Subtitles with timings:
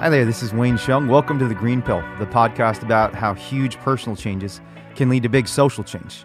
[0.00, 1.10] Hi there, this is Wayne Hsiung.
[1.10, 4.62] Welcome to The Green Pill, the podcast about how huge personal changes
[4.96, 6.24] can lead to big social change.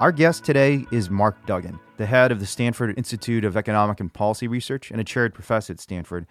[0.00, 4.10] Our guest today is Mark Duggan, the head of the Stanford Institute of Economic and
[4.10, 6.26] Policy Research and a chaired professor at Stanford.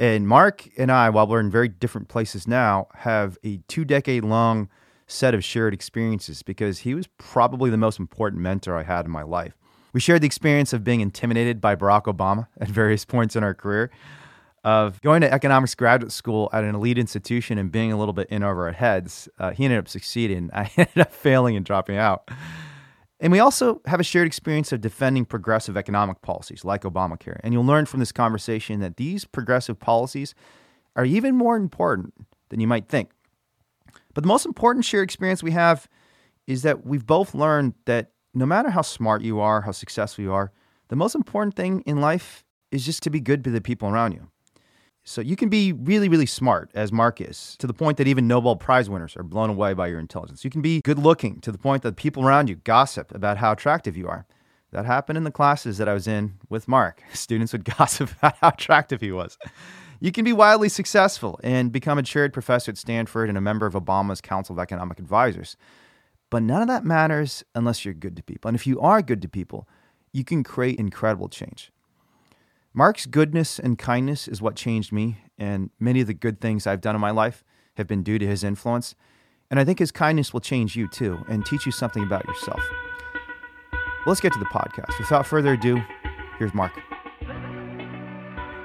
[0.00, 4.24] And Mark and I, while we're in very different places now, have a two decade
[4.24, 4.68] long
[5.06, 9.12] set of shared experiences because he was probably the most important mentor I had in
[9.12, 9.56] my life.
[9.92, 13.54] We shared the experience of being intimidated by Barack Obama at various points in our
[13.54, 13.92] career,
[14.62, 18.28] of going to economics graduate school at an elite institution and being a little bit
[18.28, 19.28] in over our heads.
[19.38, 20.50] Uh, he ended up succeeding.
[20.54, 22.30] I ended up failing and dropping out.
[23.20, 27.38] And we also have a shared experience of defending progressive economic policies like Obamacare.
[27.44, 30.34] And you'll learn from this conversation that these progressive policies
[30.96, 32.14] are even more important
[32.48, 33.10] than you might think.
[34.14, 35.88] But the most important shared experience we have
[36.46, 40.32] is that we've both learned that no matter how smart you are, how successful you
[40.32, 40.52] are,
[40.88, 44.12] the most important thing in life is just to be good to the people around
[44.12, 44.28] you.
[45.10, 48.28] So you can be really, really smart, as Mark is, to the point that even
[48.28, 50.44] Nobel Prize winners are blown away by your intelligence.
[50.44, 53.50] You can be good looking to the point that people around you gossip about how
[53.50, 54.24] attractive you are.
[54.70, 57.02] That happened in the classes that I was in with Mark.
[57.12, 59.36] Students would gossip about how attractive he was.
[59.98, 63.66] You can be wildly successful and become a chaired professor at Stanford and a member
[63.66, 65.56] of Obama's Council of Economic Advisors.
[66.30, 68.48] But none of that matters unless you're good to people.
[68.48, 69.66] And if you are good to people,
[70.12, 71.72] you can create incredible change.
[72.72, 76.80] Mark's goodness and kindness is what changed me, and many of the good things I've
[76.80, 77.42] done in my life
[77.76, 78.94] have been due to his influence.
[79.50, 82.62] And I think his kindness will change you too and teach you something about yourself.
[84.06, 84.96] let's get to the podcast.
[85.00, 85.82] Without further ado,
[86.38, 86.72] here's Mark.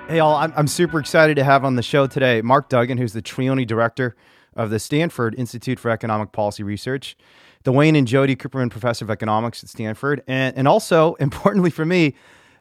[0.07, 3.13] Hey, all, I'm, I'm super excited to have on the show today Mark Duggan, who's
[3.13, 4.15] the Trione Director
[4.55, 7.17] of the Stanford Institute for Economic Policy Research,
[7.63, 11.87] the Wayne and Jody Cooperman Professor of Economics at Stanford, and, and also, importantly for
[11.87, 12.13] me,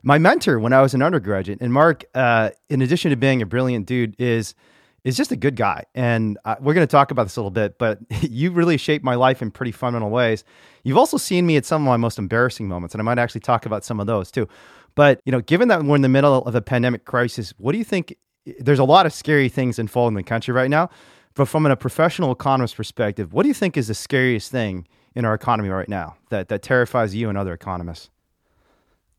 [0.05, 1.61] my mentor when I was an undergraduate.
[1.61, 4.55] And Mark, uh, in addition to being a brilliant dude, is
[5.03, 5.85] is just a good guy.
[5.95, 9.05] And uh, we're going to talk about this a little bit, but you really shaped
[9.05, 10.45] my life in pretty fundamental ways.
[10.83, 13.43] You've also seen me at some of my most embarrassing moments, and I might actually
[13.43, 14.49] talk about some of those too.
[14.95, 17.79] But you know, given that we're in the middle of a pandemic crisis, what do
[17.79, 18.17] you think?
[18.59, 20.91] There's a lot of scary things unfolding in the country right now.
[21.35, 24.87] But from a professional economist perspective, what do you think is the scariest thing
[25.17, 28.11] in our economy right now that, that terrifies you and other economists?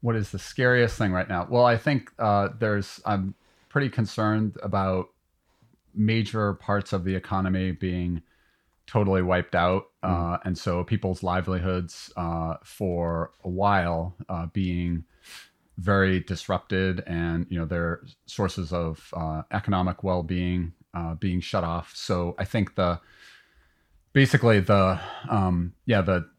[0.05, 1.47] What is the scariest thing right now?
[1.49, 3.33] Well, I think uh, there's I'm
[3.69, 5.07] pretty concerned about
[5.95, 8.21] major parts of the economy being
[8.85, 10.35] totally wiped out, mm.
[10.35, 15.05] uh, and so people's livelihoods uh, for a while uh, being
[15.79, 21.93] very disrupted, and you know their sources of uh, economic well-being uh, being shut off.
[21.95, 22.99] So I think the
[24.13, 26.29] basically the um, yeah the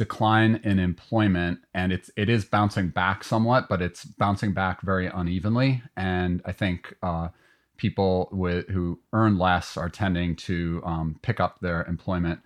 [0.00, 5.06] decline in employment and it's it is bouncing back somewhat but it's bouncing back very
[5.06, 5.82] unevenly.
[5.96, 7.28] And i think uh,
[7.76, 12.40] people with who earn less are tending to um, pick up their employment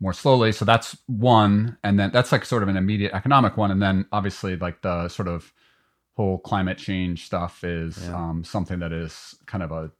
[0.00, 0.52] more slowly.
[0.52, 1.78] So that's one.
[1.82, 3.70] And then that's like sort of an immediate economic one.
[3.70, 5.52] And then obviously like the sort of
[6.16, 8.14] whole climate change stuff is yeah.
[8.16, 9.90] um, something that is kind of a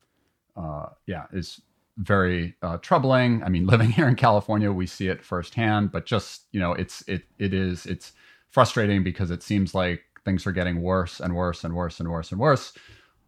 [0.59, 1.61] uh, yeah is
[1.97, 3.43] very uh, troubling.
[3.43, 5.93] I mean, living here in California, we see it firsthand.
[5.93, 8.13] But just you know, it's it it is it's
[8.51, 12.33] frustrating because it seems like things are getting worse and worse and worse and worse
[12.33, 12.73] and worse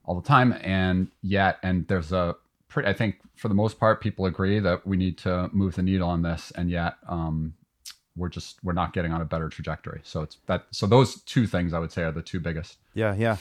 [0.05, 0.55] all the time.
[0.63, 2.37] And yet, and there's a
[2.69, 2.89] pretty.
[2.89, 6.09] I think for the most part, people agree that we need to move the needle
[6.09, 6.95] on this, and yet.
[7.09, 7.55] Um,
[8.17, 10.01] we're just we're not getting on a better trajectory.
[10.03, 10.67] So it's that.
[10.73, 12.79] So those two things I would say are the two biggest.
[12.93, 13.37] Yeah, yeah.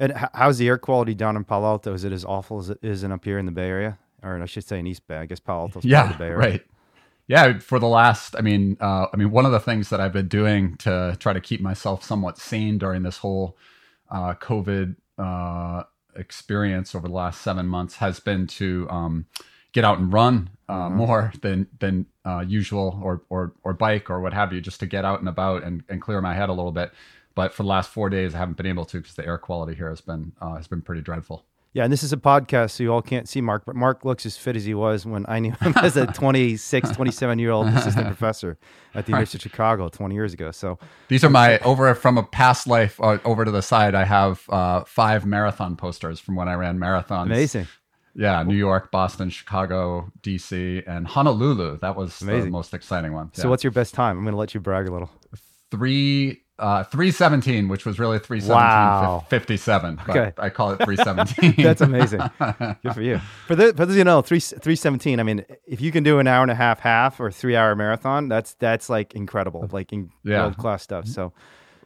[0.00, 1.94] And how's the air quality down in Palo Alto?
[1.94, 3.98] Is it as awful as it is in up here in the Bay Area?
[4.26, 5.16] Or I should say in East Bay.
[5.16, 6.50] I guess Palo Alto's yeah, Bay, right?
[6.50, 6.66] right?
[7.28, 10.12] Yeah, for the last, I mean, uh, I mean, one of the things that I've
[10.12, 13.56] been doing to try to keep myself somewhat sane during this whole
[14.10, 15.82] uh, COVID uh,
[16.14, 19.26] experience over the last seven months has been to um,
[19.72, 20.96] get out and run uh, mm-hmm.
[20.96, 24.86] more than than uh, usual, or or or bike or what have you, just to
[24.86, 26.92] get out and about and, and clear my head a little bit.
[27.34, 29.74] But for the last four days, I haven't been able to because the air quality
[29.74, 31.44] here has been uh, has been pretty dreadful.
[31.76, 34.24] Yeah, and this is a podcast, so you all can't see Mark, but Mark looks
[34.24, 37.66] as fit as he was when I knew him as a 26, 27 year old
[37.66, 38.56] assistant professor
[38.94, 40.50] at the University of Chicago 20 years ago.
[40.52, 40.78] So
[41.08, 43.94] these are my over from a past life uh, over to the side.
[43.94, 47.26] I have uh, five marathon posters from when I ran marathons.
[47.26, 47.68] Amazing.
[48.14, 51.80] Yeah, New York, Boston, Chicago, DC, and Honolulu.
[51.80, 52.44] That was Amazing.
[52.44, 53.34] the most exciting one.
[53.34, 54.16] So, what's your best time?
[54.16, 55.10] I'm going to let you brag a little.
[55.70, 59.24] Three uh, 317, which was really 317 wow.
[59.28, 60.00] 57.
[60.08, 60.32] okay.
[60.38, 61.62] I call it 317.
[61.62, 62.20] That's amazing.
[62.82, 63.20] Good for you.
[63.46, 66.26] For, the, for those you know, 3, 317, I mean, if you can do an
[66.26, 70.10] hour and a half half or three hour marathon, that's that's like incredible, like in
[70.24, 70.42] yeah.
[70.42, 71.06] world class stuff.
[71.06, 71.32] So,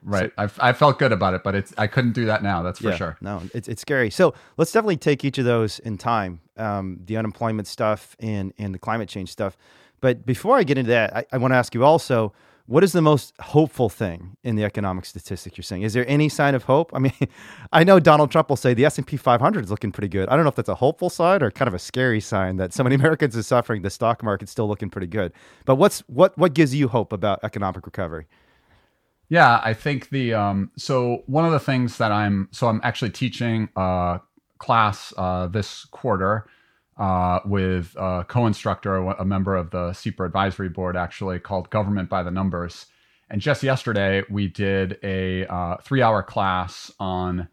[0.02, 0.30] right.
[0.38, 2.62] I, I felt good about it, but it's I couldn't do that now.
[2.62, 3.16] That's for yeah, sure.
[3.20, 4.10] No, it's it's scary.
[4.10, 6.40] So let's definitely take each of those in time.
[6.56, 9.56] Um, the unemployment stuff and and the climate change stuff.
[10.00, 12.32] But before I get into that, I, I want to ask you also
[12.70, 15.82] what is the most hopeful thing in the economic statistics you're seeing?
[15.82, 16.92] Is there any sign of hope?
[16.94, 17.12] I mean,
[17.72, 20.28] I know Donald Trump will say the S&P 500 is looking pretty good.
[20.28, 22.72] I don't know if that's a hopeful sign or kind of a scary sign that
[22.72, 23.82] so many Americans are suffering.
[23.82, 25.32] The stock market's still looking pretty good.
[25.64, 28.26] But what's what what gives you hope about economic recovery?
[29.28, 33.10] Yeah, I think the um, so one of the things that I'm so I'm actually
[33.10, 34.20] teaching a
[34.58, 36.46] class uh, this quarter
[37.00, 42.22] uh, with a co-instructor, a member of the SIEPR advisory board, actually called Government by
[42.22, 42.86] the Numbers.
[43.30, 47.48] And just yesterday, we did a uh, three-hour class on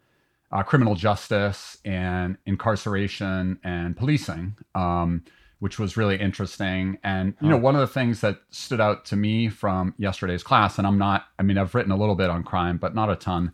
[0.52, 5.24] uh, criminal justice and incarceration and policing, um,
[5.60, 6.98] which was really interesting.
[7.04, 10.78] And you know, one of the things that stood out to me from yesterday's class,
[10.78, 13.54] and I'm not—I mean, I've written a little bit on crime, but not a ton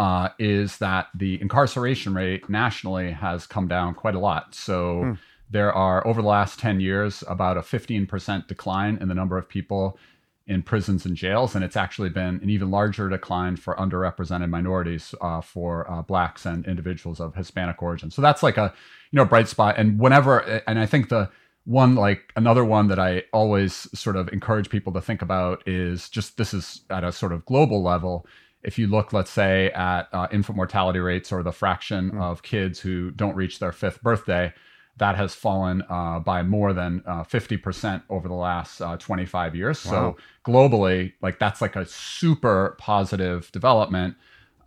[0.00, 4.54] uh, is that the incarceration rate nationally has come down quite a lot.
[4.54, 5.12] So hmm.
[5.50, 9.46] there are, over the last 10 years, about a 15% decline in the number of
[9.46, 9.98] people
[10.46, 11.54] in prisons and jails.
[11.54, 16.46] And it's actually been an even larger decline for underrepresented minorities, uh, for uh, blacks
[16.46, 18.10] and individuals of Hispanic origin.
[18.10, 18.72] So that's like a,
[19.10, 19.74] you know, bright spot.
[19.76, 21.30] And whenever, and I think the,
[21.64, 26.08] one like another one that I always sort of encourage people to think about is
[26.08, 28.26] just this is at a sort of global level
[28.62, 32.22] if you look, let's say, at uh, infant mortality rates or the fraction mm.
[32.22, 34.52] of kids who don't reach their fifth birthday,
[34.98, 39.84] that has fallen uh, by more than uh, 50% over the last uh, 25 years.
[39.84, 39.90] Wow.
[39.90, 44.16] So globally, like that's like a super positive development.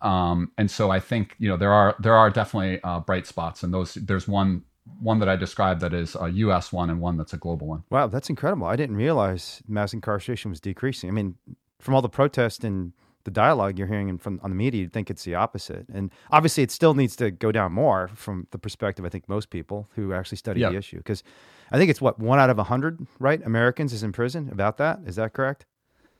[0.02, 3.62] Um, and so I think you know there are there are definitely uh, bright spots,
[3.62, 4.62] and those there's one
[5.00, 6.72] one that I described that is a U.S.
[6.72, 7.84] one and one that's a global one.
[7.88, 8.66] Wow, that's incredible!
[8.66, 11.08] I didn't realize mass incarceration was decreasing.
[11.08, 11.36] I mean,
[11.80, 12.92] from all the protests and
[13.24, 15.86] the dialogue you're hearing from on the media, you'd think it's the opposite.
[15.92, 19.50] And obviously, it still needs to go down more from the perspective I think most
[19.50, 20.72] people who actually study yep.
[20.72, 20.98] the issue.
[20.98, 21.22] Because
[21.72, 23.44] I think it's what one out of a hundred, right?
[23.44, 24.48] Americans is in prison.
[24.52, 25.66] About that, is that correct?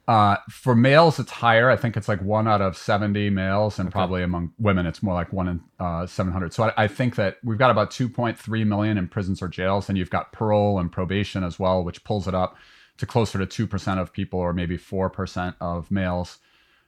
[0.07, 1.71] Uh, for males, it's higher.
[1.71, 3.93] I think it's like one out of 70 males, and okay.
[3.93, 6.53] probably among women, it's more like one in uh, 700.
[6.53, 9.97] So I, I, think that we've got about 2.3 million in prisons or jails, and
[9.97, 12.59] you've got parole and probation as well, which pulls it up
[12.99, 16.39] to closer to 2% of people, or maybe 4% of males.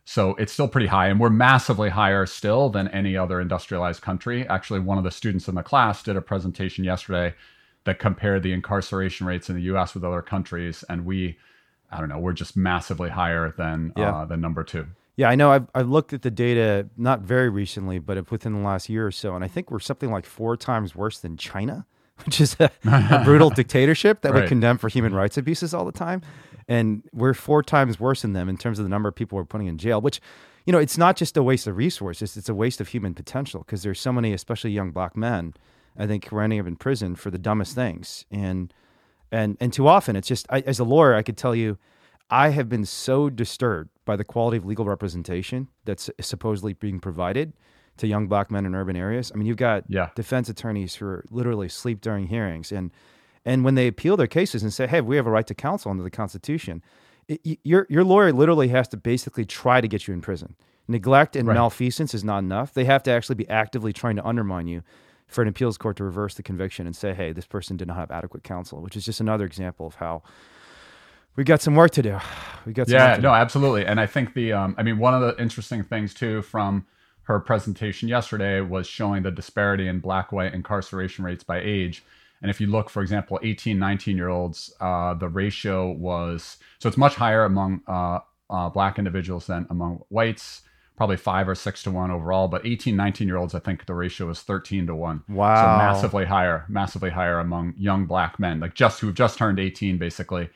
[0.09, 4.47] So it's still pretty high, and we're massively higher still than any other industrialized country.
[4.47, 7.35] Actually, one of the students in the class did a presentation yesterday
[7.83, 9.95] that compared the incarceration rates in the U.S.
[9.95, 11.37] with other countries, and we,
[11.91, 14.15] I don't know, we're just massively higher than yeah.
[14.15, 14.87] uh, than number two.
[15.17, 15.51] Yeah, I know.
[15.51, 19.13] I've, I've looked at the data not very recently, but within the last year or
[19.13, 21.85] so, and I think we're something like four times worse than China,
[22.25, 24.43] which is a, a brutal dictatorship that right.
[24.43, 26.23] we condemn for human rights abuses all the time
[26.69, 29.45] and we're four times worse than them in terms of the number of people we're
[29.45, 30.01] putting in jail.
[30.01, 30.21] Which,
[30.65, 33.61] you know, it's not just a waste of resources; it's a waste of human potential
[33.61, 35.55] because there's so many, especially young black men,
[35.97, 38.73] I think, who are ending up in prison for the dumbest things, and
[39.31, 41.79] and and too often it's just I, as a lawyer, I could tell you.
[42.29, 47.53] I have been so disturbed by the quality of legal representation that's supposedly being provided
[47.99, 49.31] to young black men in urban areas.
[49.33, 50.11] I mean, you've got yeah.
[50.15, 52.91] defense attorneys who are literally sleep during hearings, and
[53.47, 55.91] and when they appeal their cases and say, "Hey, we have a right to counsel
[55.91, 56.83] under the Constitution,"
[57.29, 60.57] it, your your lawyer literally has to basically try to get you in prison.
[60.89, 61.55] Neglect and right.
[61.55, 62.75] malfeasance is not enough.
[62.75, 64.83] They have to actually be actively trying to undermine you
[65.27, 67.97] for an appeals court to reverse the conviction and say, "Hey, this person did not
[67.97, 70.23] have adequate counsel," which is just another example of how
[71.37, 72.19] we got some work to do.
[72.65, 73.87] We got some yeah, no, absolutely.
[73.87, 76.87] And I think the, um, I mean, one of the interesting things too from
[77.25, 82.03] her presentation yesterday was showing the disparity in black white incarceration rates by age.
[82.43, 86.89] And if you look, for example, 18, 19 year olds, uh, the ratio was so
[86.89, 90.63] it's much higher among uh, uh, black individuals than among whites,
[90.97, 92.49] probably five or six to one overall.
[92.49, 95.23] But 18, 19 year olds, I think the ratio is 13 to one.
[95.29, 95.55] Wow.
[95.55, 99.99] So massively higher, massively higher among young black men, like just who've just turned 18,
[99.99, 100.51] basically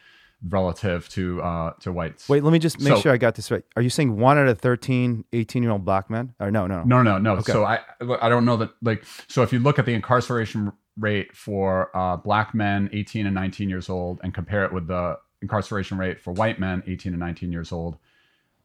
[0.49, 2.29] relative to uh to whites.
[2.29, 3.65] Wait, let me just make so, sure I got this right.
[3.77, 6.35] Are you saying one out of 13 18 year old black men?
[6.41, 7.35] Or no, no, no, no, no.
[7.35, 7.53] Okay.
[7.53, 7.81] So I
[8.21, 12.17] I don't know that like so if you look at the incarceration rate for uh,
[12.17, 16.33] black men 18 and 19 years old and compare it with the incarceration rate for
[16.33, 17.97] white men 18 and 19 years old,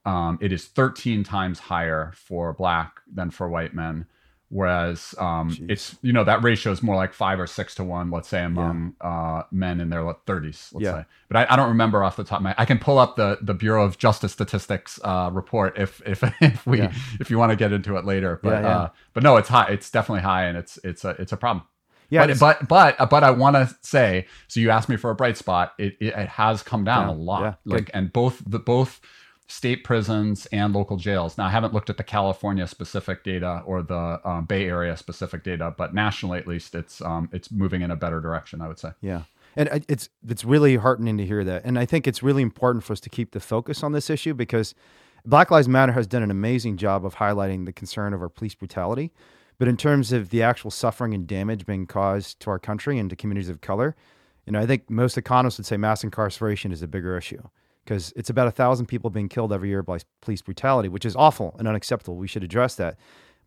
[0.06, 4.06] um, it is 13 times higher for black than for white men.
[4.50, 8.12] Whereas um, it's you know that ratio is more like five or six to one,
[8.12, 9.08] let's say among yeah.
[9.08, 11.02] uh, men in their 30s, let's yeah.
[11.02, 11.06] say.
[11.28, 12.56] But I, I, don't remember off the top of my.
[12.56, 16.66] I can pull up the the Bureau of Justice Statistics uh, report if if if
[16.68, 16.94] we yeah.
[17.20, 18.40] if you want to get into it later.
[18.44, 19.68] But uh, but no, it's high.
[19.70, 21.66] It's definitely high, and it's it's a it's a problem.
[22.10, 24.28] Yeah, but but but, but I want to say.
[24.48, 25.74] So you asked me for a bright spot.
[25.78, 27.42] It it, it has come down yeah, a lot.
[27.42, 29.02] Yeah, like and both the both
[29.48, 31.38] state prisons and local jails.
[31.38, 35.44] Now, I haven't looked at the California specific data or the um, Bay Area specific
[35.44, 38.62] data, but nationally at least, it's um, it's moving in a better direction.
[38.62, 38.92] I would say.
[39.02, 39.24] Yeah,
[39.56, 42.94] and it's it's really heartening to hear that, and I think it's really important for
[42.94, 44.74] us to keep the focus on this issue because
[45.26, 49.12] Black Lives Matter has done an amazing job of highlighting the concern over police brutality,
[49.58, 53.10] but in terms of the actual suffering and damage being caused to our country and
[53.10, 53.96] to communities of color,
[54.46, 57.42] you know, I think most economists would say mass incarceration is a bigger issue
[57.84, 61.16] because it's about a thousand people being killed every year by police brutality, which is
[61.16, 62.18] awful and unacceptable.
[62.18, 62.98] We should address that.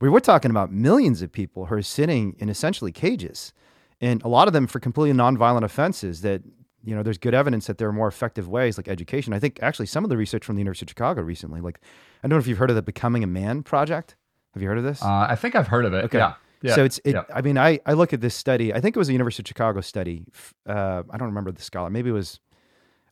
[0.01, 3.53] We we're talking about millions of people who are sitting in essentially cages,
[4.01, 6.21] and a lot of them for completely nonviolent offenses.
[6.21, 6.43] That
[6.85, 9.33] you know, there's good evidence that there are more effective ways, like education.
[9.33, 11.81] I think actually some of the research from the University of Chicago recently, like
[12.23, 14.15] I don't know if you've heard of the Becoming a Man project.
[14.59, 15.01] Have you heard of this?
[15.01, 16.05] Uh, I think I've heard of it.
[16.07, 16.19] Okay.
[16.19, 16.35] Yeah.
[16.61, 17.23] Yeah, so it's it, yeah.
[17.33, 18.75] I mean I I look at this study.
[18.75, 20.25] I think it was a University of Chicago study.
[20.67, 21.89] Uh, I don't remember the scholar.
[21.89, 22.41] Maybe it was.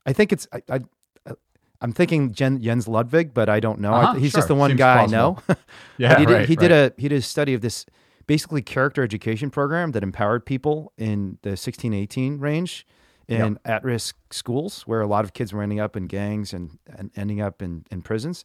[0.05, 0.79] I think it's I, I
[1.79, 3.93] I'm thinking Jen, Jens Ludwig, but I don't know.
[3.93, 4.39] Uh-huh, he's sure.
[4.39, 5.43] just the one Seems guy plausible.
[5.47, 5.59] I know.
[5.97, 6.91] yeah, he did, right, he did right.
[6.91, 7.85] a he did a study of this
[8.25, 12.85] basically character education program that empowered people in the 16 18 range
[13.29, 13.61] in yep.
[13.65, 17.41] at-risk schools where a lot of kids were ending up in gangs and, and ending
[17.41, 18.43] up in, in prisons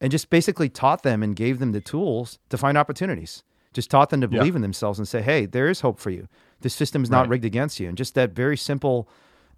[0.00, 4.10] and just basically taught them and gave them the tools to find opportunities just taught
[4.10, 4.56] them to believe yep.
[4.56, 6.28] in themselves and say hey there is hope for you
[6.60, 7.30] this system is not right.
[7.30, 9.08] rigged against you and just that very simple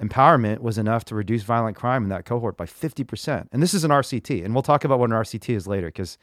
[0.01, 3.49] empowerment was enough to reduce violent crime in that cohort by 50%.
[3.53, 4.45] And this is an RCT.
[4.45, 6.19] And we'll talk about what an RCT is later because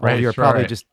[0.00, 0.68] right, you're sure, probably right.
[0.68, 0.86] just,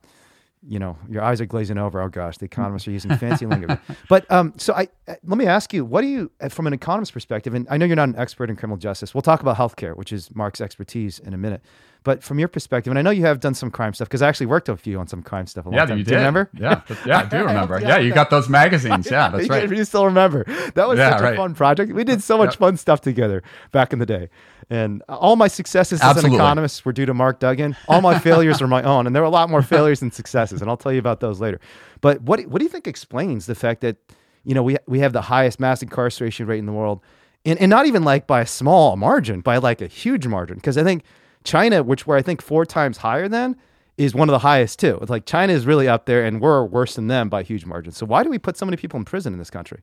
[0.62, 2.02] you know, your eyes are glazing over.
[2.02, 3.78] Oh gosh, the economists are using fancy language.
[4.10, 6.74] But um, so I uh, let me ask you, what do you, uh, from an
[6.74, 9.14] economist perspective, and I know you're not an expert in criminal justice.
[9.14, 11.62] We'll talk about healthcare, which is Mark's expertise in a minute.
[12.10, 14.30] But from your perspective, and I know you have done some crime stuff because I
[14.30, 16.00] actually worked with you on some crime stuff a long yeah, time.
[16.00, 16.50] You do you remember?
[16.56, 17.80] Yeah, yeah, I do remember.
[17.80, 19.12] yeah, you got those magazines.
[19.12, 19.70] Yeah, that's right.
[19.70, 20.44] You still remember?
[20.74, 21.34] That was yeah, such right.
[21.36, 21.94] a fun project.
[21.94, 24.30] We did so much fun stuff together back in the day.
[24.72, 26.30] And all my successes Absolutely.
[26.30, 27.76] as an economist were due to Mark Duggan.
[27.88, 30.62] All my failures are my own, and there were a lot more failures than successes,
[30.62, 31.60] and I'll tell you about those later.
[32.02, 33.98] But what what do you think explains the fact that
[34.44, 37.02] you know we we have the highest mass incarceration rate in the world,
[37.46, 40.56] and and not even like by a small margin, by like a huge margin?
[40.56, 41.04] Because I think
[41.44, 43.56] China, which were I think four times higher than,
[43.98, 44.98] is one of the highest too.
[45.02, 47.98] It's like China is really up there, and we're worse than them by huge margins.
[47.98, 49.82] So why do we put so many people in prison in this country?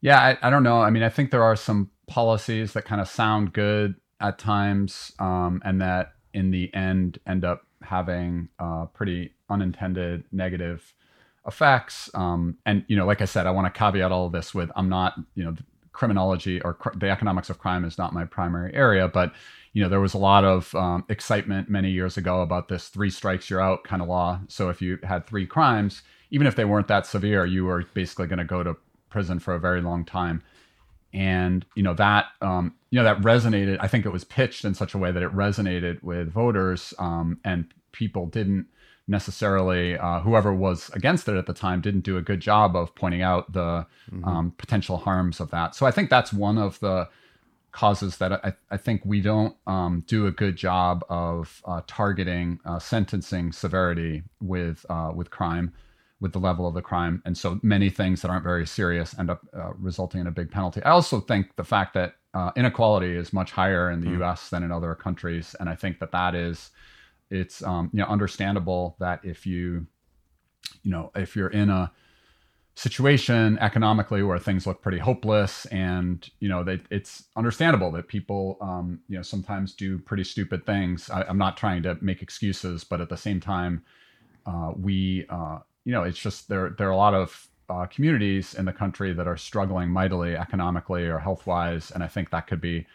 [0.00, 0.80] Yeah, I, I don't know.
[0.80, 5.12] I mean, I think there are some policies that kind of sound good at times,
[5.18, 10.94] um, and that in the end end up having uh, pretty unintended negative
[11.46, 12.10] effects.
[12.14, 14.70] Um, and you know, like I said, I want to caveat all of this with
[14.76, 15.54] I'm not, you know,
[15.92, 19.32] criminology or cr- the economics of crime is not my primary area, but
[19.72, 23.10] you know, there was a lot of um, excitement many years ago about this three
[23.10, 24.40] strikes you're out kind of law.
[24.48, 28.26] So if you had three crimes, even if they weren't that severe, you were basically
[28.26, 28.76] going to go to
[29.10, 30.42] prison for a very long time.
[31.12, 33.78] And you know that um, you know that resonated.
[33.80, 37.40] I think it was pitched in such a way that it resonated with voters, um,
[37.44, 38.66] and people didn't
[39.08, 42.94] necessarily uh, whoever was against it at the time didn't do a good job of
[42.94, 44.24] pointing out the mm-hmm.
[44.24, 45.74] um, potential harms of that.
[45.74, 47.08] So I think that's one of the
[47.72, 52.60] causes that I, I think we don't um, do a good job of uh, targeting
[52.64, 55.72] uh, sentencing severity with uh, with crime,
[56.20, 59.30] with the level of the crime, and so many things that aren't very serious end
[59.30, 60.82] up uh, resulting in a big penalty.
[60.82, 64.18] I also think the fact that uh, inequality is much higher in the mm.
[64.18, 64.50] U.S.
[64.50, 66.70] than in other countries, and I think that that is
[67.30, 69.86] it's um, you know understandable that if you
[70.82, 71.92] you know if you're in a
[72.76, 78.56] situation economically where things look pretty hopeless and you know they, it's understandable that people
[78.60, 81.10] um, you know sometimes do pretty stupid things.
[81.10, 83.82] I, am not trying to make excuses but at the same time
[84.46, 88.54] uh, we uh, you know it's just there there are a lot of uh, communities
[88.54, 92.46] in the country that are struggling mightily economically or health wise and i think that
[92.46, 92.86] could be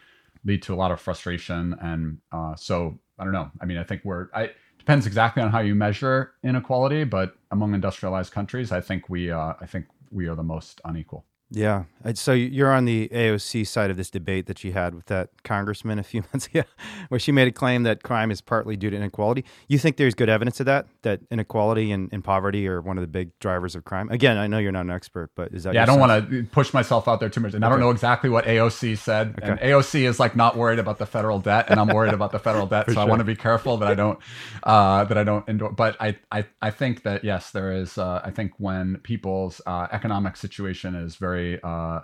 [0.46, 3.52] lead to a lot of frustration and uh, so i don't know.
[3.62, 4.50] I mean i think we're i
[4.86, 9.54] depends exactly on how you measure inequality, but among industrialized countries, I think we uh,
[9.60, 11.26] I think we are the most unequal.
[11.56, 11.86] Yeah.
[12.14, 15.98] So you're on the AOC side of this debate that she had with that congressman
[15.98, 16.64] a few months ago,
[17.10, 19.46] where she made a claim that crime is partly due to inequality.
[19.68, 23.02] You think there's good evidence of that, that inequality and, and poverty are one of
[23.02, 24.10] the big drivers of crime?
[24.10, 26.44] Again, I know you're not an expert, but is that Yeah, I don't want to
[26.52, 27.54] push myself out there too much.
[27.54, 27.70] And okay.
[27.70, 29.36] I don't know exactly what AOC said.
[29.42, 29.52] Okay.
[29.52, 32.40] And AOC is like not worried about the federal debt, and I'm worried about the
[32.40, 32.86] federal debt.
[32.88, 33.02] so sure.
[33.02, 34.20] I want to be careful that I don't
[34.64, 35.74] uh, that I don't endorse.
[35.76, 37.98] But I, I I think that yes, there is.
[37.98, 42.00] Uh, I think when people's uh, economic situation is very uh,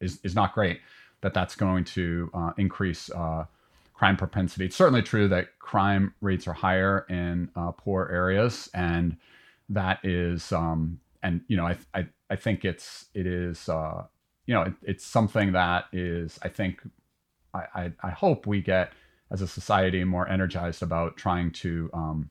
[0.00, 0.78] is is not great,
[1.22, 3.44] that that's going to uh, increase uh,
[3.94, 4.64] crime propensity.
[4.66, 9.16] It's certainly true that crime rates are higher in uh, poor areas, and
[9.68, 14.04] that is, um, and you know, I I, I think it's it is, uh,
[14.46, 16.80] you know, it, it's something that is, I think,
[17.54, 18.92] I, I, I hope we get
[19.30, 22.30] as a society more energized about trying to um,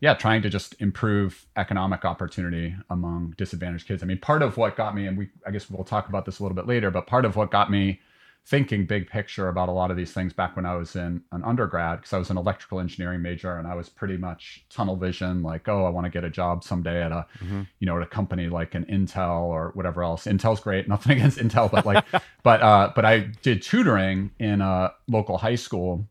[0.00, 4.76] yeah trying to just improve economic opportunity among disadvantaged kids i mean part of what
[4.76, 7.06] got me and we i guess we'll talk about this a little bit later but
[7.06, 8.00] part of what got me
[8.48, 11.44] thinking big picture about a lot of these things back when I was in an
[11.44, 15.42] undergrad because I was an electrical engineering major and I was pretty much tunnel vision
[15.42, 17.62] like oh I want to get a job someday at a mm-hmm.
[17.78, 21.36] you know at a company like an Intel or whatever else Intel's great nothing against
[21.36, 22.06] Intel but like
[22.42, 26.08] but uh but I did tutoring in a local high school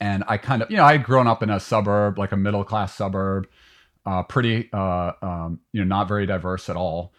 [0.00, 2.36] and I kind of you know I had grown up in a suburb like a
[2.36, 3.48] middle class suburb
[4.06, 7.12] uh pretty uh um you know not very diverse at all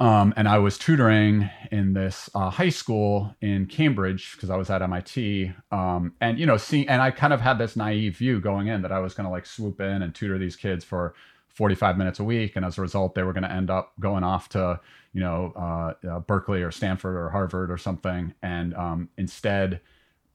[0.00, 4.70] um, and I was tutoring in this uh, high school in Cambridge because I was
[4.70, 5.52] at MIT.
[5.70, 8.80] Um, and you know, seeing and I kind of had this naive view going in
[8.80, 11.14] that I was going to like swoop in and tutor these kids for
[11.48, 14.24] 45 minutes a week, and as a result, they were going to end up going
[14.24, 14.80] off to
[15.12, 18.32] you know uh, uh, Berkeley or Stanford or Harvard or something.
[18.42, 19.82] And um, instead,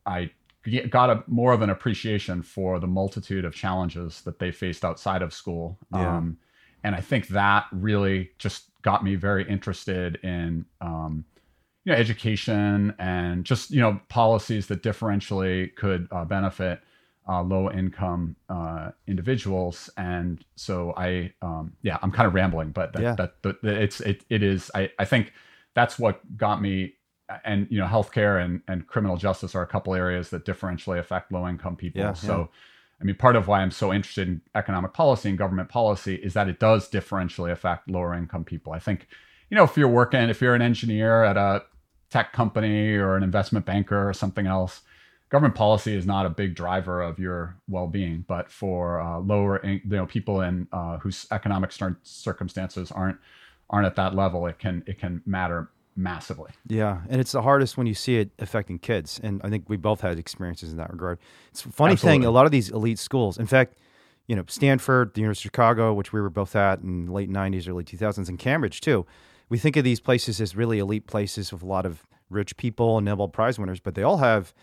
[0.06, 0.30] I
[0.90, 5.22] got a more of an appreciation for the multitude of challenges that they faced outside
[5.22, 5.78] of school.
[5.94, 6.18] Yeah.
[6.18, 6.38] Um,
[6.84, 11.26] and I think that really just got me very interested in um,
[11.86, 16.82] you know education and just you know policies that differentially could uh, benefit
[17.28, 22.92] uh, low income uh, individuals and so i um, yeah i'm kind of rambling but
[22.94, 23.16] that, yeah.
[23.16, 25.34] that, that, that, it's it, it is I, I think
[25.74, 26.96] that's what got me
[27.44, 31.32] and you know healthcare and, and criminal justice are a couple areas that differentially affect
[31.32, 32.46] low income people yeah, so yeah.
[33.02, 36.34] I mean, part of why I'm so interested in economic policy and government policy is
[36.34, 38.72] that it does differentially affect lower income people.
[38.72, 39.08] I think,
[39.50, 41.64] you know, if you're working, if you're an engineer at a
[42.10, 44.82] tech company or an investment banker or something else,
[45.30, 48.24] government policy is not a big driver of your well-being.
[48.28, 51.72] But for uh, lower, you know, people in uh, whose economic
[52.04, 53.18] circumstances aren't
[53.70, 56.52] aren't at that level, it can it can matter massively.
[56.68, 59.78] Yeah, and it's the hardest when you see it affecting kids, and I think we
[59.78, 61.20] both had experiences in that regard.
[61.52, 62.20] It's a funny Absolutely.
[62.20, 62.26] thing.
[62.26, 63.76] A lot of these elite schools, in fact,
[64.28, 67.30] you know, Stanford, the University of Chicago, which we were both at in the late
[67.30, 69.06] '90s, early 2000s, and Cambridge too.
[69.50, 72.98] We think of these places as really elite places with a lot of rich people
[72.98, 74.54] and Nobel Prize winners, but they all have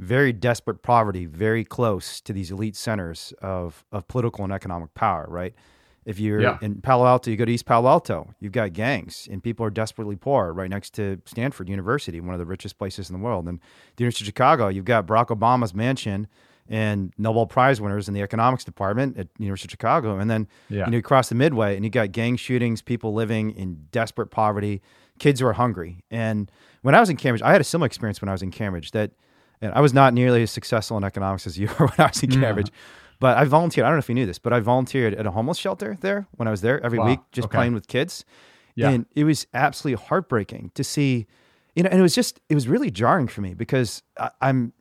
[0.00, 5.26] very desperate poverty, very close to these elite centers of of political and economic power,
[5.28, 5.54] right?
[6.04, 6.58] If you're yeah.
[6.60, 9.70] in Palo Alto, you go to East Palo Alto, you've got gangs and people are
[9.70, 13.48] desperately poor right next to Stanford University, one of the richest places in the world.
[13.48, 13.60] And
[13.96, 16.26] the University of Chicago, you've got Barack Obama's mansion
[16.68, 20.18] and Nobel Prize winners in the economics department at University of Chicago.
[20.18, 20.86] And then yeah.
[20.86, 24.28] you know, you cross the Midway and you got gang shootings, people living in desperate
[24.28, 24.82] poverty,
[25.18, 26.02] kids who are hungry.
[26.10, 26.50] And
[26.82, 28.90] when I was in Cambridge, I had a similar experience when I was in Cambridge
[28.92, 29.12] that
[29.62, 32.22] and I was not nearly as successful in economics as you were when I was
[32.22, 32.68] in Cambridge.
[32.68, 32.74] Yeah.
[33.22, 33.84] But I volunteered.
[33.84, 36.26] I don't know if you knew this, but I volunteered at a homeless shelter there
[36.32, 37.06] when I was there every wow.
[37.06, 37.58] week, just okay.
[37.58, 38.24] playing with kids.
[38.74, 38.90] Yeah.
[38.90, 41.28] And it was absolutely heartbreaking to see,
[41.76, 44.72] you know, and it was just, it was really jarring for me because I, I'm,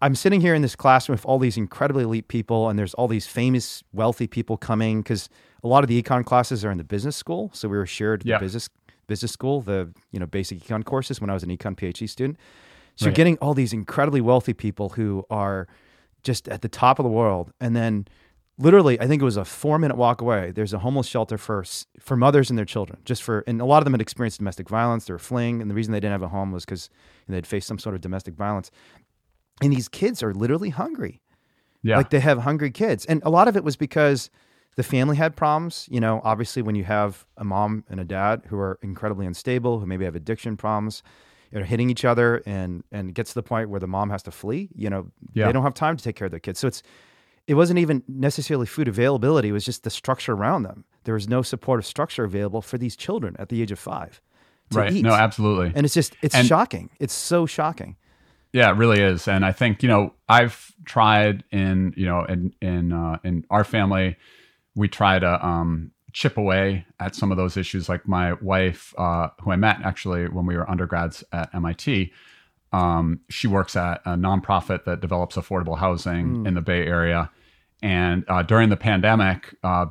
[0.00, 3.08] I'm sitting here in this classroom with all these incredibly elite people, and there's all
[3.08, 5.28] these famous, wealthy people coming because
[5.64, 7.50] a lot of the econ classes are in the business school.
[7.54, 8.38] So we were shared yeah.
[8.38, 8.68] the business
[9.08, 12.38] business school, the you know basic econ courses when I was an econ PhD student.
[12.94, 13.10] So right.
[13.10, 15.66] you're getting all these incredibly wealthy people who are
[16.22, 17.52] just at the top of the world.
[17.60, 18.06] And then
[18.58, 20.52] literally, I think it was a four minute walk away.
[20.52, 21.64] There's a homeless shelter for
[21.98, 24.68] for mothers and their children, just for and a lot of them had experienced domestic
[24.68, 25.06] violence.
[25.06, 26.88] They were fleeing, and the reason they didn't have a home was because
[27.28, 28.70] they'd faced some sort of domestic violence.
[29.60, 31.20] And these kids are literally hungry.
[31.82, 34.30] Yeah, like they have hungry kids, and a lot of it was because
[34.76, 35.88] the family had problems.
[35.90, 39.80] You know, obviously, when you have a mom and a dad who are incredibly unstable,
[39.80, 41.02] who maybe have addiction problems,
[41.52, 44.10] you know, hitting each other and and it gets to the point where the mom
[44.10, 44.70] has to flee.
[44.74, 45.46] You know, yeah.
[45.46, 46.58] they don't have time to take care of their kids.
[46.58, 46.82] So it's
[47.46, 49.48] it wasn't even necessarily food availability.
[49.48, 50.84] It was just the structure around them.
[51.04, 54.20] There was no supportive structure available for these children at the age of five.
[54.70, 54.92] Right.
[54.92, 55.02] Eat.
[55.02, 55.72] No, absolutely.
[55.74, 56.90] And it's just it's and, shocking.
[56.98, 57.96] It's so shocking.
[58.52, 59.28] Yeah, it really is.
[59.28, 63.64] And I think you know I've tried in you know in in uh, in our
[63.64, 64.16] family
[64.74, 67.88] we try to um, chip away at some of those issues.
[67.88, 72.12] Like my wife, uh, who I met actually when we were undergrads at MIT,
[72.72, 76.48] um, she works at a nonprofit that develops affordable housing mm.
[76.48, 77.30] in the Bay Area.
[77.82, 79.86] And uh, during the pandemic, uh,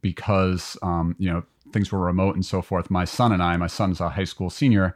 [0.00, 3.66] because um, you know things were remote and so forth, my son and I, my
[3.66, 4.94] son's a high school senior,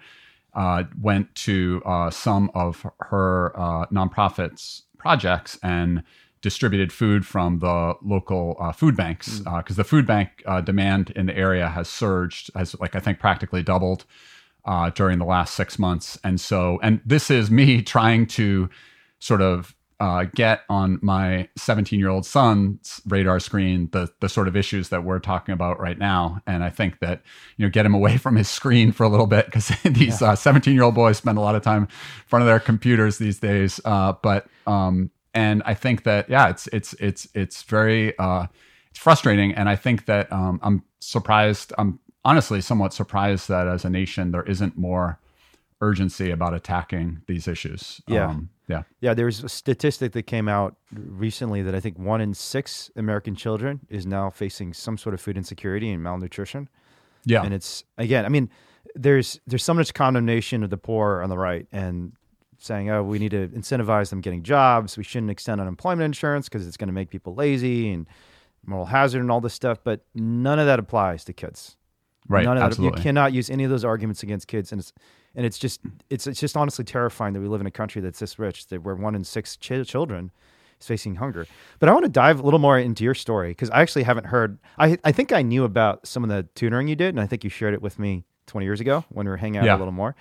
[0.55, 6.03] uh, went to uh, some of her uh, nonprofits projects and
[6.41, 9.71] distributed food from the local uh, food banks because mm.
[9.71, 13.19] uh, the food bank uh, demand in the area has surged, has like I think
[13.19, 14.05] practically doubled
[14.65, 16.19] uh, during the last six months.
[16.23, 18.69] And so, and this is me trying to
[19.19, 24.47] sort of uh, get on my 17 year old son's radar screen the the sort
[24.47, 26.41] of issues that we're talking about right now.
[26.47, 27.23] And I think that
[27.57, 30.45] you know get him away from his screen for a little bit because these 17
[30.45, 30.55] yeah.
[30.55, 31.89] uh, year old boys spend a lot of time in
[32.27, 33.81] front of their computers these days.
[33.85, 38.47] Uh, but um, and I think that yeah, it's it's it's it's very uh,
[38.91, 39.53] it's frustrating.
[39.55, 41.73] And I think that um, I'm surprised.
[41.79, 45.19] I'm honestly somewhat surprised that as a nation there isn't more
[45.81, 48.01] urgency about attacking these issues.
[48.09, 48.29] Yeah.
[48.29, 48.83] Um, yeah.
[49.01, 49.15] Yeah.
[49.15, 53.81] There's a statistic that came out recently that I think one in six American children
[53.89, 56.69] is now facing some sort of food insecurity and malnutrition.
[57.25, 57.45] Yeah.
[57.45, 58.51] And it's, again, I mean,
[58.95, 62.13] there's there's so much condemnation of the poor on the right and
[62.59, 64.97] saying, oh, we need to incentivize them getting jobs.
[64.97, 68.07] We shouldn't extend unemployment insurance because it's going to make people lazy and
[68.67, 69.79] moral hazard and all this stuff.
[69.83, 71.77] But none of that applies to kids.
[72.29, 72.45] Right.
[72.45, 72.97] None of absolutely.
[72.97, 74.73] That, you cannot use any of those arguments against kids.
[74.73, 74.93] And it's
[75.35, 78.19] and it's just it's it's just honestly terrifying that we live in a country that's
[78.19, 80.31] this rich that where one in six ch- children
[80.81, 81.47] is facing hunger.
[81.79, 84.27] But I want to dive a little more into your story because I actually haven't
[84.27, 84.59] heard.
[84.79, 87.45] I I think I knew about some of the tutoring you did, and I think
[87.45, 89.77] you shared it with me 20 years ago when we were hanging out yeah.
[89.77, 90.17] a little more.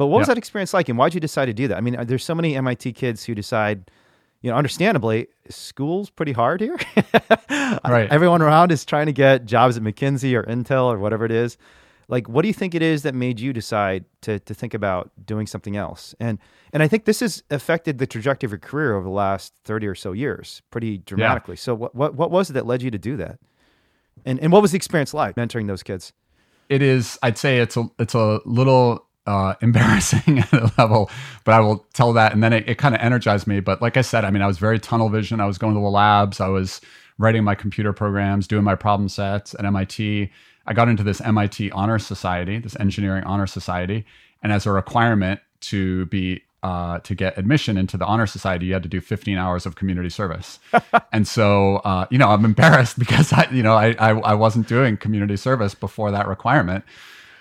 [0.00, 1.76] But what was that experience like, and why did you decide to do that?
[1.76, 3.90] I mean, there's so many MIT kids who decide,
[4.40, 6.78] you know, understandably, school's pretty hard here.
[7.84, 8.08] right.
[8.10, 11.58] Everyone around is trying to get jobs at McKinsey or Intel or whatever it is
[12.08, 15.10] like what do you think it is that made you decide to to think about
[15.24, 16.38] doing something else and
[16.72, 19.86] and i think this has affected the trajectory of your career over the last 30
[19.86, 21.60] or so years pretty dramatically yeah.
[21.60, 23.38] so what, what what was it that led you to do that
[24.24, 26.12] and and what was the experience like mentoring those kids
[26.68, 31.10] it is i'd say it's a it's a little uh, embarrassing at a level,
[31.44, 32.32] but I will tell that.
[32.32, 33.60] And then it, it kind of energized me.
[33.60, 35.40] But like I said, I mean, I was very tunnel vision.
[35.40, 36.40] I was going to the labs.
[36.40, 36.80] I was
[37.18, 40.30] writing my computer programs, doing my problem sets at MIT.
[40.66, 44.04] I got into this MIT Honor Society, this engineering honor society,
[44.42, 48.74] and as a requirement to be uh, to get admission into the honor society, you
[48.74, 50.58] had to do 15 hours of community service.
[51.12, 54.68] and so, uh, you know, I'm embarrassed because I, you know, I, I, I wasn't
[54.68, 56.84] doing community service before that requirement,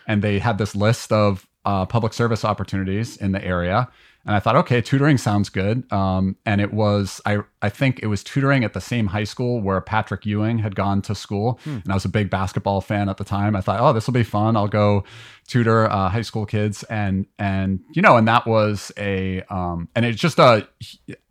[0.07, 3.87] and they had this list of uh, public service opportunities in the area
[4.25, 5.91] and I thought, okay, tutoring sounds good.
[5.93, 9.61] Um, and it was, I, I think it was tutoring at the same high school
[9.61, 11.59] where Patrick Ewing had gone to school.
[11.63, 11.77] Hmm.
[11.83, 13.55] And I was a big basketball fan at the time.
[13.55, 14.57] I thought, oh, this will be fun.
[14.57, 15.05] I'll go
[15.47, 16.83] tutor uh, high school kids.
[16.83, 20.67] And, and, you know, and that was a, um, and it's just a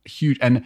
[0.06, 0.64] huge, and,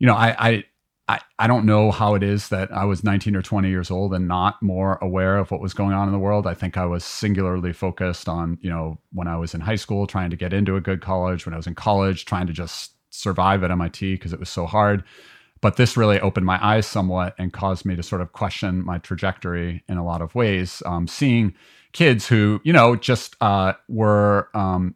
[0.00, 0.64] you know, I, I,
[1.10, 4.14] I, I don't know how it is that I was 19 or 20 years old
[4.14, 6.46] and not more aware of what was going on in the world.
[6.46, 10.06] I think I was singularly focused on, you know, when I was in high school,
[10.06, 12.92] trying to get into a good college, when I was in college, trying to just
[13.10, 15.02] survive at MIT because it was so hard.
[15.60, 18.98] But this really opened my eyes somewhat and caused me to sort of question my
[18.98, 20.80] trajectory in a lot of ways.
[20.86, 21.54] Um, seeing
[21.92, 24.94] kids who, you know, just uh, were um,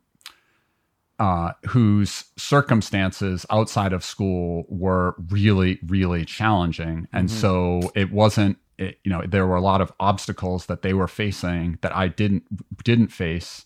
[1.18, 7.06] uh, whose circumstances outside of school were really, really challenging.
[7.12, 7.38] And mm-hmm.
[7.38, 11.06] so it wasn't, it, you know, there were a lot of obstacles that they were
[11.06, 12.44] facing that I didn't
[12.82, 13.64] didn't face.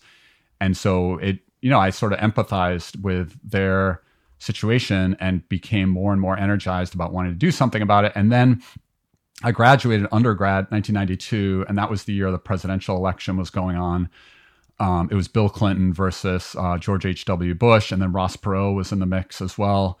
[0.61, 4.03] And so it, you know, I sort of empathized with their
[4.37, 8.13] situation and became more and more energized about wanting to do something about it.
[8.15, 8.61] And then
[9.43, 14.09] I graduated undergrad 1992, and that was the year the presidential election was going on.
[14.79, 17.53] Um, it was Bill Clinton versus uh, George H.W.
[17.55, 19.99] Bush, and then Ross Perot was in the mix as well.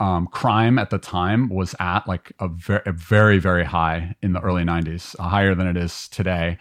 [0.00, 4.32] Um, crime at the time was at like a, ver- a, very, very high in
[4.32, 6.58] the early 90s, uh, higher than it is today.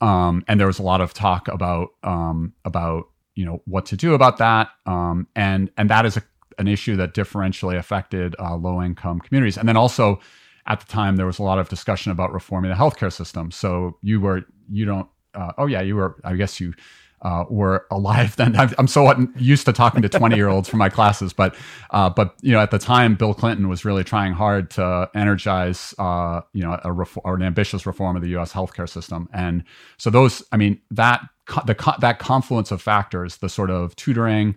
[0.00, 3.96] Um, and there was a lot of talk about um, about you know what to
[3.96, 6.22] do about that, um, and and that is a,
[6.58, 9.56] an issue that differentially affected uh, low income communities.
[9.56, 10.20] And then also
[10.66, 13.50] at the time there was a lot of discussion about reforming the healthcare system.
[13.50, 16.16] So you were you don't uh, oh yeah, you were.
[16.24, 16.74] I guess you
[17.22, 18.56] uh, were alive then.
[18.56, 21.54] I'm, I'm so used to talking to 20 year olds from my classes, but
[21.90, 25.94] uh, but you know at the time, Bill Clinton was really trying hard to energize
[25.98, 26.92] uh, you know a
[27.24, 28.52] or an ambitious reform of the U.S.
[28.52, 29.64] healthcare system, and
[29.96, 31.20] so those, I mean that
[31.66, 34.56] the that confluence of factors, the sort of tutoring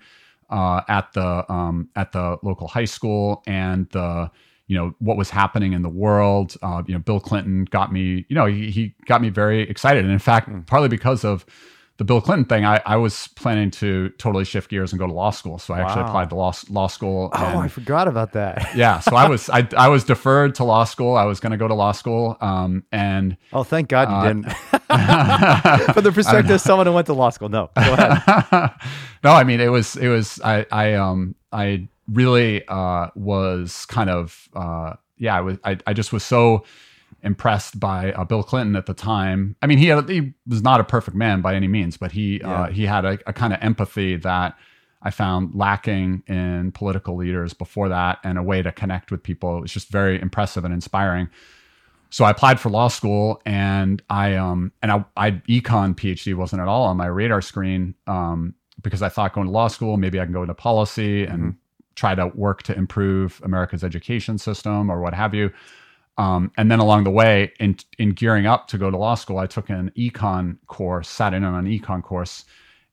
[0.49, 4.31] uh, at the um, at the local high school and the
[4.67, 6.55] you know what was happening in the world.
[6.61, 8.25] Uh, you know, Bill Clinton got me.
[8.29, 10.65] You know, he, he got me very excited, and in fact, mm.
[10.65, 11.45] partly because of
[11.97, 15.13] the Bill Clinton thing, I, I was planning to totally shift gears and go to
[15.13, 15.57] law school.
[15.57, 15.87] So I wow.
[15.87, 17.29] actually applied to law law school.
[17.33, 18.69] Oh, I forgot about that.
[18.75, 21.15] yeah, so I was I, I was deferred to law school.
[21.15, 24.27] I was going to go to law school, um, and oh, thank God you uh,
[24.27, 24.43] didn't.
[25.93, 28.71] From the perspective of someone who went to law school, no, go ahead.
[29.23, 34.09] no, I mean it was it was I I um I really uh, was kind
[34.09, 36.63] of uh, yeah I was I, I just was so
[37.23, 39.55] impressed by uh, Bill Clinton at the time.
[39.61, 42.41] I mean he had, he was not a perfect man by any means, but he
[42.41, 44.55] uh, he had a, a kind of empathy that
[45.01, 49.57] I found lacking in political leaders before that and a way to connect with people.
[49.57, 51.29] It was just very impressive and inspiring.
[52.09, 56.61] So I applied for law school and I um and I, I econ PhD wasn't
[56.61, 60.19] at all on my radar screen um because I thought going to law school maybe
[60.19, 61.57] I can go into policy and mm-hmm.
[61.97, 65.51] Try to work to improve America's education system or what have you.
[66.17, 69.37] Um, and then along the way, in in gearing up to go to law school,
[69.37, 72.45] I took an econ course, sat in on an econ course,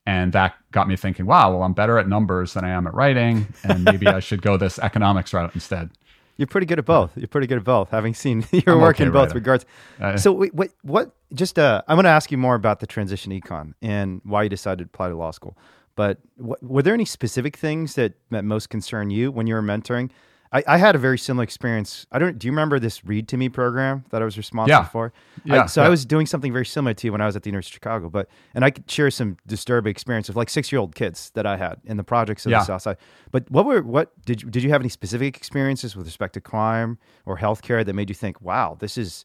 [0.05, 2.93] and that got me thinking, wow, well, I'm better at numbers than I am at
[2.93, 5.91] writing, and maybe I should go this economics route instead.
[6.37, 7.17] You're pretty good at both.
[7.17, 7.91] You're pretty good at both.
[7.91, 9.35] Having seen your I'm work okay in both writer.
[9.37, 9.67] regards.
[10.01, 11.15] Uh, so, what, what?
[11.33, 14.49] Just, uh, I'm going to ask you more about the transition econ and why you
[14.49, 15.57] decided to apply to law school.
[15.97, 19.63] But what, were there any specific things that, that most concern you when you were
[19.63, 20.11] mentoring?
[20.55, 22.07] I, I, had a very similar experience.
[22.13, 22.39] I don't.
[22.39, 24.85] Do you remember this Read to Me program that I was responsible yeah.
[24.85, 25.13] for?
[25.45, 25.65] Yeah.
[25.65, 25.89] I, so yeah.
[25.89, 27.75] I was doing something very similar to you when I was at the University of
[27.75, 28.09] Chicago.
[28.09, 31.45] But and I could share some disturbing experience of like six year old kids that
[31.45, 32.61] I had in the projects of yeah.
[32.61, 32.99] the South Side.
[33.33, 36.41] But what were what did you, did you have any specific experiences with respect to
[36.41, 39.25] crime or healthcare that made you think, wow, this is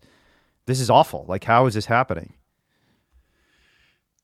[0.65, 1.25] this is awful.
[1.27, 2.34] Like how is this happening?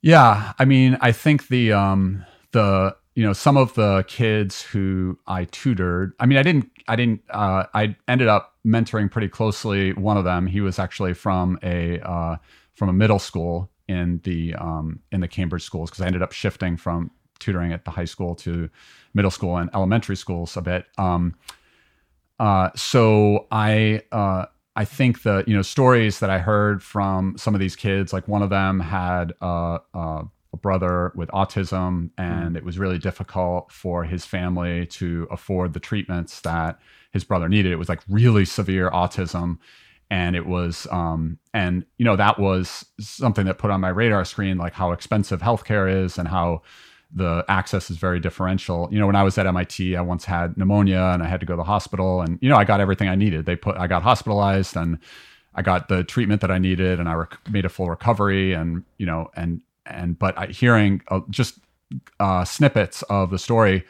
[0.01, 5.19] Yeah, I mean, I think the um the you know some of the kids who
[5.27, 6.13] I tutored.
[6.19, 6.71] I mean, I didn't.
[6.87, 7.21] I didn't.
[7.29, 9.93] Uh, I ended up mentoring pretty closely.
[9.93, 10.47] One of them.
[10.47, 12.37] He was actually from a uh,
[12.73, 16.31] from a middle school in the um, in the Cambridge schools because I ended up
[16.31, 18.69] shifting from tutoring at the high school to
[19.13, 20.85] middle school and elementary schools a bit.
[20.97, 21.35] Um,
[22.39, 27.53] uh, so I uh, I think the you know stories that I heard from some
[27.53, 30.23] of these kids, like one of them had uh, uh
[30.55, 32.57] brother with autism, and mm.
[32.57, 36.79] it was really difficult for his family to afford the treatments that
[37.11, 37.71] his brother needed.
[37.71, 39.57] It was like really severe autism.
[40.11, 44.23] And it was, um, and you know, that was something that put on my radar
[44.23, 46.61] screen, like how expensive healthcare is and how
[47.13, 48.87] the access is very differential.
[48.91, 51.45] You know, when I was at MIT, I once had pneumonia and I had to
[51.45, 53.45] go to the hospital, and you know, I got everything I needed.
[53.45, 54.99] They put, I got hospitalized and
[55.55, 58.83] I got the treatment that I needed, and I rec- made a full recovery, and
[58.97, 61.59] you know, and and but I, hearing uh, just
[62.19, 63.85] uh, snippets of the story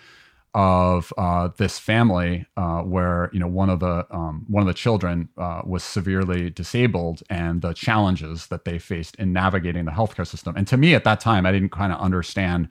[0.55, 4.73] of uh, this family uh, where you know one of the um, one of the
[4.73, 10.25] children uh, was severely disabled and the challenges that they faced in navigating the healthcare
[10.25, 10.55] system.
[10.55, 12.69] And to me, at that time, I didn't kind of understand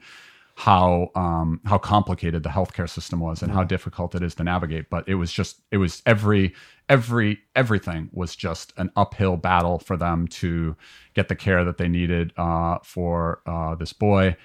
[0.55, 4.89] how um, how complicated the healthcare system was and how difficult it is to navigate.
[4.89, 6.55] But it was just it was every
[6.89, 10.75] every everything was just an uphill battle for them to
[11.13, 14.35] get the care that they needed uh, for uh, this boy.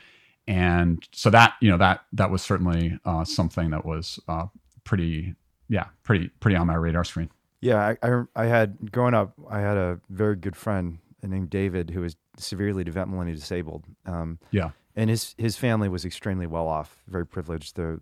[0.47, 4.47] And so that you know that that was certainly uh, something that was uh,
[4.85, 5.35] pretty
[5.69, 7.31] yeah pretty pretty on my radar screen.
[7.61, 11.91] Yeah, I, I, I had growing up, I had a very good friend named David
[11.91, 13.85] who was severely developmentally disabled.
[14.07, 17.77] Um, yeah and his his family was extremely well off, very privileged.
[17.77, 18.01] The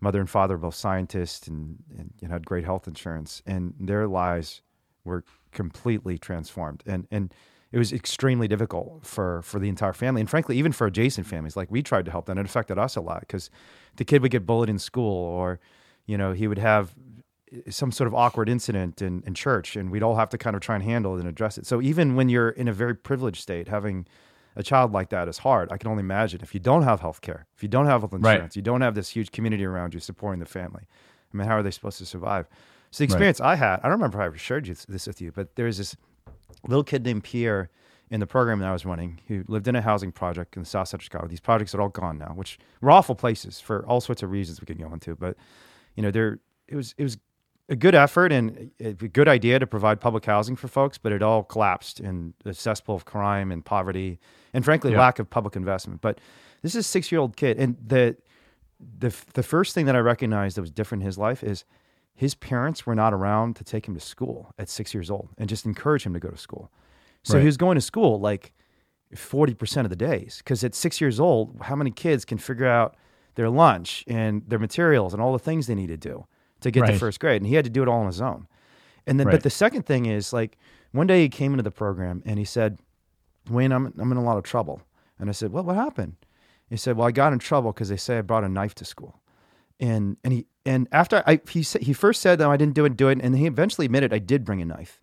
[0.00, 4.62] mother and father both scientists and, and, had great health insurance, and their lives
[5.04, 6.82] were completely transformed.
[6.86, 7.34] And and
[7.70, 11.56] it was extremely difficult for for the entire family, and frankly, even for adjacent families.
[11.56, 13.50] Like we tried to help them, it affected us a lot because
[13.96, 15.60] the kid would get bullied in school, or
[16.06, 16.94] you know he would have
[17.52, 20.56] eh, some sort of awkward incident in, in church, and we'd all have to kind
[20.56, 21.66] of try and handle it and address it.
[21.66, 24.06] So even when you're in a very privileged state, having
[24.58, 25.72] a child like that is hard.
[25.72, 28.12] I can only imagine if you don't have health care, if you don't have health
[28.12, 28.56] insurance, right.
[28.56, 30.82] you don't have this huge community around you supporting the family.
[31.32, 32.48] I mean, how are they supposed to survive?
[32.90, 33.52] So the experience right.
[33.52, 35.78] I had, I don't remember if I ever shared this with you, but there was
[35.78, 35.96] this
[36.66, 37.70] little kid named Pierre
[38.10, 40.68] in the program that I was running who lived in a housing project in the
[40.68, 41.28] south side of Chicago.
[41.28, 44.60] These projects are all gone now, which were awful places for all sorts of reasons
[44.60, 45.14] we could go into.
[45.14, 45.36] But
[45.94, 47.18] you know, there it was it was
[47.68, 51.22] a good effort and a good idea to provide public housing for folks, but it
[51.22, 54.18] all collapsed in a cesspool of crime and poverty,
[54.54, 54.98] and frankly, yeah.
[54.98, 56.00] lack of public investment.
[56.00, 56.18] But
[56.62, 58.16] this is a six-year-old kid, and the
[58.98, 61.64] the the first thing that I recognized that was different in his life is
[62.14, 65.48] his parents were not around to take him to school at six years old and
[65.48, 66.72] just encourage him to go to school.
[67.22, 67.40] So right.
[67.40, 68.52] he was going to school like
[69.14, 72.66] forty percent of the days because at six years old, how many kids can figure
[72.66, 72.96] out
[73.34, 76.26] their lunch and their materials and all the things they need to do?
[76.60, 76.92] To get right.
[76.92, 78.46] to first grade, and he had to do it all on his own.
[79.06, 79.32] And then, right.
[79.32, 80.58] but the second thing is like
[80.92, 82.78] one day he came into the program and he said,
[83.48, 84.82] "Wayne, I'm I'm in a lot of trouble."
[85.18, 86.16] And I said, "Well, what happened?"
[86.68, 88.84] He said, "Well, I got in trouble because they say I brought a knife to
[88.84, 89.20] school."
[89.80, 92.84] And and he and after I he said he first said that I didn't do
[92.84, 95.00] it, do it, and then he eventually admitted I did bring a knife.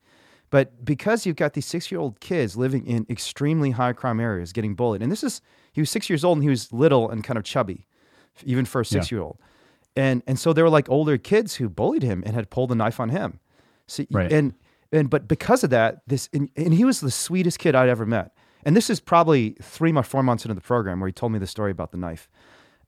[0.51, 4.53] But because you've got these six year old kids living in extremely high crime areas
[4.53, 5.41] getting bullied, and this is,
[5.73, 7.87] he was six years old and he was little and kind of chubby,
[8.43, 9.39] even for a six year old
[9.95, 12.75] and and so there were like older kids who bullied him and had pulled a
[12.75, 13.39] knife on him.
[13.87, 14.31] So, right.
[14.31, 14.53] and
[14.91, 18.05] and but because of that, this and, and he was the sweetest kid I'd ever
[18.05, 18.31] met.
[18.65, 21.37] And this is probably three or four months into the program where he told me
[21.39, 22.29] the story about the knife.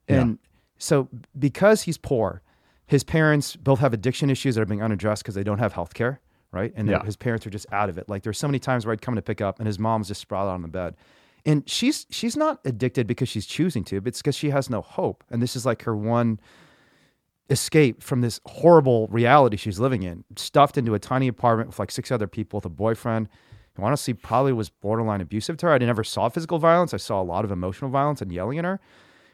[0.08, 0.38] And
[0.78, 2.42] so because he's poor,
[2.86, 5.94] his parents both have addiction issues that are being unaddressed because they don't have health
[5.94, 6.72] care, right?
[6.74, 7.04] And Yeah.
[7.04, 8.08] his parents are just out of it.
[8.08, 10.20] Like there's so many times where I'd come to pick up and his mom's just
[10.20, 10.96] sprawled out on the bed.
[11.44, 14.80] And she's she's not addicted because she's choosing to, but it's because she has no
[14.82, 15.22] hope.
[15.30, 16.40] And this is like her one
[17.50, 21.90] escape from this horrible reality she's living in, stuffed into a tiny apartment with like
[21.90, 23.28] six other people with a boyfriend
[23.74, 25.72] who honestly probably was borderline abusive to her.
[25.72, 26.92] I never saw physical violence.
[26.92, 28.80] I saw a lot of emotional violence and yelling at her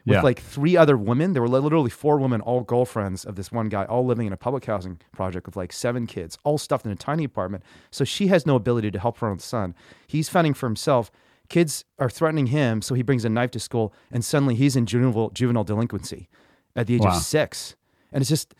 [0.05, 0.21] with Yeah.
[0.21, 1.33] like three other women.
[1.33, 4.37] There were literally four women, all girlfriends of this one guy, all living in a
[4.37, 7.63] public housing project with like seven kids, all stuffed in a tiny apartment.
[7.91, 9.73] So she has no ability to help her own son.
[10.07, 11.11] He's fending for himself.
[11.49, 14.85] Kids are threatening him, so he brings a knife to school, and suddenly he's in
[14.85, 16.27] juvenile juvenile delinquency
[16.75, 17.17] at the age Wow.
[17.17, 17.75] of six.
[18.11, 18.53] And it's just,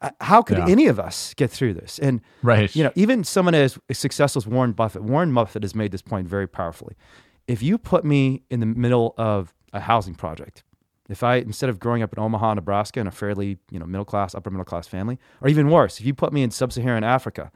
[0.00, 0.66] uh, how could Yeah.
[0.68, 1.98] any of us get through this?
[1.98, 2.74] And Right.
[2.74, 6.28] you know, even someone as successful as Warren Buffett, Warren Buffett has made this point
[6.28, 6.94] very powerfully.
[7.46, 10.62] If you put me in the middle of a housing project,
[11.08, 14.04] if I instead of growing up in Omaha, Nebraska, in a fairly you know middle
[14.04, 17.50] class, upper middle class family, or even worse, if you put me in sub-Saharan Africa,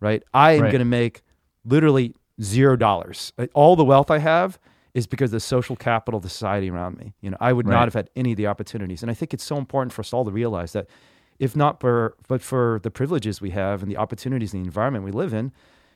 [0.00, 0.72] right, I am Right.
[0.72, 1.22] going to make
[1.64, 3.32] literally zero dollars.
[3.54, 4.58] All the wealth I have
[4.94, 7.14] is because the social capital of the society around me.
[7.20, 7.74] You know, I would Right.
[7.74, 10.12] not have had any of the opportunities, and I think it's so important for us
[10.12, 10.86] all to realize that
[11.38, 15.04] if not for but for the privileges we have and the opportunities and the environment
[15.04, 15.50] we live in,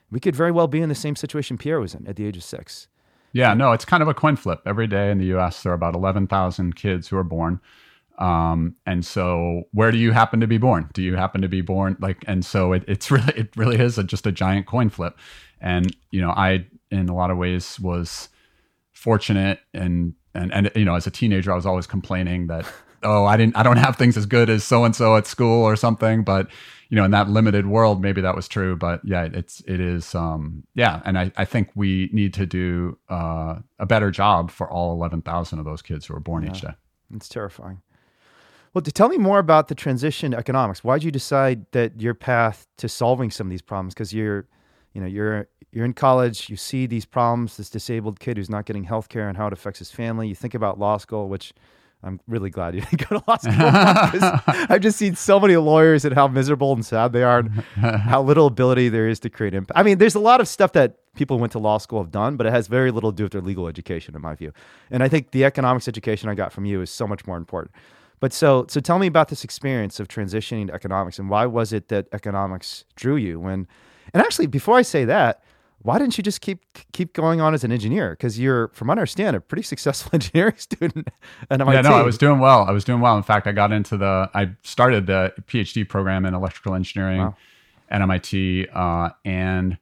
[0.09, 2.37] we could very well be in the same situation Pierre was in at the age
[2.37, 2.87] of six.
[3.33, 4.61] Yeah, no, it's kind of a coin flip.
[4.65, 7.59] Every day in the U.S., there are about 11,000 kids who are born.
[8.17, 10.89] Um, and so, where do you happen to be born?
[10.93, 12.23] Do you happen to be born like?
[12.25, 15.17] And so, it, it's really, it really is a, just a giant coin flip.
[15.61, 18.29] And you know, I, in a lot of ways, was
[18.97, 22.65] fortunate, and and and you know, as a teenager, I was always complaining that,
[23.03, 25.63] oh, I didn't, I don't have things as good as so and so at school
[25.63, 26.23] or something.
[26.23, 26.47] But
[26.89, 28.75] you know, in that limited world, maybe that was true.
[28.75, 31.01] But yeah, it's it is, um, yeah.
[31.05, 35.59] And I I think we need to do uh, a better job for all 11,000
[35.59, 36.73] of those kids who are born each day.
[37.13, 37.81] It's terrifying.
[38.73, 40.83] Well, to tell me more about the transition to economics.
[40.83, 43.93] Why did you decide that your path to solving some of these problems?
[43.93, 44.45] Because you're,
[44.93, 46.49] you know, you're you're in college.
[46.49, 47.57] You see these problems.
[47.57, 50.27] This disabled kid who's not getting health care and how it affects his family.
[50.27, 51.53] You think about law school, which
[52.03, 53.53] I'm really glad you didn't go to law school
[54.69, 58.21] I've just seen so many lawyers and how miserable and sad they are, and how
[58.21, 59.77] little ability there is to create impact.
[59.77, 62.11] I mean, there's a lot of stuff that people who went to law school have
[62.11, 64.53] done, but it has very little to do with their legal education, in my view.
[64.91, 67.73] And I think the economics education I got from you is so much more important.
[68.19, 71.73] But so, so tell me about this experience of transitioning to economics, and why was
[71.73, 73.39] it that economics drew you?
[73.39, 73.67] When,
[74.13, 75.43] and actually, before I say that,
[75.83, 78.11] why didn't you just keep keep going on as an engineer?
[78.11, 81.09] Because you're, from what I understand, a pretty successful engineering student
[81.49, 81.75] And MIT.
[81.75, 82.63] Yeah, no, I was doing well.
[82.63, 83.15] I was doing well.
[83.15, 87.35] In fact, I got into the, I started the PhD program in electrical engineering Wow.
[87.89, 88.67] at MIT.
[88.73, 89.77] Uh, and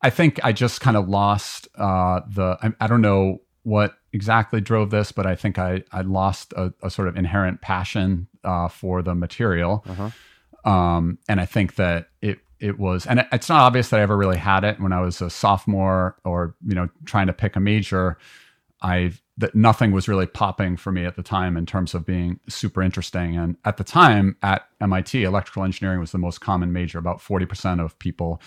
[0.00, 4.60] I think I just kind of lost uh, the, I, I don't know what exactly
[4.60, 8.68] drove this, but I think I, I lost a, a sort of inherent passion uh,
[8.68, 9.84] for the material.
[9.88, 10.70] Uh-huh.
[10.70, 14.16] Um, and I think that it, it was, and it's not obvious that I ever
[14.16, 17.60] really had it when I was a sophomore or, you know, trying to pick a
[17.60, 18.16] major.
[18.80, 22.38] I that nothing was really popping for me at the time in terms of being
[22.48, 23.36] super interesting.
[23.36, 26.98] And at the time at MIT, electrical engineering was the most common major.
[26.98, 28.40] About 40% of people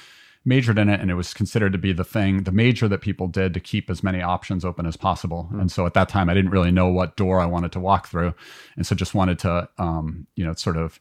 [0.46, 3.28] majored in it, and it was considered to be the thing, the major that people
[3.28, 5.50] did to keep as many options open as possible.
[5.54, 8.08] And so at that time, I didn't really know what door I wanted to walk
[8.08, 8.34] through,
[8.78, 11.00] and so just wanted to, um, you know, sort of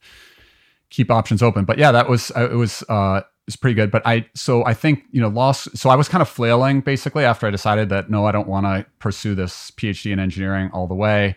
[0.90, 1.64] keep options open.
[1.64, 3.90] But yeah, that was uh, it was uh, it was pretty good.
[3.90, 5.77] But I so I think you know lost.
[5.77, 8.66] So I was kind of flailing basically after I decided that no, I don't want
[8.66, 11.37] to pursue this PhD in engineering all the way.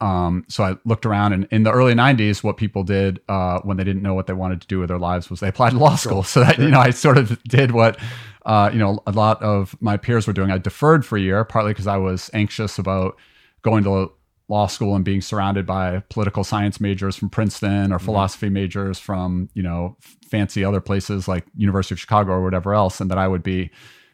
[0.00, 3.76] Um, so I looked around, and in the early '90s, what people did uh, when
[3.76, 5.78] they didn't know what they wanted to do with their lives was they applied to
[5.78, 6.22] law school.
[6.32, 7.98] So that you know, I sort of did what
[8.44, 10.50] uh, you know a lot of my peers were doing.
[10.50, 13.16] I deferred for a year, partly because I was anxious about
[13.62, 14.12] going to
[14.48, 19.48] law school and being surrounded by political science majors from Princeton or philosophy majors from
[19.54, 19.96] you know
[20.28, 23.70] fancy other places like University of Chicago or whatever else, and that I would be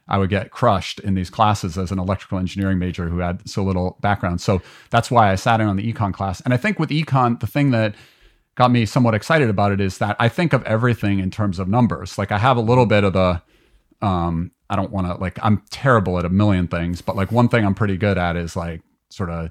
[0.09, 3.63] I would get crushed in these classes as an electrical engineering major who had so
[3.63, 4.41] little background.
[4.41, 6.41] So that's why I sat in on the econ class.
[6.41, 7.95] And I think with econ, the thing that
[8.55, 11.69] got me somewhat excited about it is that I think of everything in terms of
[11.69, 12.17] numbers.
[12.19, 13.43] Like I have a little bit of the
[14.01, 17.49] um I don't want to like I'm terrible at a million things, but like one
[17.49, 19.51] thing I'm pretty good at is like sort of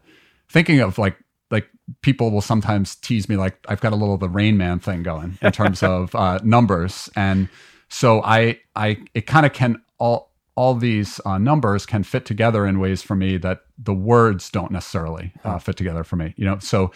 [0.50, 1.18] thinking of like
[1.50, 1.68] like
[2.02, 5.04] people will sometimes tease me like I've got a little of the Rain Man thing
[5.04, 7.50] going in terms of uh, numbers, and
[7.90, 12.66] so I I it kind of can all all these uh, numbers can fit together
[12.66, 16.34] in ways for me that the words don't necessarily uh, fit together for me.
[16.36, 16.92] You know, so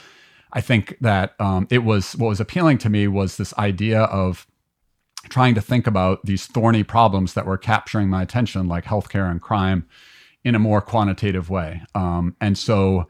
[0.53, 4.47] I think that um, it was what was appealing to me was this idea of
[5.29, 9.41] trying to think about these thorny problems that were capturing my attention, like healthcare and
[9.41, 9.85] crime,
[10.43, 11.83] in a more quantitative way.
[11.93, 13.07] Um, and so,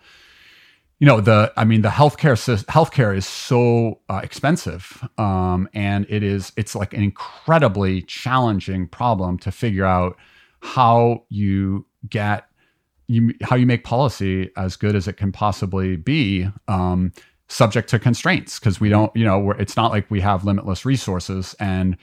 [1.02, 2.38] you know the i mean the healthcare
[2.68, 9.38] healthcare is so uh, expensive um, and it is it's like an incredibly challenging problem
[9.39, 10.16] to figure out
[10.62, 12.45] how you get
[13.08, 17.12] you how you make policy as good as it can possibly be um,
[17.49, 21.56] subject to constraints because we don't you know it's not like we have limitless resources
[21.60, 21.97] and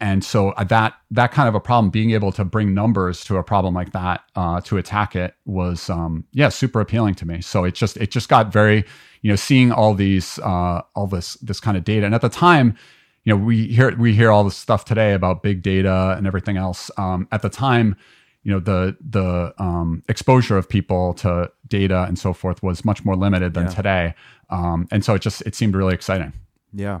[0.00, 3.36] and so uh, that that kind of a problem being able to bring numbers to
[3.36, 7.42] a problem like that uh, to attack it was um, yeah super appealing to me.
[7.42, 8.84] So it just it just got very
[9.20, 12.06] you know seeing all these uh, all this this kind of data.
[12.06, 12.76] And at the time
[13.24, 16.56] you know we hear we hear all this stuff today about big data and everything
[16.56, 16.90] else.
[16.96, 17.94] Um, at the time
[18.42, 23.04] you know the the um, exposure of people to data and so forth was much
[23.04, 23.74] more limited than yeah.
[23.74, 24.14] today.
[24.48, 26.32] Um, and so it just it seemed really exciting.
[26.72, 27.00] Yeah.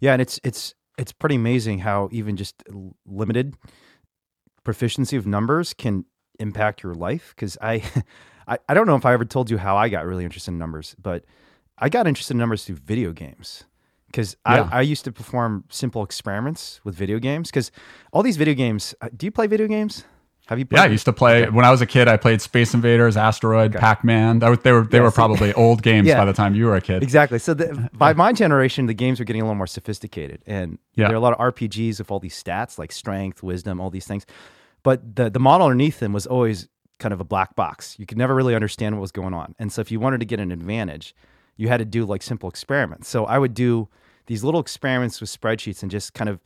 [0.00, 2.62] Yeah and it's it's it's pretty amazing how even just
[3.06, 3.54] limited
[4.64, 6.04] proficiency of numbers can
[6.38, 7.32] impact your life.
[7.34, 7.82] Because I,
[8.48, 10.58] I, I don't know if I ever told you how I got really interested in
[10.58, 11.24] numbers, but
[11.78, 13.64] I got interested in numbers through video games.
[14.06, 14.68] Because yeah.
[14.72, 17.50] I, I used to perform simple experiments with video games.
[17.50, 17.70] Because
[18.12, 20.04] all these video games, uh, do you play video games?
[20.48, 20.64] Have you?
[20.64, 21.50] Played yeah, I used to play okay.
[21.50, 22.08] when I was a kid.
[22.08, 23.80] I played Space Invaders, Asteroid, okay.
[23.80, 24.38] Pac Man.
[24.38, 26.16] They were they were, yeah, were probably old games yeah.
[26.16, 27.02] by the time you were a kid.
[27.02, 27.38] Exactly.
[27.38, 31.08] So the, by my generation, the games were getting a little more sophisticated, and yeah.
[31.08, 34.06] there are a lot of RPGs with all these stats like strength, wisdom, all these
[34.06, 34.24] things.
[34.82, 36.66] But the the model underneath them was always
[36.98, 37.96] kind of a black box.
[37.98, 40.26] You could never really understand what was going on, and so if you wanted to
[40.26, 41.14] get an advantage,
[41.58, 43.06] you had to do like simple experiments.
[43.06, 43.90] So I would do
[44.28, 46.40] these little experiments with spreadsheets and just kind of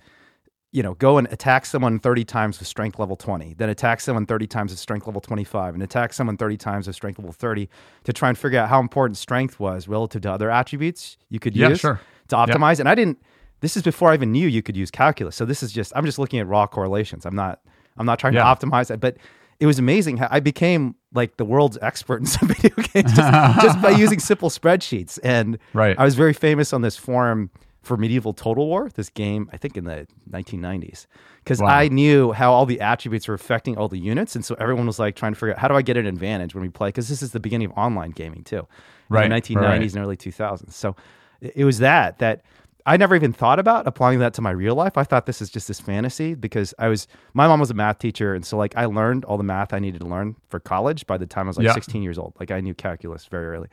[0.72, 4.24] you know, go and attack someone 30 times with strength level 20, then attack someone
[4.24, 7.68] 30 times with strength level 25, and attack someone 30 times with strength level 30
[8.04, 11.54] to try and figure out how important strength was relative to other attributes you could
[11.54, 12.00] yeah, use sure.
[12.28, 12.80] to optimize.
[12.80, 13.22] And I didn't,
[13.60, 15.36] this is before I even knew you could use calculus.
[15.36, 17.26] So this is just, I'm just looking at raw correlations.
[17.26, 17.60] I'm not,
[17.98, 18.42] I'm not trying yeah.
[18.42, 19.18] to optimize it, but
[19.60, 23.62] it was amazing how I became like the world's expert in some video games just,
[23.62, 25.18] just by using simple spreadsheets.
[25.22, 25.98] And right.
[25.98, 27.50] I was very famous on this forum
[27.82, 31.06] for Medieval Total War, this game, I think in the 1990s,
[31.38, 31.68] because wow.
[31.68, 34.36] I knew how all the attributes were affecting all the units.
[34.36, 36.54] And so everyone was like trying to figure out how do I get an advantage
[36.54, 36.88] when we play?
[36.88, 38.66] Because this is the beginning of online gaming too,
[39.08, 39.24] right?
[39.24, 39.94] In the 1990s right.
[39.94, 40.72] and early 2000s.
[40.72, 40.94] So
[41.40, 42.44] it was that, that
[42.86, 44.96] I never even thought about applying that to my real life.
[44.96, 47.98] I thought this is just this fantasy because I was, my mom was a math
[47.98, 48.34] teacher.
[48.34, 51.18] And so like I learned all the math I needed to learn for college by
[51.18, 51.74] the time I was like yeah.
[51.74, 52.34] 16 years old.
[52.38, 53.68] Like I knew calculus very early.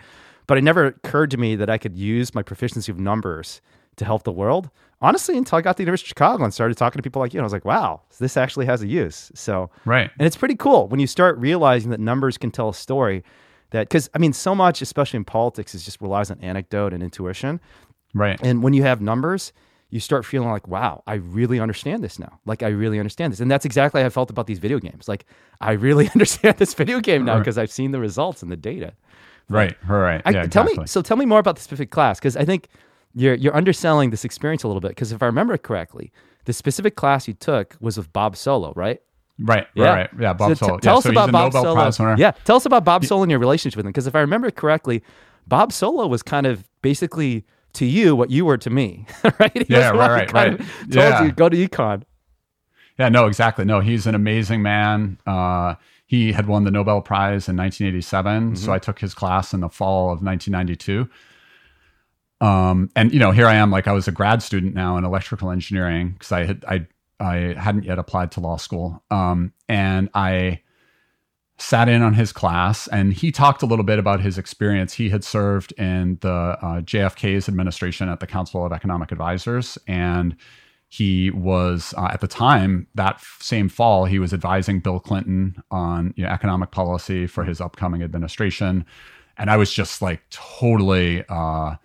[0.47, 3.61] But it never occurred to me that I could use my proficiency of numbers
[3.99, 4.69] to help the world.
[5.01, 7.33] Honestly, until I got to the University of Chicago and started talking to people like
[7.33, 9.31] you, and I was like, wow, this actually has a use.
[9.33, 10.09] So, right.
[10.19, 13.23] And it's pretty cool when you start realizing that numbers can tell a story
[13.69, 17.01] that, because I mean, so much, especially in politics, is just relies on anecdote and
[17.01, 17.61] intuition.
[18.13, 18.39] Right.
[18.43, 19.53] And when you have numbers,
[19.89, 22.39] you start feeling like, wow, I really understand this now.
[22.45, 23.39] Like, I really understand this.
[23.39, 25.07] And that's exactly how I felt about these video games.
[25.07, 25.25] Like,
[25.61, 27.63] I really understand this video game now because right.
[27.63, 28.93] I've seen the results and the data.
[29.49, 30.21] Right, right.
[30.25, 30.83] I, yeah, tell exactly.
[30.83, 30.87] me.
[30.87, 32.67] So tell me more about the specific class because I think
[33.13, 36.11] you're you're underselling this experience a little bit because if I remember correctly,
[36.45, 39.01] the specific class you took was with Bob Solow, right?
[39.41, 39.93] Right, yeah.
[39.93, 40.33] right, yeah.
[40.33, 40.75] Bob so Solow.
[40.75, 42.17] T- tell yeah, us so about Bob Nobel Solow.
[42.17, 44.51] Yeah, tell us about Bob Solow and your relationship with him because if I remember
[44.51, 45.03] correctly,
[45.47, 49.05] Bob Solow was kind of basically to you what you were to me,
[49.39, 49.67] right?
[49.67, 50.57] He yeah, right, right, right.
[50.57, 51.23] Told yeah.
[51.23, 52.03] you go to econ.
[52.97, 53.63] Yeah, no, exactly.
[53.63, 55.17] No, he's an amazing man.
[55.25, 58.55] Uh, he had won the Nobel Prize in 1987, mm-hmm.
[58.55, 61.07] so I took his class in the fall of 1992.
[62.41, 65.03] Um, and you know, here I am, like I was a grad student now in
[65.03, 66.87] electrical engineering because I had I
[67.19, 69.03] I hadn't yet applied to law school.
[69.11, 70.61] Um, and I
[71.57, 74.93] sat in on his class, and he talked a little bit about his experience.
[74.93, 80.35] He had served in the uh, JFK's administration at the Council of Economic Advisors, and
[80.87, 86.13] he was uh, at the time that same fall he was advising Bill Clinton on
[86.15, 88.85] you know, economic policy for his upcoming administration,
[89.37, 91.25] and I was just like totally.
[91.27, 91.75] Uh,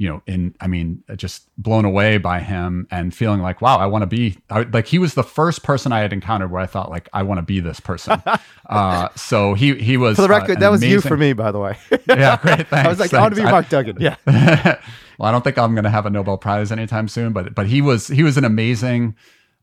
[0.00, 3.84] you know, in I mean, just blown away by him and feeling like, wow, I
[3.84, 6.64] want to be I, like he was the first person I had encountered where I
[6.64, 8.22] thought like I want to be this person.
[8.70, 11.34] uh, so he he was for the record, uh, that was amazing, you for me,
[11.34, 11.76] by the way.
[12.08, 12.66] yeah, great.
[12.68, 12.72] Thanks.
[12.72, 13.12] I was like, thanks.
[13.12, 13.98] I want to be Mark Duggan.
[14.00, 14.16] Yeah.
[14.24, 17.66] well, I don't think I'm going to have a Nobel Prize anytime soon, but but
[17.66, 19.16] he was he was an amazing,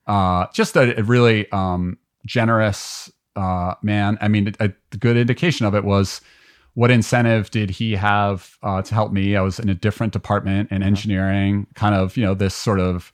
[0.06, 4.20] uh, just a, a really um, generous uh, man.
[4.22, 6.22] I mean, a, a good indication of it was
[6.78, 9.36] what incentive did he have uh, to help me?
[9.36, 10.88] I was in a different department in uh-huh.
[10.88, 13.12] engineering, kind of, you know, this sort of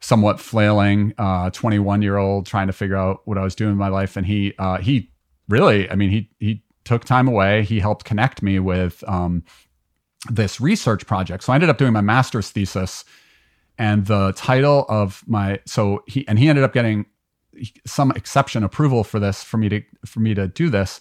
[0.00, 1.12] somewhat flailing
[1.52, 4.16] 21 uh, year old trying to figure out what I was doing in my life.
[4.16, 5.08] And he, uh, he
[5.48, 7.62] really, I mean, he, he took time away.
[7.62, 9.44] He helped connect me with um,
[10.28, 11.44] this research project.
[11.44, 13.04] So I ended up doing my master's thesis
[13.78, 17.06] and the title of my, so he, and he ended up getting
[17.86, 21.00] some exception approval for this, for me to, for me to do this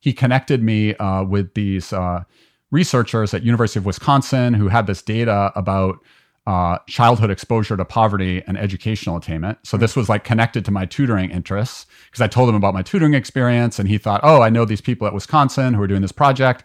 [0.00, 2.24] he connected me uh, with these uh,
[2.70, 5.98] researchers at University of Wisconsin who had this data about
[6.46, 9.58] uh, childhood exposure to poverty and educational attainment.
[9.62, 12.82] So this was like connected to my tutoring interests because I told him about my
[12.82, 16.02] tutoring experience, and he thought, "Oh, I know these people at Wisconsin who are doing
[16.02, 16.64] this project,"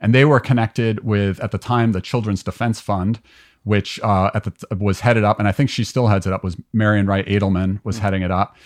[0.00, 3.20] and they were connected with at the time the Children's Defense Fund,
[3.64, 6.44] which uh, at the was headed up, and I think she still heads it up.
[6.44, 8.04] Was Marian Wright Edelman was mm-hmm.
[8.04, 8.56] heading it up,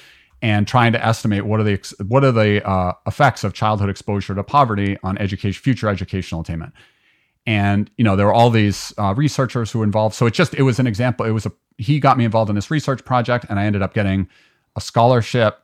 [0.42, 4.34] and trying to estimate what are the what are the uh, effects of childhood exposure
[4.34, 6.72] to poverty on education, future educational attainment.
[7.46, 10.14] And you know there were all these uh, researchers who were involved.
[10.14, 11.26] So it just it was an example.
[11.26, 13.94] It was a he got me involved in this research project, and I ended up
[13.94, 14.28] getting
[14.76, 15.58] a scholarship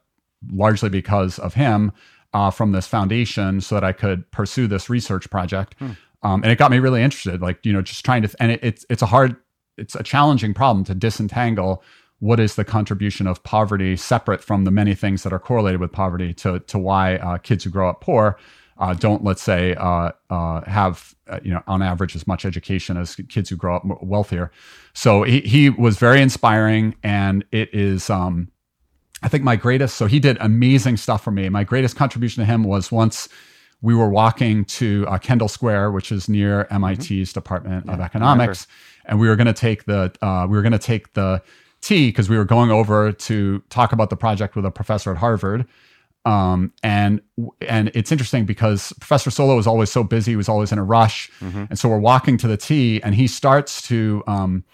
[0.51, 1.93] largely because of him
[2.33, 5.75] uh, from this foundation, so that I could pursue this research project.
[5.79, 5.91] Hmm.
[6.23, 7.41] Um, and it got me really interested.
[7.41, 9.37] Like you know, just trying to and it, it's it's a hard,
[9.79, 11.83] it's a challenging problem to disentangle
[12.21, 15.93] what is the contribution of poverty separate from the many things that are correlated with
[15.93, 18.39] poverty to to why uh, kids who grow up poor
[18.79, 22.97] uh, don't let's say uh, uh have uh, you know on average as much education
[22.97, 24.51] as kids who grow up wealthier.
[24.93, 28.11] So he he was very inspiring, and it is.
[28.11, 28.51] Um,
[29.23, 29.97] I think my greatest.
[29.97, 31.49] So he did amazing stuff for me.
[31.49, 33.29] My greatest contribution to him was once
[33.81, 37.33] we were walking to uh, Kendall Square, which is near MIT's mm-hmm.
[37.33, 38.67] Department yeah, of Economics,
[39.07, 41.43] and we were going to take the uh, we were going to take the
[41.87, 45.19] T because we were going over to talk about the project with a professor at
[45.19, 45.67] Harvard.
[46.25, 47.21] Um, and
[47.61, 50.83] and it's interesting because Professor Solow was always so busy; he was always in a
[50.83, 51.67] rush, mm-hmm.
[51.71, 54.65] and so we're walking to the T, and he starts to um,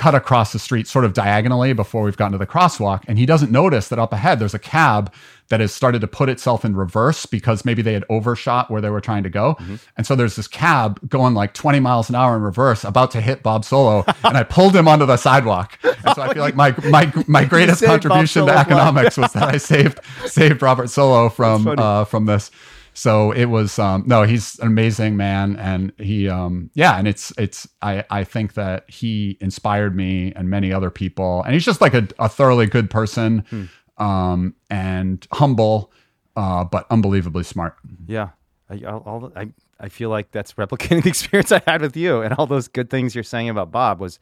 [0.00, 3.04] cut across the street sort of diagonally before we've gotten to the crosswalk.
[3.06, 5.12] And he doesn't notice that up ahead there's a cab
[5.50, 8.88] that has started to put itself in reverse because maybe they had overshot where they
[8.88, 9.56] were trying to go.
[9.56, 9.74] Mm-hmm.
[9.98, 13.20] And so there's this cab going like 20 miles an hour in reverse about to
[13.20, 14.06] hit Bob Solow.
[14.24, 15.78] and I pulled him onto the sidewalk.
[15.82, 19.58] And so I feel like my my my greatest contribution to economics was that I
[19.58, 22.50] saved saved Robert Solow from uh, from this
[22.94, 27.32] so it was um, no he's an amazing man and he um, yeah and it's
[27.38, 31.80] it's I, I think that he inspired me and many other people and he's just
[31.80, 33.64] like a, a thoroughly good person hmm.
[34.02, 35.92] um, and humble
[36.36, 37.76] uh, but unbelievably smart
[38.06, 38.30] yeah
[38.68, 39.48] I, all, I,
[39.80, 42.90] I feel like that's replicating the experience I had with you and all those good
[42.90, 44.18] things you're saying about Bob was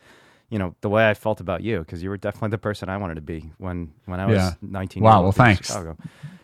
[0.51, 2.97] you know the way I felt about you because you were definitely the person I
[2.97, 4.53] wanted to be when when I was yeah.
[4.62, 5.97] 19 wow well thanks Chicago.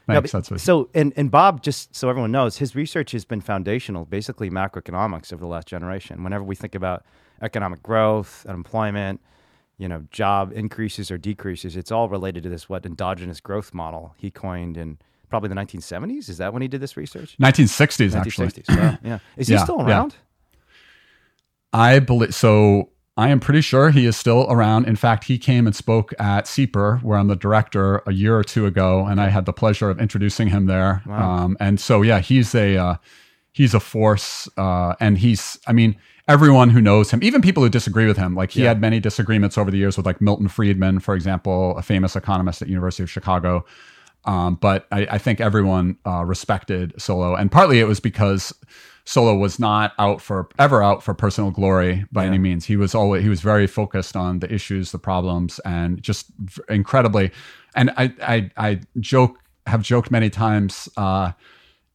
[0.07, 0.35] Thanks.
[0.35, 4.05] No, but, so and and Bob, just so everyone knows, his research has been foundational,
[4.05, 6.23] basically macroeconomics over the last generation.
[6.23, 7.05] Whenever we think about
[7.41, 9.21] economic growth, unemployment,
[9.79, 14.15] you know, job increases or decreases, it's all related to this what endogenous growth model
[14.19, 14.99] he coined in
[15.31, 16.29] probably the 1970s.
[16.29, 17.37] Is that when he did this research?
[17.41, 18.65] 1960s, 1960s actually.
[18.69, 19.19] Well, yeah.
[19.37, 20.15] Is he yeah, still around?
[20.15, 21.81] Yeah.
[21.81, 22.91] I believe so.
[23.17, 24.89] I am pretty sure he is still around.
[24.89, 28.43] In fact, he came and spoke at SIEPR, where I'm the director, a year or
[28.43, 31.01] two ago, and I had the pleasure of introducing him there.
[31.07, 31.31] Wow.
[31.31, 32.97] Um, and so, yeah, he's a uh,
[33.53, 35.97] he's a force, uh, and he's, I mean,
[36.27, 38.69] everyone who knows him, even people who disagree with him, like he yeah.
[38.69, 42.63] had many disagreements over the years with like Milton Friedman, for example, a famous economist
[42.63, 43.65] at University of Chicago.
[44.25, 48.55] Um, but I, I, think everyone uh, respected Solow, and partly it was because
[49.07, 52.29] Solow was not out for ever out for personal glory by yeah.
[52.29, 52.65] any means.
[52.65, 56.27] He was always he was very focused on the issues, the problems, and just
[56.69, 57.31] incredibly.
[57.75, 61.33] And I I, I joke have joked many times uh,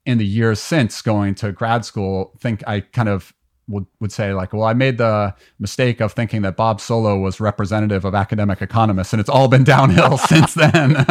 [0.06, 2.34] in the years since going to grad school.
[2.40, 3.34] Think I kind of
[3.68, 7.40] would, would say like, well, I made the mistake of thinking that Bob Solow was
[7.40, 11.06] representative of academic economists, and it's all been downhill since then.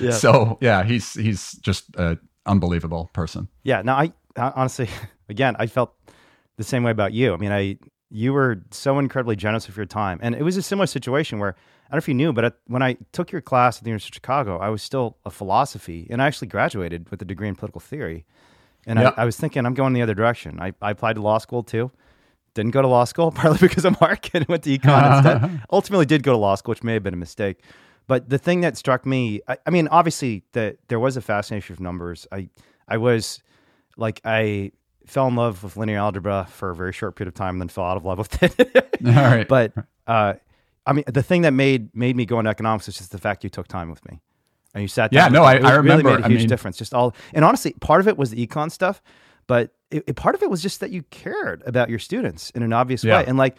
[0.00, 0.10] yeah.
[0.12, 3.48] So yeah, he's he's just an unbelievable person.
[3.64, 3.82] Yeah.
[3.82, 4.88] Now I honestly,
[5.28, 5.94] again, I felt
[6.56, 7.34] the same way about you.
[7.34, 7.78] I mean, I
[8.12, 11.54] you were so incredibly generous with your time, and it was a similar situation where
[11.90, 13.90] I don't know if you knew, but at, when I took your class at the
[13.90, 17.48] University of Chicago, I was still a philosophy, and I actually graduated with a degree
[17.48, 18.26] in political theory.
[18.86, 20.58] And I, I, was thinking, I'm going the other direction.
[20.60, 21.90] I, I, applied to law school too.
[22.54, 25.62] Didn't go to law school, partly because of Mark, and went to econ instead.
[25.72, 27.62] Ultimately, did go to law school, which may have been a mistake.
[28.06, 31.74] But the thing that struck me, I, I mean, obviously, that there was a fascination
[31.74, 32.26] with numbers.
[32.32, 32.48] I,
[32.88, 33.42] I was
[34.00, 34.72] like I
[35.06, 37.68] fell in love with linear algebra for a very short period of time, and then
[37.68, 38.94] fell out of love with it.
[39.06, 39.46] All right.
[39.46, 39.72] But
[40.06, 40.34] uh,
[40.86, 43.44] I mean, the thing that made made me go into economics is just the fact
[43.44, 44.20] you took time with me
[44.74, 45.32] and you sat down.
[45.32, 45.82] Yeah, no, I, I remember.
[45.82, 46.76] Really made a huge I mean, difference.
[46.76, 49.02] Just all, and honestly, part of it was the econ stuff,
[49.46, 52.62] but it, it, part of it was just that you cared about your students in
[52.62, 53.18] an obvious yeah.
[53.18, 53.26] way.
[53.26, 53.56] And like,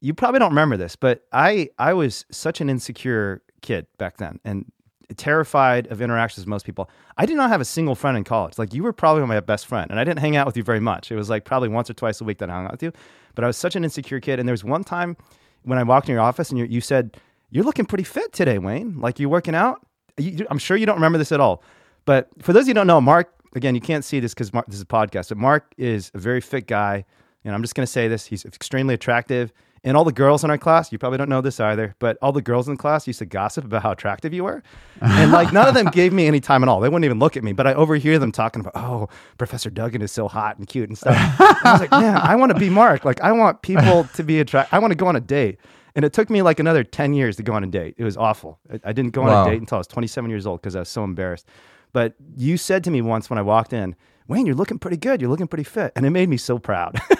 [0.00, 4.40] you probably don't remember this, but I I was such an insecure kid back then,
[4.44, 4.70] and
[5.16, 6.90] terrified of interactions with most people.
[7.16, 8.58] I did not have a single friend in college.
[8.58, 10.80] Like you were probably my best friend, and I didn't hang out with you very
[10.80, 11.10] much.
[11.10, 12.92] It was like probably once or twice a week that I hung out with you.
[13.34, 15.16] But I was such an insecure kid, and there was one time
[15.62, 17.16] when I walked in your office and you, you said,
[17.50, 19.00] "You're looking pretty fit today, Wayne.
[19.00, 19.86] Like you working out."
[20.18, 21.62] You, I'm sure you don't remember this at all,
[22.04, 24.50] but for those of you who don't know, Mark again, you can't see this because
[24.50, 27.04] this is a podcast, but Mark is a very fit guy.
[27.44, 29.52] And I'm just going to say this he's extremely attractive.
[29.84, 32.30] And all the girls in our class, you probably don't know this either, but all
[32.30, 34.62] the girls in the class used to gossip about how attractive you were.
[35.00, 36.78] And like none of them gave me any time at all.
[36.80, 39.08] They wouldn't even look at me, but I overhear them talking about, oh,
[39.38, 41.16] Professor Duggan is so hot and cute and stuff.
[41.16, 43.04] And I was like, man, I want to be Mark.
[43.04, 44.72] Like, I want people to be attracted.
[44.72, 45.58] I want to go on a date.
[45.96, 47.96] And it took me like another 10 years to go on a date.
[47.98, 48.60] It was awful.
[48.72, 49.46] I, I didn't go on Wow.
[49.46, 51.48] a date until I was 27 years old because I was so embarrassed.
[51.92, 53.96] But you said to me once when I walked in,
[54.28, 55.20] Wayne, you're looking pretty good.
[55.20, 55.92] You're looking pretty fit.
[55.96, 57.00] And it made me so proud.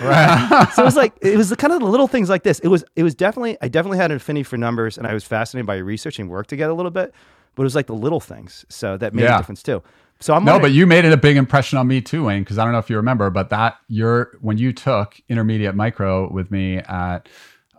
[0.00, 0.68] Right.
[0.74, 2.60] so it was like it was the kind of the little things like this.
[2.60, 5.24] It was it was definitely I definitely had an affinity for numbers and I was
[5.24, 7.12] fascinated by your research and work together a little bit.
[7.54, 8.64] But it was like the little things.
[8.68, 9.82] So that made a difference too.
[10.20, 12.58] So I'm No, but you made it a big impression on me too, Wayne, because
[12.58, 16.50] I don't know if you remember, but that you're when you took intermediate micro with
[16.50, 17.28] me at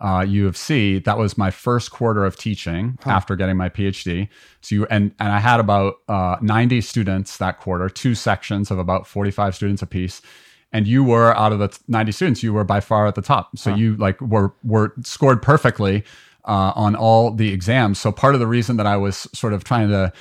[0.00, 4.28] uh, U of C, that was my first quarter of teaching after getting my PhD.
[4.62, 8.78] So you and and I had about uh, 90 students that quarter, two sections of
[8.78, 10.22] about 45 students apiece.
[10.72, 13.58] And you were out of the 90 students, you were by far at the top.
[13.58, 16.04] So you like were were scored perfectly
[16.44, 17.98] uh, on all the exams.
[17.98, 20.12] So part of the reason that I was sort of trying to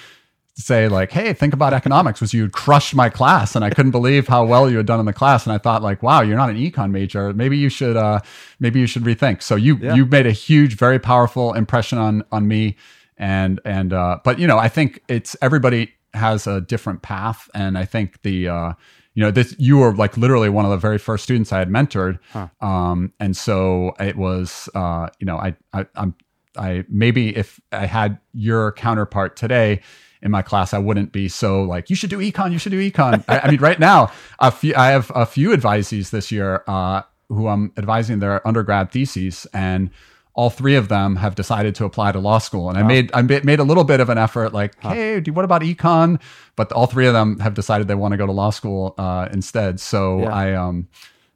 [0.60, 4.28] say like, "Hey, think about economics," was you crushed my class, and I couldn't believe
[4.28, 5.46] how well you had done in the class.
[5.46, 7.34] And I thought like, "Wow, you're not an econ major.
[7.34, 8.20] Maybe you should, uh,
[8.60, 9.96] maybe you should rethink." So you Yeah.
[9.96, 12.76] you made a huge, very powerful impression on on me,
[13.18, 17.78] and and uh, but you know, I think it's everybody has a different path, and
[17.78, 18.74] I think the uh,
[19.14, 21.70] you know this you were like literally one of the very first students I had
[21.70, 22.20] mentored,
[22.62, 26.16] um, and so it was uh, you know I, I I'm
[26.58, 29.82] I maybe if I had your counterpart today
[30.22, 32.92] in my class, I wouldn't be so like you should do econ, you should do
[32.92, 33.24] econ.
[33.28, 37.04] I, I mean, right now, a few I have a few advisees this year uh,
[37.30, 39.90] who I'm advising their undergrad theses, and
[40.34, 42.70] all three of them have decided to apply to law school.
[42.70, 45.34] And I made I ma- made a little bit of an effort, like, hey, do
[45.34, 46.22] what about econ?
[46.56, 49.28] But all three of them have decided they want to go to law school uh,
[49.32, 49.80] instead.
[49.80, 50.34] So Yeah.
[50.34, 50.88] I um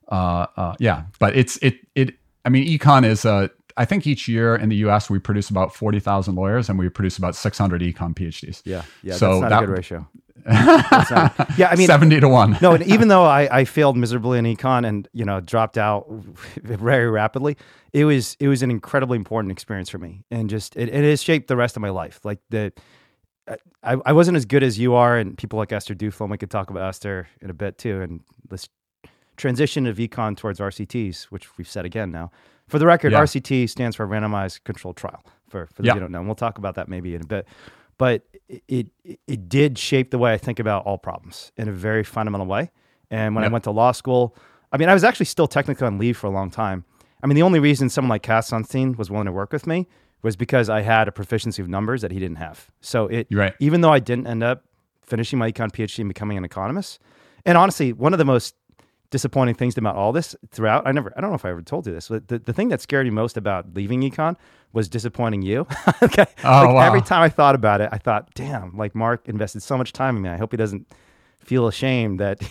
[0.10, 2.16] uh, uh, yeah, but it's it it.
[2.46, 3.48] I mean, econ is uh,
[3.78, 5.10] I think each year in the U.S.
[5.10, 8.62] we produce about forty thousand lawyers, and we produce about six hundred econ PhDs.
[8.66, 10.08] yeah, yeah, So that's not that- a good ratio.
[10.46, 12.58] Not- yeah, I mean, seventy to one.
[12.62, 16.06] no, and even though I, I failed miserably in econ and you know dropped out
[16.62, 17.56] very rapidly,
[17.94, 21.24] it was it was an incredibly important experience for me, and just it, it has
[21.24, 22.20] shaped the rest of my life.
[22.26, 22.74] Like the,
[23.84, 26.30] I, I wasn't as good as you are, and people like Esther Duflo.
[26.30, 28.20] We could talk about Esther in a bit too, and
[28.50, 28.68] this
[29.38, 32.32] transition of econ towards RCTs, which we've said again now.
[32.68, 33.20] For the record, Yeah.
[33.22, 35.22] RCT stands for randomized controlled trial.
[35.50, 35.94] For for those Yeah.
[35.94, 37.48] who don't know, and we'll talk about that maybe in a bit.
[37.98, 38.88] But it, it
[39.28, 42.72] it did shape the way I think about all problems in a very fundamental way.
[43.12, 44.36] And when I went to law school,
[44.72, 46.84] I mean, I was actually still technically on leave for a long time.
[47.22, 49.88] I mean, the only reason someone like Cass Sunstein was willing to work with me
[50.24, 52.72] was because I had a proficiency of numbers that he didn't have.
[52.82, 53.54] So it, right.
[53.60, 54.64] even though I didn't end up
[55.04, 57.00] finishing my econ PhD and becoming an economist,
[57.46, 58.56] and honestly, one of the most
[59.14, 61.86] disappointing things about all this throughout, I never, I don't know if I ever told
[61.86, 64.36] you this, but the, the thing that scared me most about leaving econ
[64.74, 65.68] was disappointing you.
[66.02, 66.26] okay.
[66.44, 66.88] Oh, like wow.
[66.88, 70.18] every time I thought about it, I thought, damn, like Mark invested so much time
[70.18, 70.30] in me.
[70.30, 70.88] I hope he doesn't
[71.38, 72.42] feel ashamed that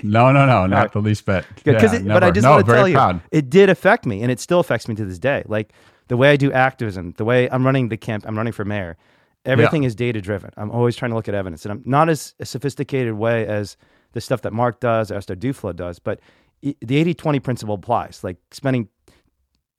[0.02, 1.44] No, no, no, not the least bit.
[1.64, 3.22] Yeah, it, but I just no, want to tell you, proud.
[3.30, 5.44] it did affect me, and it still affects me to this day.
[5.46, 5.72] Like
[6.08, 8.96] the way I do activism, the way I'm running the camp, I'm running for mayor.
[9.44, 10.50] Everything is data driven.
[10.56, 13.76] I'm always trying to look at evidence, and I'm not as a sophisticated way as
[14.12, 16.20] the stuff that Mark does, Esther Duflo does, but
[16.62, 18.22] the 80-20 principle applies.
[18.22, 18.88] Like spending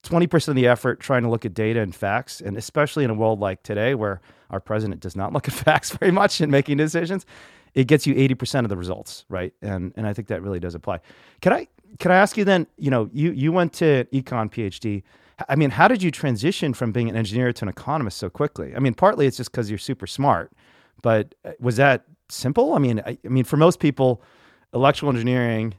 [0.04, 3.14] 20% of the effort trying to look at data and facts, and especially in a
[3.14, 6.78] world like today where our president does not look at facts very much in making
[6.78, 7.26] decisions,
[7.74, 9.54] it gets you 80% of the results, right?
[9.62, 11.00] And and I think that really does apply.
[11.42, 11.68] Can I
[12.00, 15.04] can I ask you then, you know, you you went to econ PhD.
[15.50, 18.76] I mean, how did you transition from being an engineer to an economist so quickly?
[18.76, 20.52] I mean, partly it's just because you're super smart,
[21.02, 22.74] but uh, was that simple?
[22.74, 24.22] I mean, I, I mean, for most people,
[24.74, 25.76] electrical engineering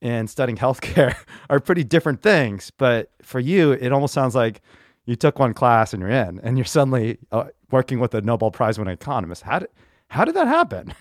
[0.00, 1.16] and studying healthcare
[1.50, 2.70] are pretty different things.
[2.70, 4.60] But for you, it almost sounds like
[5.06, 8.50] you took one class and you're in, and you're suddenly uh, working with a Nobel
[8.50, 9.42] Prize winning economist.
[9.42, 9.68] How did
[10.08, 10.94] how did that happen?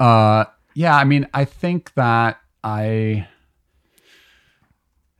[0.00, 3.28] Uh, yeah, I mean, I think that I.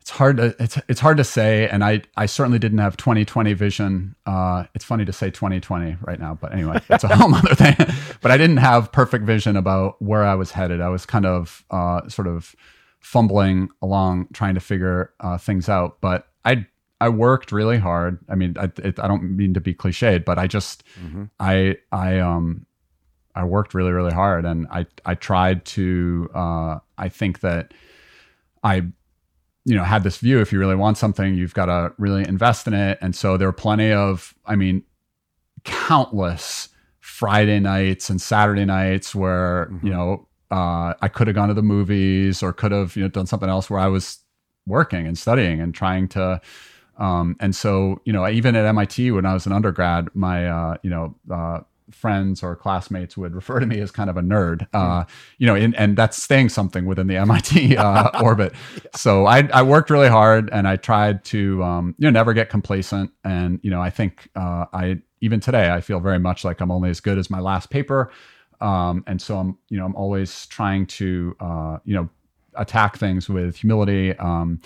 [0.05, 3.55] It's hard to it's it's hard to say, and I I certainly didn't have 2020
[3.55, 4.15] vision.
[4.27, 7.75] Uh, it's funny to say 2020 right now, but anyway, that's a whole other thing.
[8.21, 10.83] but I didn't have perfect vision about where I was headed.
[10.83, 12.55] I was kind of uh, sort of
[13.01, 16.03] fumbling along, trying to figure uh, things out.
[16.03, 16.67] But I
[17.01, 18.19] I worked really hard.
[18.29, 20.85] I mean, I it, I don't mean to be cliched, but I just
[21.41, 22.67] I I um
[23.35, 26.29] I worked really, really hard, and I I tried to.
[26.35, 27.73] Uh, I think that
[28.63, 28.83] I,
[29.65, 32.67] you know, had this view: if you really want something, you've got to really invest
[32.67, 32.99] in it.
[33.01, 34.83] And so there were plenty of, I mean,
[35.65, 36.69] countless
[37.01, 39.87] Friday nights and Saturday nights where Mm-hmm.
[39.87, 43.09] you know uh, I could have gone to the movies or could have you know
[43.09, 44.19] done something else where I was
[44.67, 46.41] working and studying and trying to.
[46.99, 50.77] Um, and so you know even at MIT when I was an undergrad, my uh,
[50.83, 51.61] you know uh,
[51.91, 54.67] friends or classmates would refer to me as kind of a nerd.
[54.73, 55.05] Uh,
[55.39, 58.55] you know, in, and that's saying something within the MIT uh, orbit.
[58.95, 62.49] So I, I worked really hard and I tried to um, you know never get
[62.49, 63.11] complacent.
[63.25, 66.71] And you know I think uh, I even today I feel very much like I'm
[66.71, 68.11] only as good as my last paper.
[68.61, 72.09] Um, and so I'm you know I'm always trying to uh, you know
[72.57, 74.17] attack things with humility.
[74.19, 74.61] Um,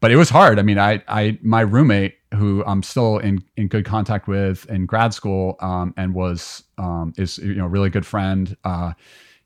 [0.00, 0.58] but it was hard.
[0.58, 4.86] I mean, I, I, my roommate, who I'm still in in good contact with in
[4.86, 8.56] grad school, um, and was um, is you know a really good friend.
[8.64, 8.92] Uh,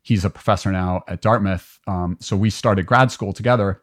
[0.01, 1.79] he's a professor now at Dartmouth.
[1.87, 3.81] Um, so we started grad school together,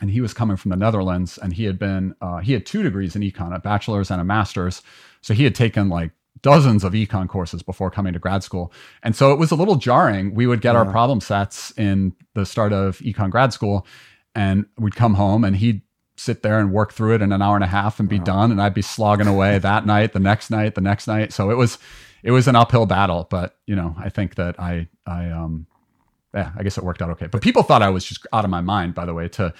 [0.00, 2.82] and he was coming from the Netherlands, and he had been uh, he had two
[2.82, 4.82] degrees in econ, a bachelor's and a master's.
[5.20, 8.72] So he had taken like dozens of econ courses before coming to grad school.
[9.02, 10.34] And so it was a little jarring.
[10.34, 13.86] We would get our problem sets in the start of econ grad school
[14.34, 15.82] and we'd come home and he'd
[16.20, 18.24] sit there and work through it in an hour and a half and be Wow.
[18.24, 21.32] done and I'd be slogging away that night, the next night, the next night.
[21.32, 21.78] So it was
[22.22, 25.66] it was an uphill battle, but you know, I think that I I um
[26.34, 27.26] yeah, I guess it worked out okay.
[27.26, 29.52] But people thought I was just out of my mind, by the way, to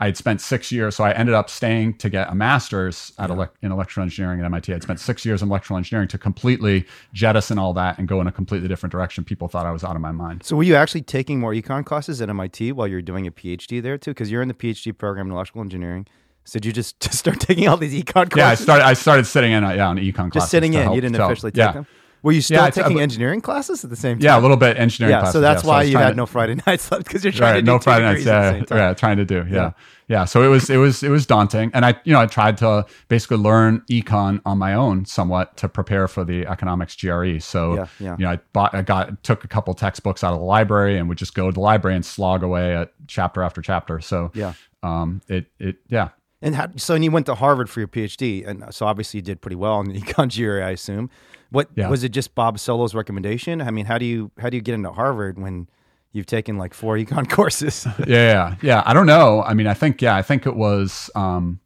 [0.00, 3.30] I had spent six years, so I ended up staying to get a master's at
[3.30, 3.36] Yeah.
[3.36, 4.72] elec in electrical engineering at MIT.
[4.72, 8.26] I'd spent six years in electrical engineering to completely jettison all that and go in
[8.28, 9.24] a completely different direction.
[9.24, 10.42] People thought I was out of my mind.
[10.44, 13.32] So were you actually taking more econ classes at MIT while you were doing a
[13.32, 14.12] PhD there too?
[14.12, 16.06] Because you're in the PhD program in electrical engineering.
[16.44, 18.36] So did you just, just start taking all these econ classes?
[18.36, 18.84] Yeah, I started.
[18.86, 20.32] I started sitting in, uh, yeah, on econ classes.
[20.34, 20.82] just sitting in.
[20.84, 21.72] help- You didn't officially take yeah.
[21.72, 21.86] them.
[22.22, 24.24] Were you still Yeah, taking but- engineering classes at the same time?
[24.24, 25.12] Yeah, a little bit engineering.
[25.12, 25.68] Yeah, classes, so that's yeah.
[25.68, 27.72] Why was you had to- no Friday nights left because you're trying right, to do
[27.72, 28.24] no Friday nights.
[28.24, 28.28] degrees
[28.62, 29.36] at the Yeah, yeah, trying to do.
[29.48, 29.54] Yeah.
[29.54, 29.70] Yeah.
[30.08, 32.56] yeah, So it was, it was, it was daunting, and I, you know, I tried
[32.58, 37.38] to basically learn econ on my own somewhat to prepare for the economics GRE.
[37.40, 38.16] So, Yeah, yeah.
[38.18, 41.08] you know, I bought, I got, took a couple textbooks out of the library and
[41.08, 44.00] would just go to the library and slog away at chapter after chapter.
[44.00, 44.54] So, Yeah.
[44.82, 46.08] um, it, it, yeah,
[46.42, 49.22] And how, so, and you went to Harvard for your PhD, and so obviously you
[49.22, 51.10] did pretty well in the econ GRE, I assume.
[51.50, 51.88] What Yeah.
[51.88, 52.10] was it?
[52.10, 53.60] Just Bob Solow's recommendation?
[53.62, 55.68] I mean, how do you how do you get into Harvard when
[56.12, 57.86] you've taken like four econ courses?
[58.06, 58.82] yeah, yeah, yeah.
[58.86, 59.42] I don't know.
[59.42, 61.60] I mean, I think, yeah, I think it was um,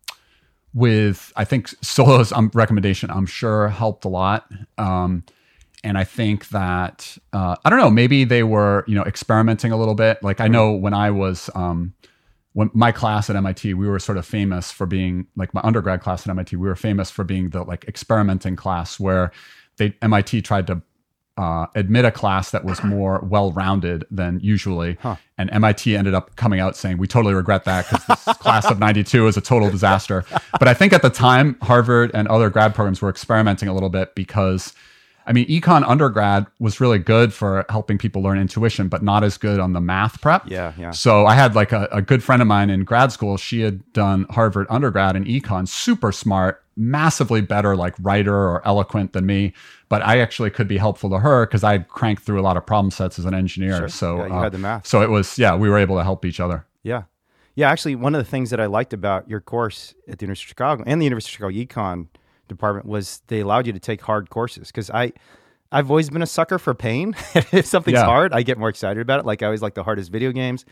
[0.74, 4.50] with, I think Solow's um, recommendation, I'm sure helped a lot.
[4.78, 5.24] Um,
[5.84, 9.76] and I think that, uh, I don't know, maybe they were, you know, experimenting a
[9.76, 10.22] little bit.
[10.22, 11.92] Like I know when I was, um,
[12.52, 16.00] when my class at MIT, we were sort of famous for being like my undergrad
[16.00, 19.32] class at MIT, we were famous for being the like experimenting class where
[19.90, 20.82] they MIT tried to
[21.38, 25.16] uh, admit a class that was more well-rounded than usually, Huh.
[25.38, 28.78] and MIT ended up coming out saying we totally regret that because this class of
[28.78, 30.24] '92 is a total disaster.
[30.58, 33.90] But I think at the time, Harvard and other grad programs were experimenting a little
[33.90, 34.72] bit because.
[35.24, 39.38] I mean, econ undergrad was really good for helping people learn intuition, but not as
[39.38, 40.42] good on the math prep.
[40.50, 40.90] yeah, yeah.
[40.90, 43.36] So I had like a, a good friend of mine in grad school.
[43.36, 49.12] She had done Harvard undergrad in econ, super smart, massively better like writer or eloquent
[49.12, 49.52] than me.
[49.88, 52.64] But I actually could be helpful to her because I cranked through a lot of
[52.64, 53.76] problem sets as an engineer.
[53.76, 53.88] Sure.
[53.88, 54.86] So Yeah, you uh, had the math.
[54.86, 56.66] So it was yeah, we were able to help each other.
[56.82, 57.02] Yeah.
[57.54, 60.46] Yeah, actually, one of the things that I liked about your course at the University
[60.46, 62.08] of Chicago and the University of Chicago Econ
[62.48, 65.12] department was they allowed you to take hard courses because I,
[65.70, 67.14] I've always been a sucker for pain.
[67.34, 68.06] if something's Yeah.
[68.06, 69.26] hard, I get more excited about it.
[69.26, 70.64] Like I always like the hardest video games.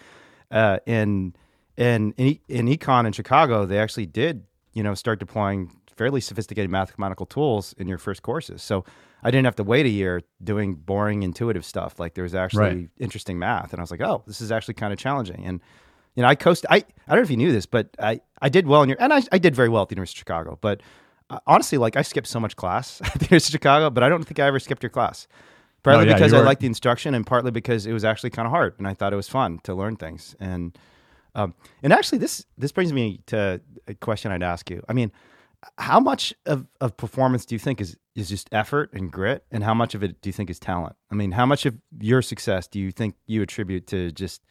[0.51, 1.37] Uh, and
[1.77, 6.71] and in, in econ in Chicago, they actually did you know start deploying fairly sophisticated
[6.71, 8.63] mathematical tools in your first courses.
[8.63, 8.85] So
[9.23, 12.01] I didn't have to wait a year doing boring intuitive stuff.
[12.01, 12.89] Like there was actually Right.
[12.99, 15.45] interesting math, and I was like, oh, this is actually kind of challenging.
[15.45, 15.61] And
[16.15, 16.65] you know, I coast.
[16.71, 18.99] I I don't know if you knew this, but I I did well in your,
[18.99, 20.59] and I I did very well at the University of Chicago.
[20.63, 20.81] But
[21.29, 24.09] uh, honestly, like I skipped so much class at the University of Chicago, but I
[24.09, 25.29] don't think I ever skipped your class.
[25.83, 28.53] Partly yeah, because I liked the instruction, and partly because it was actually kind of
[28.53, 30.35] hard, and I thought it was fun to learn things.
[30.41, 30.79] And
[31.35, 34.83] um, and actually, this this brings me to a question I'd ask you.
[34.89, 35.11] I mean,
[35.79, 39.63] how much of, of performance do you think is is just effort and grit, and
[39.65, 40.97] how much of it do you think is talent?
[41.11, 44.43] I mean, how much of your success do you think you attribute to just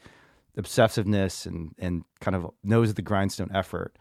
[0.57, 3.97] obsessiveness and and kind of nose of the grindstone effort,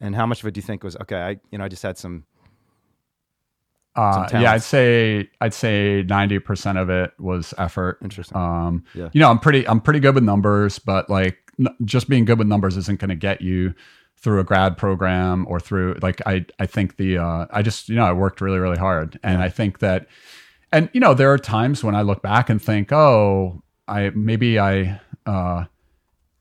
[0.00, 1.16] and how much of it do you think was okay?
[1.20, 2.24] I you know I just had some
[3.94, 7.98] Uh, Some yeah, I'd say I'd say ninety percent of it was effort.
[8.02, 8.36] interesting.
[8.38, 9.10] Um, Yeah.
[9.12, 12.38] you know, I'm pretty I'm pretty good with numbers, but like n- just being good
[12.38, 13.74] with numbers isn't going to get you
[14.22, 17.96] through a grad program or through like I I think the uh, I just you
[17.96, 19.46] know I worked really really hard, and Yeah.
[19.46, 20.06] I think that,
[20.72, 24.58] and you know there are times when I look back and think, oh, I maybe
[24.58, 25.00] I.
[25.26, 25.64] Uh,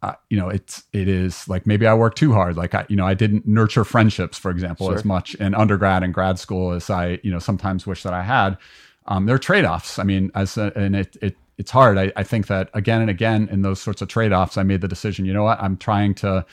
[0.03, 2.57] uh, you know, it's it is like maybe I worked too hard.
[2.57, 4.95] Like I, you know, I didn't nurture friendships, for example, Sure.
[4.95, 8.23] as much in undergrad and grad school as I, you know, sometimes wish that I
[8.23, 8.57] had.
[9.05, 9.99] um, there are trade-offs.
[9.99, 11.99] I mean, as a, and it, it it's hard.
[11.99, 14.87] I, I think that again and again in those sorts of trade-offs, I made the
[14.87, 15.25] decision.
[15.25, 15.61] You know what?
[15.61, 16.45] I'm trying to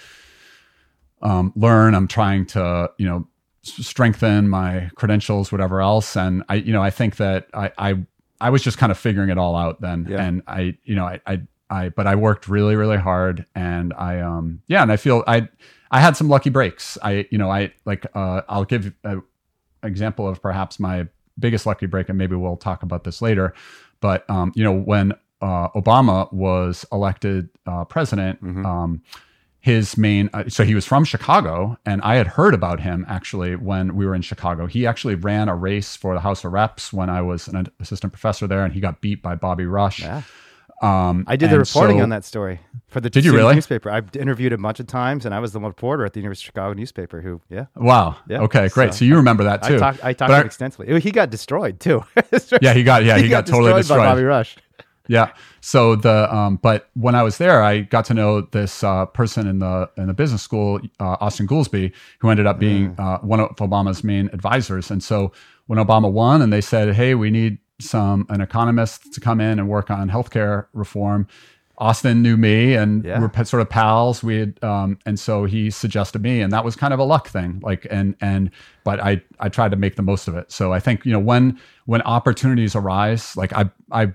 [1.22, 1.94] um, learn.
[1.94, 3.26] I'm trying to you know
[3.62, 6.16] strengthen my credentials, whatever else.
[6.16, 7.94] And I you know I think that I I,
[8.40, 10.06] I was just kind of figuring it all out then.
[10.08, 10.22] Yeah.
[10.22, 11.40] And I you know I, I
[11.70, 15.48] I but I worked really really hard and I um yeah and I feel I
[15.90, 16.98] I had some lucky breaks.
[17.02, 19.22] I you know I like uh, I'll give an
[19.82, 21.08] example of perhaps my
[21.38, 23.54] biggest lucky break, and maybe we'll talk about this later.
[24.00, 29.02] But um, you know, when uh, Obama was elected uh, president, um,
[29.68, 33.54] his main uh, so he was from Chicago, and I had heard about him actually
[33.56, 34.66] when we were in Chicago.
[34.66, 38.12] He actually ran a race for the House of Reps when I was an assistant
[38.12, 40.00] professor there, and he got beat by Bobby Rush.
[40.00, 40.22] Yeah.
[40.80, 43.54] Um, I did the reporting so- on that story for the Did you really?
[43.56, 43.90] newspaper.
[43.90, 46.52] I've interviewed a bunch of times, and I was the reporter at the University of
[46.54, 47.20] Chicago newspaper.
[47.20, 48.16] Who, yeah, Wow.
[48.28, 48.42] Yeah.
[48.42, 48.92] Okay, great.
[48.94, 49.74] So- So, you remember that too.
[49.74, 50.04] I talked.
[50.04, 51.00] I talked But about it extensively.
[51.00, 52.04] He got destroyed too.
[52.62, 53.98] yeah, he got yeah he, got, totally by destroyed.
[54.10, 54.56] Bobby Rush.
[55.08, 55.32] Yeah.
[55.60, 59.46] So the um, but when I was there, I got to know this uh, person
[59.46, 63.00] in the in the business school, uh, Austan Goolsbee, who ended up being Mm.
[63.00, 64.90] uh, one of Obama's main advisors.
[64.90, 65.32] And so
[65.66, 69.58] when Obama won, and they said, "Hey, we need some an economist to come in
[69.58, 71.26] and work on healthcare reform."
[71.80, 73.20] Austin knew me, and Yeah.
[73.20, 74.22] we we're sort of pals.
[74.24, 77.28] We had, um, and so he suggested me, and that was kind of a luck
[77.28, 77.60] thing.
[77.62, 78.50] Like, and and
[78.84, 80.50] but I I tried to make the most of it.
[80.50, 84.12] So I think you know when when opportunities arise, like I I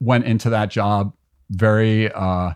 [0.00, 1.12] went into that job
[1.50, 2.52] very uh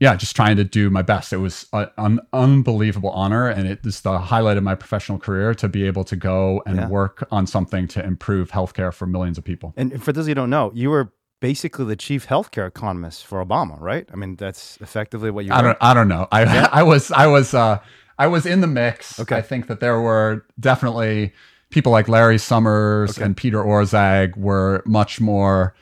[0.00, 3.84] yeah just trying to do my best it was a- an unbelievable honor and it
[3.84, 6.88] is the highlight of my professional career to be able to go and Yeah.
[6.88, 10.50] work on something to improve healthcare for millions of people And for those who don't
[10.50, 14.08] know, you were basically the chief healthcare economist for Obama, right?
[14.12, 15.52] I mean, that's effectively what you.
[15.52, 15.68] i were.
[15.68, 17.78] don't i don't know i i was i was uh
[18.18, 19.36] i was in the mix Okay.
[19.36, 21.32] i think that there were definitely
[21.70, 23.24] people like larry summers Okay.
[23.24, 25.74] and peter Orszag were much more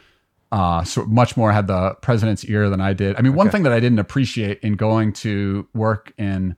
[0.53, 3.17] uh, so much more had the president's ear than I did.
[3.17, 6.57] I mean, one thing that I didn't appreciate in going to work in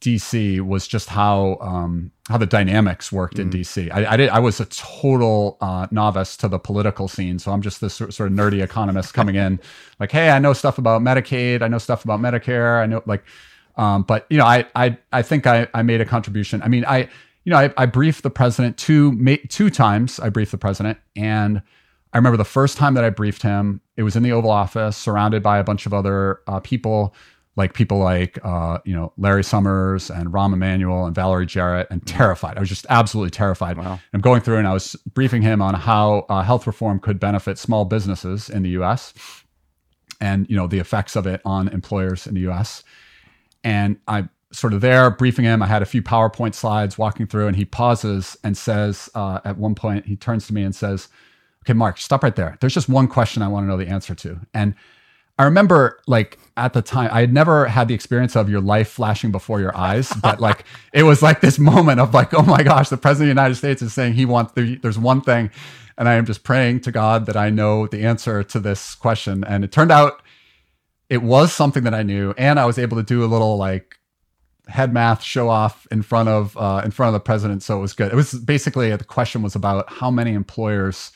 [0.00, 3.40] DC was just how um, how the dynamics worked Mm.
[3.42, 3.92] in DC.
[3.92, 4.28] I, I did.
[4.30, 8.12] I was a total uh, novice to the political scene, so I'm just this sort
[8.12, 9.60] sort of nerdy economist coming in,
[10.00, 13.22] like, hey, I know stuff about Medicaid, I know stuff about Medicare, I know like,
[13.76, 16.60] um, but you know, I I I think I I made a contribution.
[16.62, 17.08] I mean, I
[17.44, 20.18] you know, I, I briefed the president two ma- two times.
[20.18, 21.62] I briefed the president and.
[22.12, 24.96] I remember the first time that I briefed him, it was in the Oval Office,
[24.96, 27.14] surrounded by a bunch of other uh, people,
[27.56, 32.06] like people like uh, you know Larry Summers and Rahm Emanuel and Valerie Jarrett, and
[32.06, 32.56] terrified.
[32.58, 33.78] I was just absolutely terrified.
[33.78, 33.98] Wow.
[34.12, 37.58] I'm going through and I was briefing him on how uh, health reform could benefit
[37.58, 39.14] small businesses in the U.S.
[40.20, 42.84] and you know the effects of it on employers in the U.S.
[43.64, 45.62] And I sort of there briefing him.
[45.62, 49.56] I had a few PowerPoint slides walking through, and he pauses and says uh, at
[49.56, 51.08] one point he turns to me and says
[51.62, 52.56] okay, Mark, stop right there.
[52.60, 54.40] There's just one question I want to know the answer to.
[54.52, 54.74] And
[55.38, 58.88] I remember like at the time, I had never had the experience of your life
[58.88, 62.62] flashing before your eyes, but like it was like this moment of like, oh my
[62.62, 65.50] gosh, the president of the United States is saying he wants, the, there's one thing.
[65.96, 69.44] And I am just praying to God that I know the answer to this question.
[69.44, 70.22] And it turned out
[71.08, 72.34] it was something that I knew.
[72.38, 73.98] And I was able to do a little like
[74.68, 77.62] head math show off in front of, uh, in front of the president.
[77.62, 78.10] So it was good.
[78.10, 81.12] It was basically, the question was about how many employers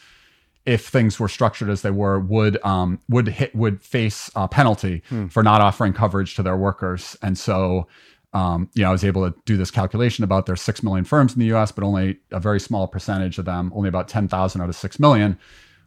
[0.66, 5.02] if things were structured as they were, would um, would hit would face a penalty
[5.30, 7.16] for not offering coverage to their workers.
[7.22, 7.86] And so,
[8.32, 11.32] um, you know, I was able to do this calculation about there's six million firms
[11.34, 14.60] in the U.S., but only a very small percentage of them, only about ten thousand
[14.60, 15.38] out of six million,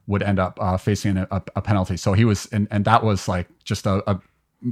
[0.07, 1.97] would end up uh, facing a, a, a penalty.
[1.97, 4.19] So he was, and, and that was like just a, a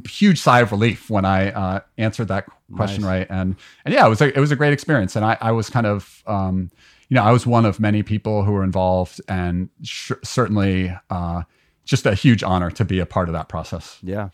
[0.08, 2.46] huge sigh of relief when I uh, answered that
[2.76, 3.10] question Nice.
[3.10, 3.28] right.
[3.30, 3.56] And
[3.86, 5.16] and yeah, it was a, it was a great experience.
[5.16, 6.72] And I, I was kind of um,
[7.10, 11.44] you know I was one of many people who were involved, and sh- certainly uh,
[11.86, 14.00] just a huge honor to be a part of that process.
[14.04, 14.30] Yeah.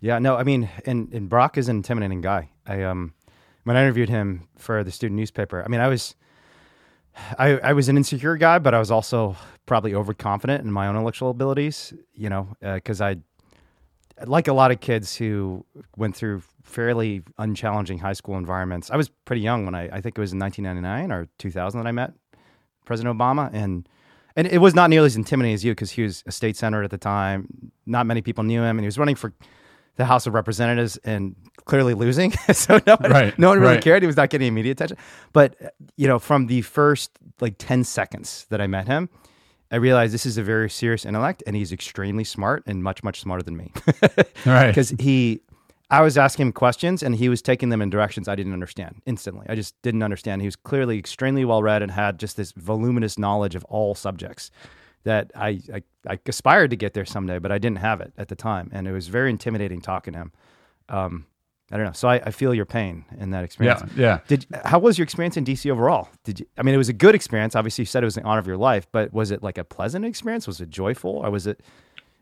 [0.00, 2.50] Yeah, no, I mean, and, and Barack is an intimidating guy.
[2.66, 3.14] I um
[3.64, 6.14] when I interviewed him for the student newspaper, I mean, I was
[7.38, 10.96] I I was an insecure guy, but I was also probably overconfident in my own
[10.96, 13.16] intellectual abilities, you know, because I
[14.24, 15.64] like a lot of kids who
[15.96, 18.90] went through fairly unchallenging high school environments.
[18.90, 21.86] I was pretty young when I I think it was in 1999 or 2000 that
[21.88, 22.12] I met
[22.84, 23.88] President Obama and
[24.38, 26.82] and it was not nearly as intimidating as you because he was a state senator
[26.82, 27.72] at the time.
[27.86, 29.32] Not many people knew him, and he was running for
[29.96, 32.32] the House of Representatives and clearly losing.
[32.52, 33.82] so no one, Right, no one really right.
[33.82, 34.02] cared.
[34.02, 34.98] He was not getting immediate attention.
[35.32, 35.56] But
[35.96, 39.08] you know, from the first like ten seconds that I met him,
[39.70, 43.20] I realized this is a very serious intellect, and he's extremely smart and much much
[43.22, 43.72] smarter than me.
[44.44, 44.68] Right.
[44.68, 45.40] Because he,
[45.88, 49.02] I was asking him questions and he was taking them in directions I didn't understand
[49.06, 49.46] instantly.
[49.48, 50.42] I just didn't understand.
[50.42, 54.50] He was clearly extremely well read and had just this voluminous knowledge of all subjects
[55.04, 58.26] that I, I, I aspired to get there someday, but I didn't have it at
[58.26, 58.70] the time.
[58.72, 60.32] And it was very intimidating talking to him.
[60.88, 61.26] Um,
[61.70, 61.92] I don't know.
[61.92, 63.82] So I, I, feel your pain in that experience.
[63.96, 64.18] Yeah, yeah.
[64.28, 66.08] Did how was your experience in DC overall?
[66.22, 66.46] Did you?
[66.56, 67.56] I mean, it was a good experience.
[67.56, 69.64] Obviously, you said it was an honor of your life, but was it like a
[69.64, 70.46] pleasant experience?
[70.46, 71.64] Was it joyful, or was it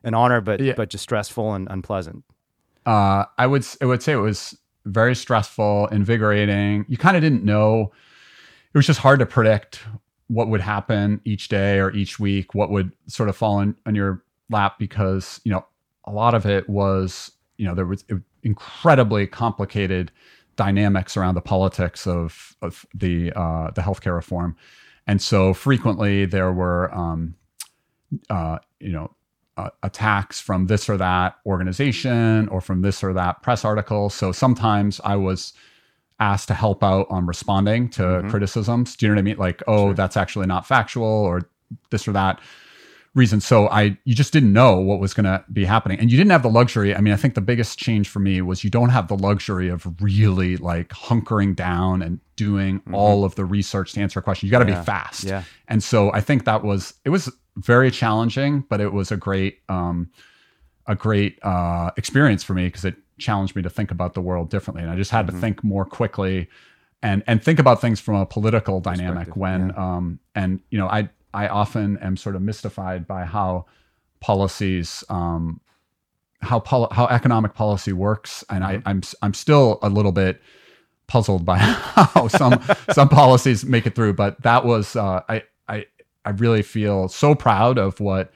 [0.03, 0.73] an honor but yeah.
[0.75, 2.25] but just stressful and unpleasant?
[2.87, 6.85] Uh, I would I would say it was very stressful, invigorating.
[6.89, 7.93] You kind of didn't know.
[8.73, 9.81] It was just hard to predict
[10.29, 13.95] what would happen each day or each week, what would sort of fall in, on
[13.95, 15.65] your lap because you know
[16.05, 18.05] a lot of it was you know there was
[18.43, 20.13] incredibly complicated
[20.57, 24.57] dynamics around the politics of of the uh, the healthcare reform,
[25.07, 27.35] and so frequently there were um,
[28.31, 29.11] uh, you know
[29.57, 34.11] uh, attacks from this or that organization or from this or that press article.
[34.11, 35.53] So sometimes I was
[36.21, 38.31] asked to help out on responding to mm-hmm.
[38.31, 38.97] criticisms.
[38.97, 39.37] Do you know what I mean?
[39.37, 39.95] Like, oh, sure.
[39.95, 41.49] that's actually not factual or
[41.91, 42.41] this or that
[43.15, 43.41] reason.
[43.41, 45.99] So I you just didn't know what was going to be happening.
[46.01, 46.95] And you didn't have the luxury.
[46.95, 49.69] I mean, I think the biggest change for me was you don't have the luxury
[49.69, 52.95] of really like hunkering down and doing mm-hmm.
[52.95, 54.47] all of the research to answer a question.
[54.47, 54.81] You got to yeah.
[54.81, 55.25] be fast.
[55.25, 55.45] Yeah.
[55.69, 59.61] And so I think that was it was very challenging, but it was a great
[59.69, 60.11] um,
[60.87, 64.51] a great uh, experience for me because it challenged me to think about the world
[64.51, 65.37] differently, and I just had mm-hmm.
[65.37, 66.49] to think more quickly
[67.03, 69.37] and and think about things from a political dynamic.
[69.37, 69.97] When yeah.
[69.97, 73.67] um, and you know, I I often am sort of mystified by how
[74.21, 75.61] policies um,
[76.41, 78.89] how pol- how economic policy works, and mm-hmm.
[78.89, 80.41] I, I'm I'm still a little bit
[81.07, 82.61] puzzled by how some
[82.93, 84.15] some policies make it through.
[84.15, 85.43] But that was uh, I
[86.25, 88.33] I really feel so proud of what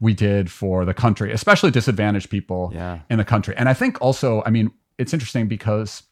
[0.00, 3.00] we did for the country, especially disadvantaged people yeah.
[3.08, 3.54] in the country.
[3.56, 6.02] And I think also, I mean, it's interesting because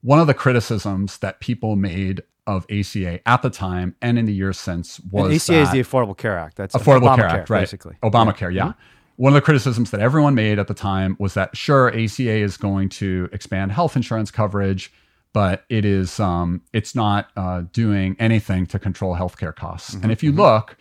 [0.00, 4.32] one of the criticisms that people made of ACA at the time and in the
[4.32, 6.56] years since was and ACA is the Affordable Care Act.
[6.56, 7.60] That's Affordable Care Act, right?
[7.60, 8.66] Basically, Obamacare, yeah.
[8.66, 8.72] yeah.
[9.16, 12.56] One of the criticisms that everyone made at the time was that sure, ACA is
[12.56, 14.92] going to expand health insurance coverage
[15.38, 19.94] but it is um, it's not uh, doing anything to control healthcare costs.
[19.94, 20.40] Mm-hmm, and if you mm-hmm.
[20.40, 20.76] look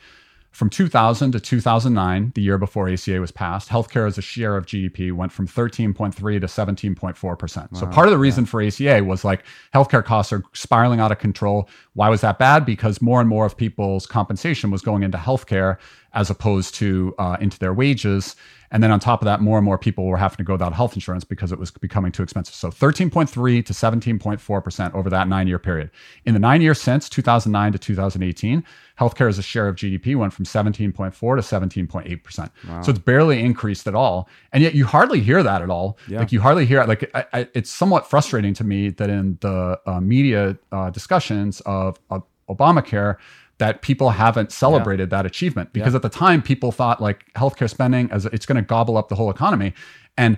[0.50, 4.66] from 2000 to 2009, the year before ACA was passed, healthcare as a share of
[4.66, 7.72] GDP went from 13.3 to 17.4 percent.
[7.72, 8.50] Wow, so part of the reason yeah.
[8.50, 9.44] for ACA was like
[9.76, 11.70] healthcare costs are spiraling out of control.
[11.94, 12.66] Why was that bad?
[12.66, 15.78] Because more and more of people's compensation was going into healthcare
[16.18, 18.36] as opposed to uh, into their wages.
[18.72, 20.74] And then on top of that, more and more people were having to go without
[20.74, 22.56] health insurance because it was becoming too expensive.
[22.56, 25.92] So 13.3 to 17.4% over that nine year period.
[26.26, 28.64] In the nine years since 2009 to 2018,
[29.00, 32.50] healthcare as a share of GDP went from 17.4 to 17.8%.
[32.68, 32.82] Wow.
[32.82, 34.28] So it's barely increased at all.
[34.52, 36.00] And yet you hardly hear that at all.
[36.10, 36.20] Yeah.
[36.20, 36.88] Like you hardly hear it.
[36.88, 41.62] Like I, I, it's somewhat frustrating to me that in the uh, media uh, discussions
[41.62, 43.18] of, of Obamacare,
[43.60, 45.18] that people haven't celebrated yeah.
[45.18, 45.98] that achievement because yeah.
[45.98, 49.16] at the time people thought like healthcare spending as it's going to gobble up the
[49.16, 49.74] whole economy
[50.18, 50.38] and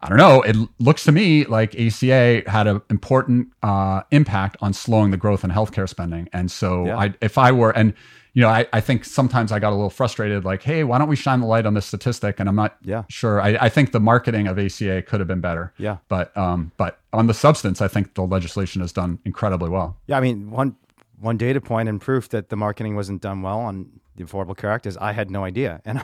[0.00, 0.42] I don't know.
[0.42, 5.42] It looks to me like ACA had an important uh, impact on slowing the growth
[5.42, 6.28] in healthcare spending.
[6.32, 6.98] And so, yeah.
[6.98, 7.94] I, if I were, and
[8.34, 11.08] you know, I, I think sometimes I got a little frustrated, like, hey, why don't
[11.08, 12.38] we shine the light on this statistic?
[12.38, 13.04] And I'm not yeah.
[13.08, 13.40] sure.
[13.40, 15.72] I, I think the marketing of ACA could have been better.
[15.78, 15.96] Yeah.
[16.08, 19.96] But um, but on the substance, I think the legislation has done incredibly well.
[20.06, 20.18] Yeah.
[20.18, 20.76] I mean, one
[21.18, 24.70] one data point and proof that the marketing wasn't done well on the Affordable Care
[24.70, 25.80] Act is I had no idea.
[25.86, 26.02] And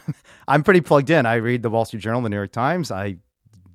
[0.49, 1.27] I'm pretty plugged in.
[1.27, 2.91] I read the Wall Street Journal, the New York Times.
[2.91, 3.17] I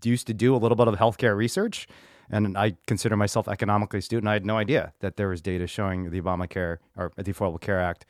[0.04, 1.88] used to do a little bit of healthcare research,
[2.30, 4.20] and I consider myself economically astute.
[4.20, 7.60] And I had no idea that there was data showing the Obamacare or the Affordable
[7.60, 8.06] Care Act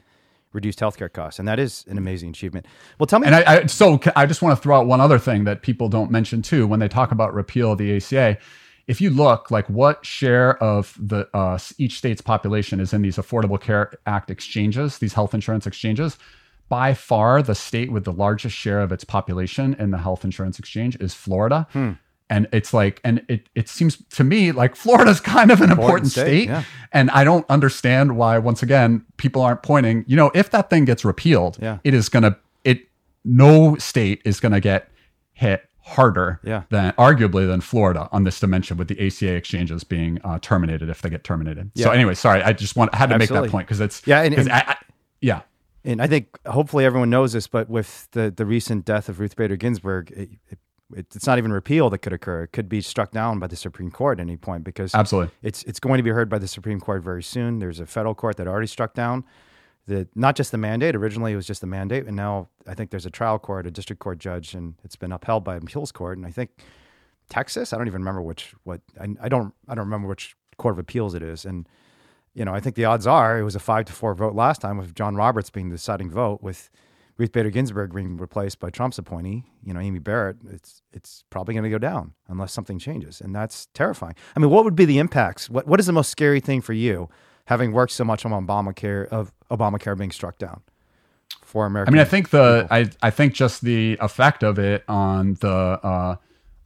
[0.53, 2.65] reduced healthcare costs, and that is an amazing achievement.
[2.99, 3.28] Well, tell me.
[3.28, 5.89] And I, I so I just want to throw out one other thing that people
[5.89, 8.38] don't mention too when they talk about repeal of the ACA
[8.88, 13.17] if you look like what share of the uh, each state's population is in these
[13.17, 16.17] affordable care act exchanges these health insurance exchanges
[16.69, 20.57] by far the state with the largest share of its population in the health insurance
[20.57, 21.91] exchange is florida hmm.
[22.29, 26.05] and it's like and it, it seems to me like florida's kind of an important,
[26.05, 26.63] important state, state yeah.
[26.93, 30.85] and i don't understand why once again people aren't pointing you know if that thing
[30.85, 31.79] gets repealed yeah.
[31.83, 32.88] it is going to it
[33.23, 34.89] no state is going to get
[35.33, 36.63] hit harder yeah.
[36.69, 41.01] than arguably than Florida on this dimension with the ACA exchanges being uh, terminated if
[41.01, 41.71] they get terminated.
[41.75, 41.85] Yeah.
[41.85, 43.41] So anyway, sorry, I just want I had to Absolutely.
[43.41, 44.75] make that point because it's yeah, and, and I, I,
[45.21, 45.41] yeah.
[45.85, 49.38] And I think hopefully everyone knows this, but with the the recent death of Ruth
[49.38, 50.59] Bader Ginsburg, it, it,
[50.93, 52.43] it's not even repeal that could occur.
[52.43, 55.63] It could be struck down by the Supreme Court at any point because absolutely it's
[55.63, 57.59] it's going to be heard by the Supreme Court very soon.
[57.59, 59.23] There's a federal court that already struck down
[59.88, 60.95] the not just the mandate.
[60.95, 63.71] Originally, it was just the mandate, and now I think there's a trial court, a
[63.71, 66.17] district court judge, and it's been upheld by appeals court.
[66.17, 66.51] And I think
[67.29, 67.73] Texas.
[67.73, 70.79] I don't even remember which what I, I don't I don't remember which court of
[70.79, 71.45] appeals it is.
[71.45, 71.67] And
[72.33, 74.61] you know, I think the odds are it was a five to four vote last
[74.61, 76.69] time with John Roberts being the deciding vote with
[77.17, 81.53] Ruth Bader Ginsburg being replaced by Trump's appointee, you know, Amy Barrett, it's it's probably
[81.55, 84.15] going to go down unless something changes, and that's terrifying.
[84.35, 85.49] I mean, what would be the impacts?
[85.49, 87.09] What what is the most scary thing for you,
[87.47, 90.61] having worked so much on Obamacare of Obamacare being struck down
[91.43, 91.89] for America?
[91.89, 95.49] I mean, I think the I I think just the effect of it on the
[95.49, 96.15] uh,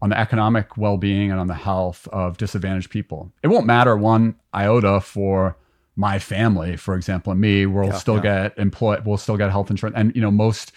[0.02, 3.32] on the economic well being and on the health of disadvantaged people.
[3.42, 5.56] It won't matter one iota for
[5.96, 8.48] my family, for example, and me, we'll yeah, still yeah.
[8.50, 9.96] get employed, we'll still get health insurance.
[9.98, 10.72] And, you know, most,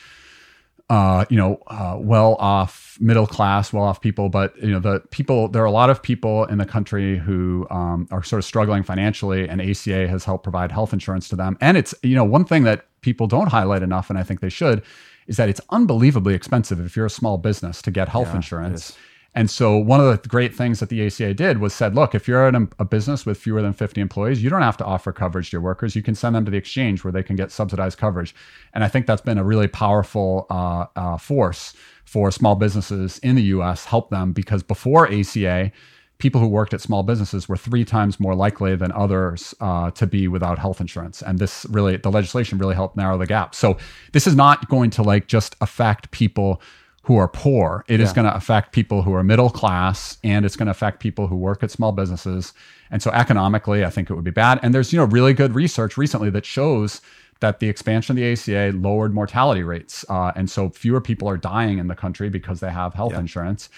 [0.94, 5.00] uh, you know, uh, well off, middle class, well off people, but, you know, the
[5.10, 8.44] people, there are a lot of people in the country who um, are sort of
[8.44, 11.58] struggling financially, and ACA has helped provide health insurance to them.
[11.60, 14.48] And it's, you know, one thing that people don't highlight enough, and I think they
[14.48, 14.84] should,
[15.26, 18.96] is that it's unbelievably expensive if you're a small business to get health yeah, insurance
[19.34, 22.28] and so one of the great things that the ACA did was said, look, if
[22.28, 25.50] you're in a business with fewer than 50 employees, you don't have to offer coverage
[25.50, 25.96] to your workers.
[25.96, 28.32] You can send them to the exchange where they can get subsidized coverage.
[28.74, 31.74] And I think that's been a really powerful uh, uh, force
[32.04, 35.72] for small businesses in the US, help them because before ACA,
[36.18, 40.06] people who worked at small businesses were three times more likely than others uh, to
[40.06, 41.22] be without health insurance.
[41.22, 43.52] And this really, the legislation really helped narrow the gap.
[43.54, 43.78] So
[44.12, 46.62] this is not going to like just affect people
[47.04, 47.84] who are poor.
[47.86, 48.06] It yeah.
[48.06, 51.26] is going to affect people who are middle class and it's going to affect people
[51.26, 52.52] who work at small businesses.
[52.90, 54.58] And so economically, I think it would be bad.
[54.62, 57.02] And there's, you know, really good research recently that shows
[57.40, 60.04] that the expansion of the ACA lowered mortality rates.
[60.08, 63.20] Uh, and so fewer people are dying in the country because they have health yeah.
[63.20, 63.68] insurance.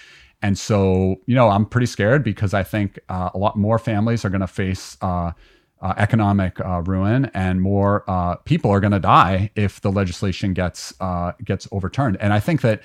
[0.43, 4.25] And so, you know, I'm pretty scared because I think uh, a lot more families
[4.25, 5.33] are going to face uh,
[5.81, 10.55] uh, economic uh, ruin, and more uh, people are going to die if the legislation
[10.55, 12.17] gets uh, gets overturned.
[12.21, 12.83] And I think that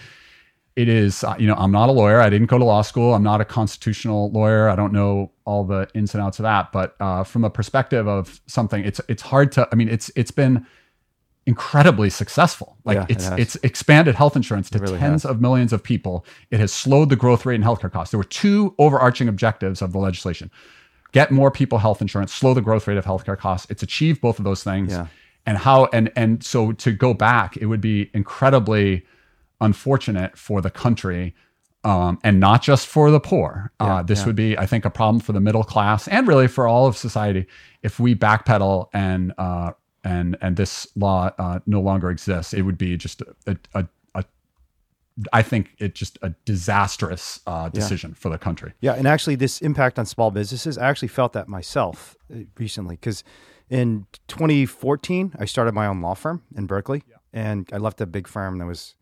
[0.75, 2.19] it is uh, you know i'm not a lawyer.
[2.21, 3.13] I didn't go to law school.
[3.13, 4.69] I'm not a constitutional lawyer.
[4.69, 6.71] I don't know all the ins and outs of that.
[6.71, 10.31] But uh, from a perspective of something it's it's hard to i mean it's it's
[10.31, 10.65] been
[11.45, 12.77] incredibly successful.
[12.85, 15.31] Like yeah, it's it it's expanded health insurance to really tens has.
[15.31, 16.25] of millions of people.
[16.51, 18.11] It has slowed the growth rate in healthcare costs.
[18.11, 20.51] There were two overarching objectives of the legislation.
[21.11, 23.69] Get more people health insurance slow the growth rate of healthcare costs.
[23.69, 24.91] It's achieved both of those things.
[24.91, 25.07] Yeah.
[25.45, 29.03] and how and and so to go back it would be incredibly
[29.61, 31.33] unfortunate for the country
[31.83, 33.71] um, and not just for the poor.
[33.79, 34.25] Uh, yeah, uh, this yeah.
[34.27, 36.97] would be, I think, a problem for the middle class and really for all of
[36.97, 37.47] society
[37.81, 39.71] if we backpedal and uh,
[40.03, 42.53] and and this law uh, no longer exists.
[42.53, 44.25] It would be just a, a, a
[45.33, 48.19] I think it just a disastrous uh, decision yeah.
[48.19, 48.73] for the country.
[48.81, 52.95] Yeah, and actually, this impact on small businesses, I actually felt that myself uh, recently
[52.95, 53.23] because
[53.69, 57.03] in 2014 I started my own law firm in Berkeley,
[57.33, 58.95] and I left a big firm that was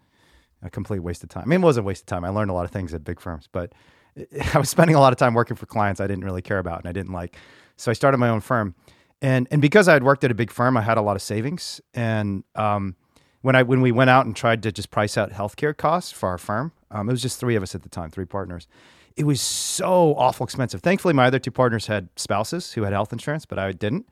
[0.61, 1.43] a complete waste of time.
[1.43, 2.25] I mean, it was a waste of time.
[2.25, 3.73] I learned a lot of things at big firms, but
[4.53, 6.79] I was spending a lot of time working for clients I didn't really care about
[6.79, 7.37] and I didn't like.
[7.77, 8.75] So I started my own firm,
[9.21, 11.21] and and because I had worked at a big firm, I had a lot of
[11.21, 11.79] savings.
[11.93, 12.95] And um,
[13.41, 16.27] when I when we went out and tried to just price out healthcare costs for
[16.27, 18.67] our firm, um, it was just three of us at the time, three partners.
[19.15, 20.81] It was so awful expensive.
[20.81, 24.07] Thankfully, my other two partners had spouses who had health insurance, but I didn't.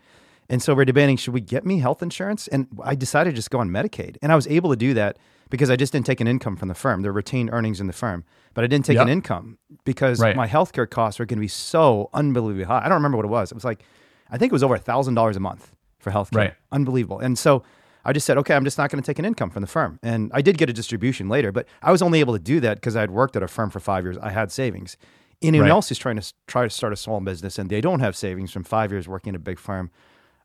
[0.49, 2.47] And so we're debating, should we get me health insurance?
[2.47, 4.17] And I decided to just go on Medicaid.
[4.21, 5.17] And I was able to do that
[5.49, 7.01] because I just didn't take an income from the firm.
[7.01, 8.23] There are retained earnings in the firm,
[8.53, 9.03] but I didn't take yep.
[9.03, 10.35] an income because right.
[10.35, 12.79] my healthcare costs were going to be so unbelievably high.
[12.79, 13.51] I don't remember what it was.
[13.51, 13.83] It was like,
[14.29, 16.37] I think it was over a thousand dollars a month for healthcare.
[16.37, 16.53] Right.
[16.71, 17.19] Unbelievable.
[17.19, 17.63] And so
[18.05, 19.99] I just said, okay, I'm just not going to take an income from the firm.
[20.01, 22.75] And I did get a distribution later, but I was only able to do that
[22.75, 24.17] because I had worked at a firm for five years.
[24.17, 24.95] I had savings.
[25.41, 25.71] Anyone right.
[25.71, 28.51] else is trying to try to start a small business and they don't have savings
[28.51, 29.91] from five years working at a big firm.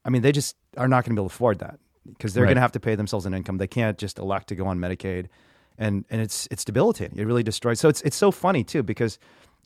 [0.05, 2.45] I mean, they just are not going to be able to afford that because they're
[2.45, 2.49] right.
[2.49, 3.59] going to have to pay themselves an income.
[3.59, 5.27] They can't just elect to go on Medicaid,
[5.79, 7.19] and and it's it's debilitating.
[7.19, 7.81] It really destroys.
[7.81, 9.19] So it's it's so funny too because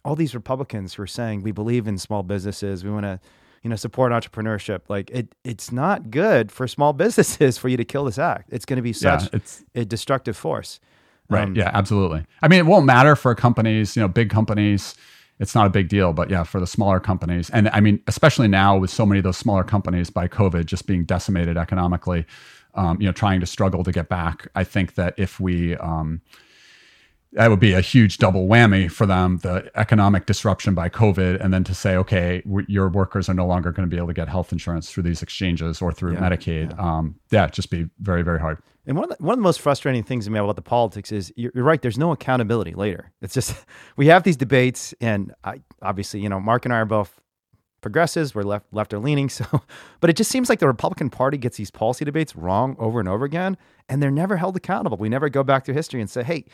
[0.04, 3.20] all these Republicans who are saying we believe in small businesses, we want to
[3.62, 4.82] you know support entrepreneurship.
[4.88, 8.48] Like it it's not good for small businesses for you to kill this act.
[8.52, 9.40] It's going to be such yeah,
[9.74, 10.80] a destructive force.
[11.28, 11.42] Right.
[11.42, 11.70] Um, yeah.
[11.72, 12.24] Absolutely.
[12.40, 13.96] I mean, it won't matter for companies.
[13.96, 14.94] You know, big companies
[15.38, 16.12] it's not a big deal.
[16.12, 19.24] But yeah, for the smaller companies, and I mean, especially now with so many of
[19.24, 22.26] those smaller companies by COVID just being decimated economically,
[22.74, 24.48] um, you know, trying to struggle to get back.
[24.54, 26.20] I think that if we um,
[27.36, 31.54] that would be a huge double whammy for them the economic disruption by covid and
[31.54, 34.28] then to say okay your workers are no longer going to be able to get
[34.28, 36.70] health insurance through these exchanges or through yeah, medicaid.
[36.74, 36.96] yeah.
[36.96, 38.58] Um, yeah just be very very hard.
[38.88, 41.10] And one of the, one of the most frustrating things to me about the politics
[41.10, 43.12] is you're, you're right there's no accountability later.
[43.20, 43.54] It's just
[43.96, 47.20] we have these debates and I, obviously you know mark and i are both
[47.82, 48.34] progressives.
[48.34, 49.44] We're left left or leaning so
[50.00, 53.08] but it just seems like the republican party gets these policy debates wrong over and
[53.08, 53.58] over again
[53.88, 54.96] and they're never held accountable.
[54.96, 56.46] We never go back to history and say hey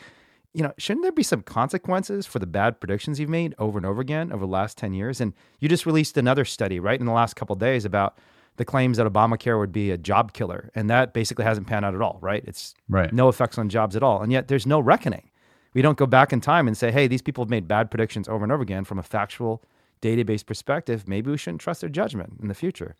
[0.53, 3.85] you know, shouldn't there be some consequences for the bad predictions you've made over and
[3.85, 5.19] over again over the last 10 years?
[5.19, 8.17] And you just released another study, right, in the last couple days about
[8.57, 10.69] the claims that Obamacare would be a job killer.
[10.75, 12.43] And that basically hasn't panned out at all, right?
[12.45, 13.11] It's right.
[13.11, 14.21] no effects on jobs at all.
[14.21, 15.31] And yet there's no reckoning.
[15.73, 18.29] We don't go back in time and say, hey, these people have made bad predictions
[18.29, 19.63] over and over again from a factual
[20.03, 21.07] database perspective.
[21.07, 22.95] Maybe we shouldn't trust their judgment in the future.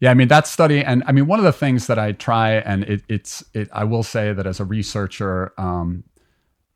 [0.00, 2.54] Yeah, I mean that study, and I mean one of the things that I try,
[2.56, 6.04] and it, it's, it, I will say that as a researcher, um,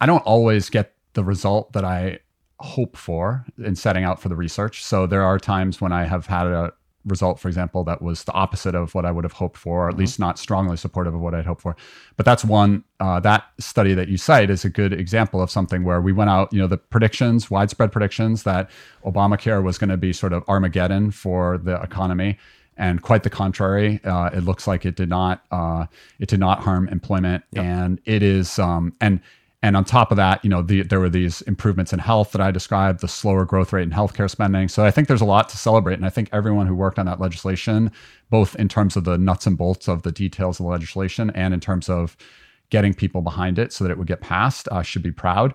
[0.01, 2.20] I don't always get the result that I
[2.61, 4.85] hope for in setting out for the research.
[4.85, 6.73] So there are times when I have had a
[7.05, 9.89] result, for example, that was the opposite of what I would have hoped for, or
[9.89, 10.01] at mm-hmm.
[10.01, 11.77] least not strongly supportive of what I'd hoped for.
[12.16, 15.85] But that's one, uh, that study that you cite is a good example of something
[15.85, 18.70] where we went out, you know, the predictions, widespread predictions that
[19.05, 22.39] Obamacare was going to be sort of Armageddon for the economy.
[22.77, 25.45] And quite the contrary, uh, it looks like it did not.
[25.51, 25.87] Uh,
[26.20, 27.65] it did not harm employment, yep.
[27.65, 28.57] and it is.
[28.57, 29.20] Um, and
[29.63, 32.41] and on top of that, you know, the, there were these improvements in health that
[32.41, 34.69] I described, the slower growth rate in healthcare spending.
[34.69, 35.95] So I think there's a lot to celebrate.
[35.95, 37.91] And I think everyone who worked on that legislation,
[38.31, 41.53] both in terms of the nuts and bolts of the details of the legislation and
[41.53, 42.17] in terms of
[42.71, 45.55] getting people behind it so that it would get passed, uh, should be proud.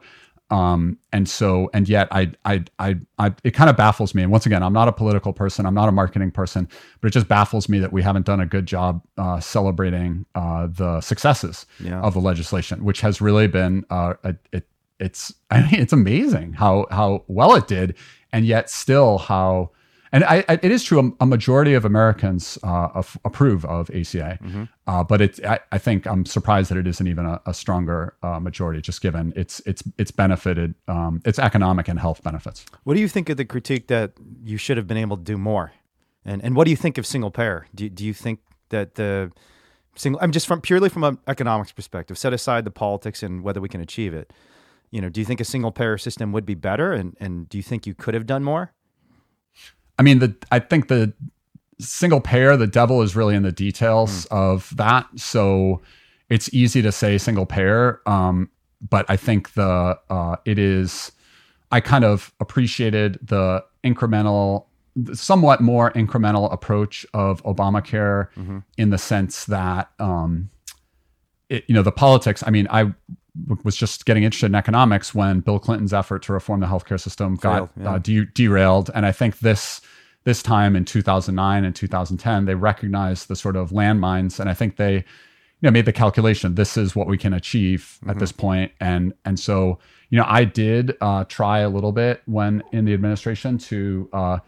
[0.54, 4.22] Um, and so, and yet, I, I, I, I, it kind of baffles me.
[4.22, 6.70] And once again, I'm not a political person, I'm not a marketing person,
[7.02, 10.68] but it just baffles me that we haven't done a good job uh, celebrating uh,
[10.68, 12.00] the successes yeah.
[12.02, 14.68] of the legislation, which has really been, uh, a, it,
[15.00, 17.96] it's, I mean, it's amazing how how well it did,
[18.32, 19.72] and yet still how
[20.14, 21.15] and I, I, it is true.
[21.19, 24.65] A, majority of Americans uh, approve of ACA, mm-hmm.
[24.85, 25.40] uh, but it's.
[25.44, 29.02] I, I, think I'm surprised that it isn't even a, a stronger uh, majority, just
[29.02, 32.64] given its its its benefited um, its economic and health benefits.
[32.84, 34.14] What do you think of the critique that
[34.45, 35.73] you should have been able to do more,
[36.23, 37.65] and and what do you think of single payer?
[37.73, 39.31] Do do you think that the
[39.95, 40.22] single?
[40.22, 42.19] I'm just from purely from an economics perspective.
[42.19, 44.31] Set aside the politics and whether we can achieve it.
[44.91, 47.57] You know, do you think a single payer system would be better, and and do
[47.57, 48.73] you think you could have done more?
[50.04, 51.14] I mean, the I think the
[51.80, 54.36] single payer, the devil is really in the details mm.
[54.36, 55.08] of that.
[55.16, 55.82] So
[56.28, 58.50] it's easy to say single payer, um,
[58.90, 61.14] but I think the uh, it is.
[61.72, 64.66] I kind of appreciated the incremental,
[65.14, 68.60] somewhat more incremental approach of Obamacare mm-hmm.
[68.78, 70.50] in the sense that, um,
[71.48, 72.44] it, you know, the politics.
[72.46, 72.94] I mean, I
[73.64, 77.36] was just getting interested in economics when Bill Clinton's effort to reform the healthcare system
[77.36, 77.94] got yeah.
[77.94, 78.92] uh, de- derailed.
[78.94, 79.82] And I think this
[80.24, 84.78] this time in 2009 and 2010, they recognized the sort of landmines, and I think
[84.78, 85.04] they you
[85.62, 86.56] know made the calculation.
[86.56, 88.12] This is what we can achieve mm-hmm.
[88.12, 89.80] at this point, and and so
[90.10, 94.10] you know I did uh, try a little bit when in the administration to.
[94.14, 94.40] Uh,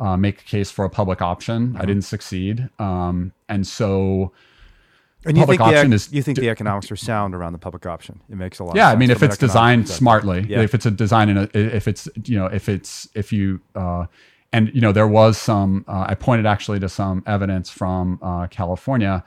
[0.00, 1.70] uh, make a case for a public option.
[1.70, 1.82] Mm-hmm.
[1.82, 4.32] I didn't succeed, um, and so
[5.26, 8.20] and you think, the, is, you think the economics are sound around the public option?
[8.30, 8.76] It makes a lot.
[8.76, 10.60] Yeah, I mean, if it's designed smartly, yeah.
[10.60, 14.06] if it's a design in a, if it's you know, if it's if you, uh,
[14.52, 15.84] and you know, there was some.
[15.86, 19.24] Uh, I pointed actually to some evidence from uh, California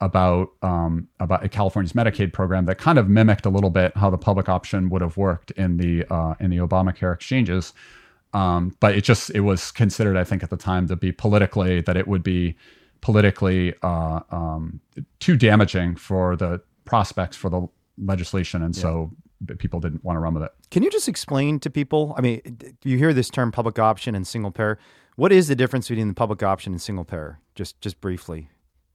[0.00, 4.18] about um, about California's Medicaid program that kind of mimicked a little bit how the
[4.18, 7.72] public option would have worked in the uh, in the Obamacare exchanges.
[8.34, 11.82] Um, but it just it was considered, I think, at the time to be politically
[11.82, 12.56] that it would be
[13.02, 14.80] politically uh, um,
[15.20, 17.68] too damaging for the prospects for the
[17.98, 18.82] legislation, and yeah.
[18.82, 19.12] so
[19.58, 20.52] people didn't want to run with it.
[20.70, 22.14] Can you just explain to people?
[22.16, 24.78] I mean, you hear this term public option and single payer.
[25.16, 27.38] What is the difference between the public option and single payer?
[27.54, 28.48] Just just briefly,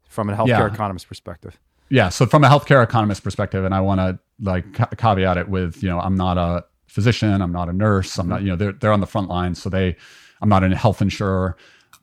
[0.07, 0.73] from a healthcare yeah.
[0.73, 1.59] economist perspective.
[1.89, 2.09] Yeah.
[2.09, 5.81] So from a healthcare economist perspective, and I want to like ca- caveat it with,
[5.81, 8.73] you know, I'm not a physician, I'm not a nurse, I'm not, you know, they're
[8.73, 9.95] they're on the front line, so they,
[10.41, 11.55] I'm not a health insurer.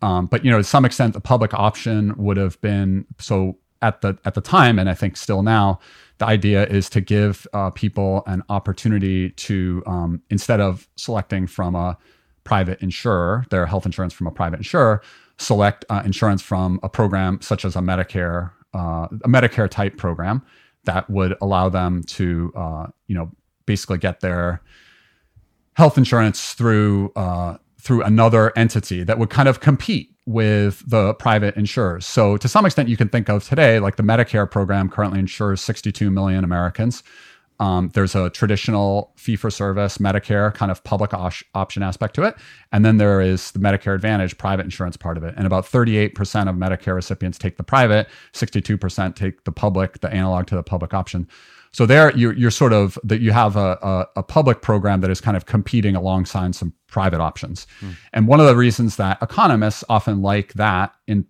[0.02, 4.00] Um, but you know, to some extent, the public option would have been so at
[4.00, 5.80] the at the time, and I think still now,
[6.18, 11.74] the idea is to give uh, people an opportunity to um, instead of selecting from
[11.74, 11.98] a
[12.44, 15.02] private insurer, their health insurance from a private insurer,
[15.38, 20.42] select uh, insurance from a program such as a Medicare, uh, a Medicare type program
[20.84, 23.30] that would allow them to, uh, you know,
[23.66, 24.62] basically get their
[25.74, 31.56] health insurance through uh, through another entity that would kind of compete with the private
[31.56, 32.06] insurers.
[32.06, 35.60] So to some extent, you can think of today, like the Medicare program currently insures
[35.60, 37.02] 62 million Americans.
[37.60, 42.34] Um, there's a traditional fee for service Medicare kind of public option aspect to it.
[42.72, 45.34] And then there is the Medicare Advantage private insurance part of it.
[45.36, 50.46] And about 38% of Medicare recipients take the private, 62% take the public, the analog
[50.48, 51.28] to the public option.
[51.74, 55.10] So there, you're, you're sort of that you have a, a, a, public program that
[55.10, 57.66] is kind of competing alongside some private options.
[57.80, 57.96] Mm.
[58.12, 61.26] And one of the reasons that economists often like that in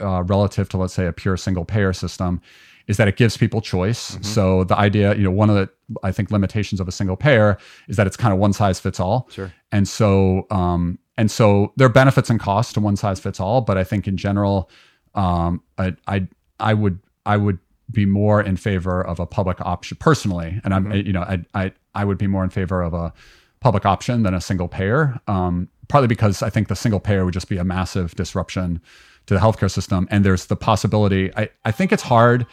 [0.00, 2.40] uh, relative to let's say a pure single payer system
[2.86, 4.12] is that it gives people choice.
[4.12, 4.22] Mm-hmm.
[4.22, 5.68] So the idea, you know, one of the
[6.02, 8.98] I think limitations of a single payer is that it's kind of one size fits
[8.98, 9.28] all.
[9.30, 9.52] Sure.
[9.72, 13.60] And so um, and so there are benefits and costs to one size fits all,
[13.60, 14.70] but I think in general,
[15.14, 16.26] um, I, I
[16.60, 17.58] I would I would
[17.90, 21.72] be more in favor of a public option personally, and I'm you know I I
[21.94, 23.12] I would be more in favor of a
[23.60, 25.20] public option than a single payer.
[25.26, 28.80] Um, partly because I think the single payer would just be a massive disruption
[29.26, 31.34] to the healthcare system, and there's the possibility.
[31.36, 32.46] I I think it's hard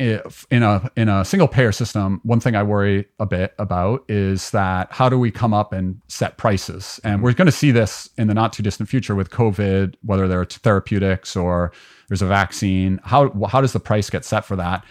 [0.00, 4.02] if in a in a single payer system, one thing I worry a bit about
[4.08, 6.98] is that how do we come up and set prices?
[7.04, 10.26] And we're going to see this in the not too distant future with COVID, whether
[10.26, 11.70] there are therapeutics or
[12.10, 13.00] there's a vaccine.
[13.04, 14.84] How how does the price get set for that?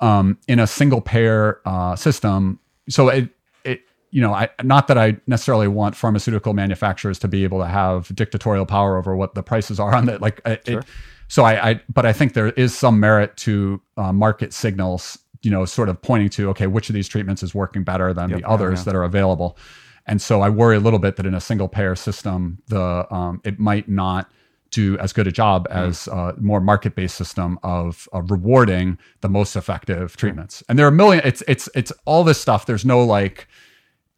[0.00, 2.60] Um, in a single payer uh, system,
[2.90, 3.30] so it
[3.64, 3.80] it
[4.10, 8.14] you know I not that I necessarily want pharmaceutical manufacturers to be able to have
[8.14, 10.84] dictatorial power over what the prices are on that like it, Sure.
[11.28, 15.50] so I, I, but I think there is some merit to uh, market signals, you
[15.50, 18.40] know, sort of pointing to okay, which of these treatments is working better than Yep,
[18.40, 18.84] the others yeah.
[18.84, 19.56] that are available,
[20.04, 23.40] and so I worry a little bit that in a single payer system, the um,
[23.42, 24.30] it might not
[24.72, 25.88] do as good a job Mm-hmm.
[25.90, 30.62] as a more market based system of, rewarding the most effective treatments.
[30.68, 31.22] And there are a million.
[31.24, 32.66] It's it's it's all this stuff.
[32.66, 33.46] There's no like.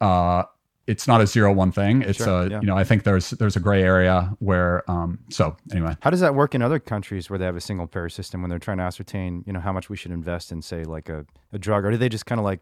[0.01, 0.43] Uh,
[0.87, 2.03] it's not a zero one thing.
[2.03, 2.59] It's Sure, a yeah.
[2.61, 6.19] you know I think there's there's a gray area where um so anyway How does
[6.19, 8.77] that work in other countries where they have a single payer system when they're trying
[8.77, 11.85] to ascertain, you know, how much we should invest in, say, like a, a drug,
[11.85, 12.59] or do they just kind of like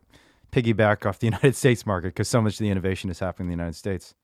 [0.54, 3.58] piggyback off the United States market because so much of the innovation is happening in
[3.58, 4.16] the United States?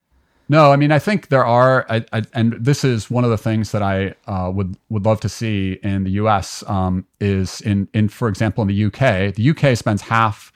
[0.52, 3.38] No, I mean I think there are, I, I, and this is one of the
[3.38, 6.64] things that I uh, would would love to see in the U.S.
[6.68, 9.32] Um, is in in for example in the U.K.
[9.36, 9.76] The U.K.
[9.76, 10.52] spends half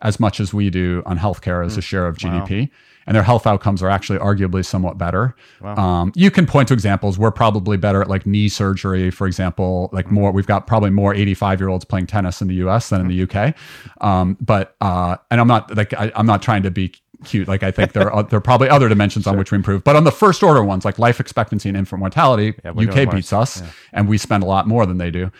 [0.00, 2.70] as much as we do on healthcare as a share of GDP,
[3.06, 5.34] and their health outcomes are actually arguably somewhat better.
[5.78, 7.18] Um, you can point to examples.
[7.18, 9.90] We're probably better at like knee surgery, for example.
[9.92, 12.90] Like more, we've got probably more 85 year olds playing tennis in the U.S.
[12.90, 13.54] than in the U.K.
[14.00, 16.94] Um, but uh, and I'm not like I, I'm not trying to be
[17.24, 17.48] cute.
[17.48, 19.84] Like I think there are there are probably other dimensions on which we improve.
[19.84, 23.32] But on the first order ones, like life expectancy and infant mortality, we're UK beats
[23.32, 23.62] us,
[23.92, 25.30] and we spend a lot more than they do.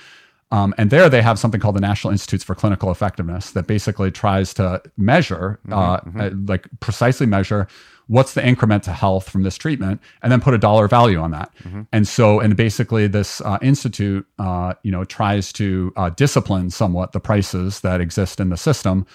[0.51, 4.11] Um, and there they have something called the National Institutes for Clinical Effectiveness that basically
[4.11, 7.67] tries to measure, uh, uh, like precisely measure
[8.09, 11.31] what's the increment to health from this treatment, and then put a dollar value on
[11.31, 11.51] that.
[11.93, 17.13] And so, and basically, this uh, institute, uh, you know, tries to uh, discipline somewhat
[17.13, 19.07] the prices that exist in the system.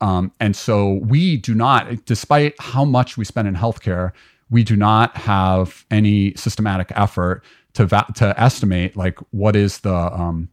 [0.00, 4.12] Um, and so we do not, despite how much we spend in healthcare,
[4.50, 7.42] we do not have any systematic effort
[7.74, 10.48] to va- to estimate like what is the um,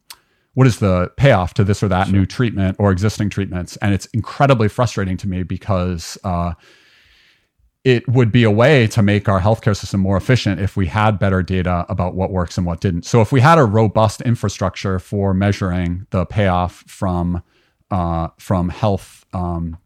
[0.56, 3.76] what is the payoff to this or that new treatment or existing treatments.
[3.78, 6.54] And it's incredibly frustrating to me because uh,
[7.84, 11.20] it would be a way to make our healthcare system more efficient if we had
[11.20, 13.04] better data about what works and what didn't.
[13.04, 17.42] So if we had a robust infrastructure for measuring the payoff from
[17.92, 19.78] uh, from health, um,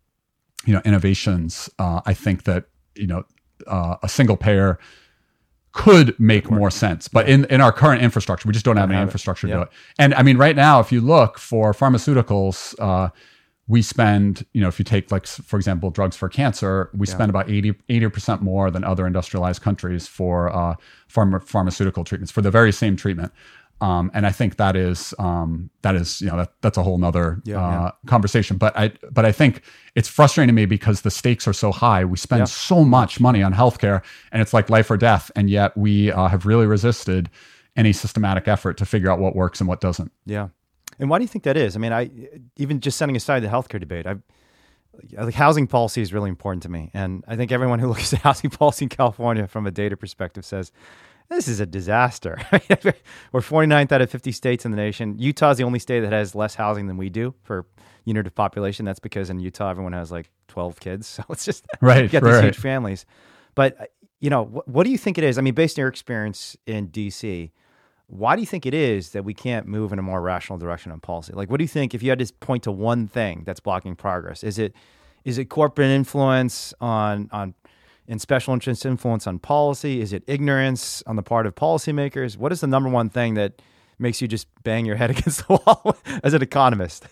[0.65, 2.65] you know, innovations, uh, I think that
[2.95, 3.23] you know
[3.67, 4.79] uh, a single payer
[5.71, 7.07] could make more sense.
[7.07, 9.09] But in, in our current infrastructure, we just don't have any have it.
[9.09, 9.57] infrastructure to Yeah.
[9.57, 9.69] do it.
[9.99, 13.09] And I mean, right now, if you look for pharmaceuticals, uh,
[13.67, 17.29] we spend, you know, if you take like, for example, drugs for cancer, we spend
[17.29, 20.75] about 80, 80% more than other industrialized countries for uh,
[21.13, 23.31] pharma, pharmaceutical treatments for the very same treatment.
[23.79, 26.97] Um, and I think that is um, that is you know that, that's a whole
[26.97, 27.91] nother Yeah, uh, yeah.
[28.07, 28.57] conversation.
[28.57, 29.61] But I but I think
[29.93, 32.03] it's frustrating to me because the stakes are so high.
[32.03, 32.45] We spend Yeah.
[32.45, 34.01] so much money on healthcare,
[34.31, 37.29] and it's like life or death, and yet we uh, have really resisted
[37.75, 40.11] any systematic effort to figure out what works and what doesn't.
[40.25, 40.47] Yeah.
[40.99, 41.75] And why do you think that is?
[41.75, 42.09] I mean, I
[42.55, 44.15] even just setting aside the healthcare debate, I
[45.21, 48.21] like housing policy is really important to me, and I think everyone who looks at
[48.21, 50.71] housing policy in California from a data perspective says
[51.29, 52.37] this is a disaster.
[53.31, 55.17] We're 49th out of 50 states in the nation.
[55.19, 57.65] Utah's the only state that has less housing than we do for
[58.05, 58.85] unit of population.
[58.85, 62.23] That's because in Utah everyone has like 12 kids, so it's just Right, you get
[62.23, 63.05] these huge families.
[63.55, 63.85] But uh,
[64.19, 65.37] you know, what, what do you think it is?
[65.37, 67.51] I mean, based on your experience in DC,
[68.07, 70.91] why do you think it is that we can't move in a more rational direction
[70.91, 71.33] on policy?
[71.33, 73.95] Like, what do you think if you had to point to one thing that's blocking
[73.95, 74.43] progress?
[74.43, 74.73] Is it
[75.25, 77.53] is it corporate influence on on
[78.07, 80.01] and special interest influence on policy?
[80.01, 82.37] Is it ignorance on the part of policymakers?
[82.37, 83.61] What is the number one thing that
[83.99, 87.05] makes you just bang your head against the wall as an economist?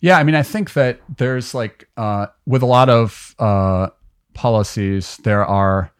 [0.00, 3.88] Yeah, I mean, I think that there's like uh, with a lot of uh,
[4.34, 5.90] policies, there are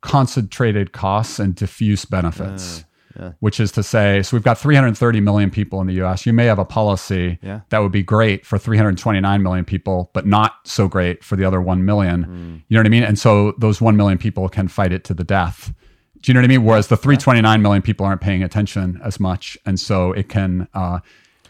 [0.00, 2.84] concentrated costs and diffuse benefits.
[3.18, 3.32] Yeah.
[3.40, 6.26] Which is to say, so we've got 330 million people in the US.
[6.26, 7.60] You may have a policy Yeah.
[7.70, 11.60] that would be great for 329 million people, but not so great for the other
[11.60, 12.62] 1 million.
[12.68, 13.04] You know what I mean?
[13.04, 15.72] And so those 1 million people can fight it to the death.
[16.20, 16.64] Do you know what I mean?
[16.64, 19.58] Whereas the 329 million people aren't paying attention as much.
[19.66, 21.00] And so it can, uh,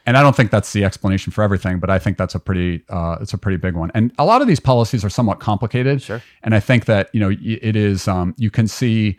[0.07, 2.83] and I don't think that's the explanation for everything, but I think that's a pretty
[2.91, 3.91] uh, it's a pretty big one.
[3.95, 6.03] And a lot of these policies are somewhat complicated.
[6.03, 6.21] Sure.
[6.43, 9.17] And I think that you know it is um, you can see,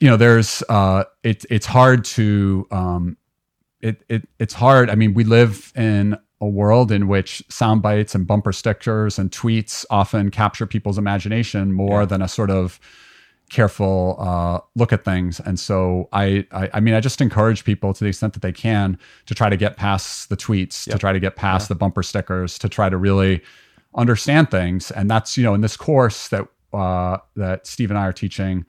[0.00, 3.16] you know, there's uh, it, it's hard to um,
[3.80, 4.90] it, it it's hard.
[4.90, 9.30] I mean, we live in a world in which sound bites and bumper stickers and
[9.30, 12.06] tweets often capture people's imagination more yeah.
[12.06, 12.80] than a sort of
[13.48, 15.38] careful uh, look at things.
[15.38, 18.50] And so I, I, I, mean, I just encourage people to the extent that they
[18.50, 20.94] can to try to get past the tweets, yep.
[20.94, 21.68] to try to get past yeah.
[21.68, 23.42] the bumper stickers, to try to really
[23.94, 24.90] understand things.
[24.90, 28.64] And that's, you know, in this course that, uh, that Steve and I are teaching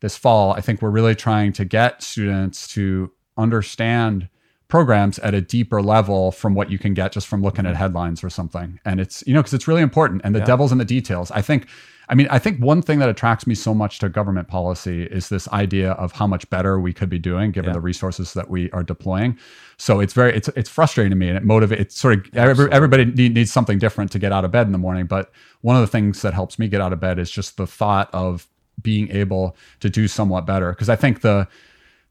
[0.00, 4.28] this fall, I think we're really trying to get students to understand
[4.68, 7.78] programs at a deeper level from what you can get just from looking at mm-hmm.
[7.78, 8.78] headlines or something.
[8.84, 10.20] And it's, you know, because it's really important.
[10.24, 10.44] And the yeah.
[10.44, 11.30] devil's in the details.
[11.30, 11.66] I think
[12.10, 15.28] I mean, I think one thing that attracts me so much to government policy is
[15.28, 17.74] this idea of how much better we could be doing given yeah.
[17.74, 19.38] the resources that we are deploying.
[19.76, 21.80] So it's very it's it's frustrating to me, and it motivates.
[21.80, 24.72] It's sort of every, everybody need, needs something different to get out of bed in
[24.72, 25.06] the morning.
[25.06, 25.30] But
[25.60, 28.08] one of the things that helps me get out of bed is just the thought
[28.14, 28.48] of
[28.80, 30.70] being able to do somewhat better.
[30.70, 31.48] Because I think the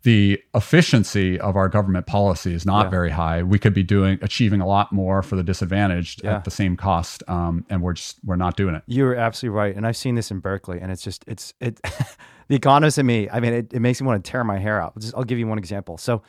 [0.03, 2.89] the efficiency of our government policy is not yeah.
[2.89, 3.43] very high.
[3.43, 6.35] We could be doing achieving a lot more for the disadvantaged yeah.
[6.35, 8.83] at the same cost, um, and we're just we're not doing it.
[8.87, 11.79] You're absolutely right, and I've seen this in Berkeley, and it's just it's it.
[12.47, 14.81] the economist in me, I mean, it, it makes me want to tear my hair
[14.81, 14.97] out.
[14.97, 15.97] Just, I'll give you one example.
[15.97, 16.21] So,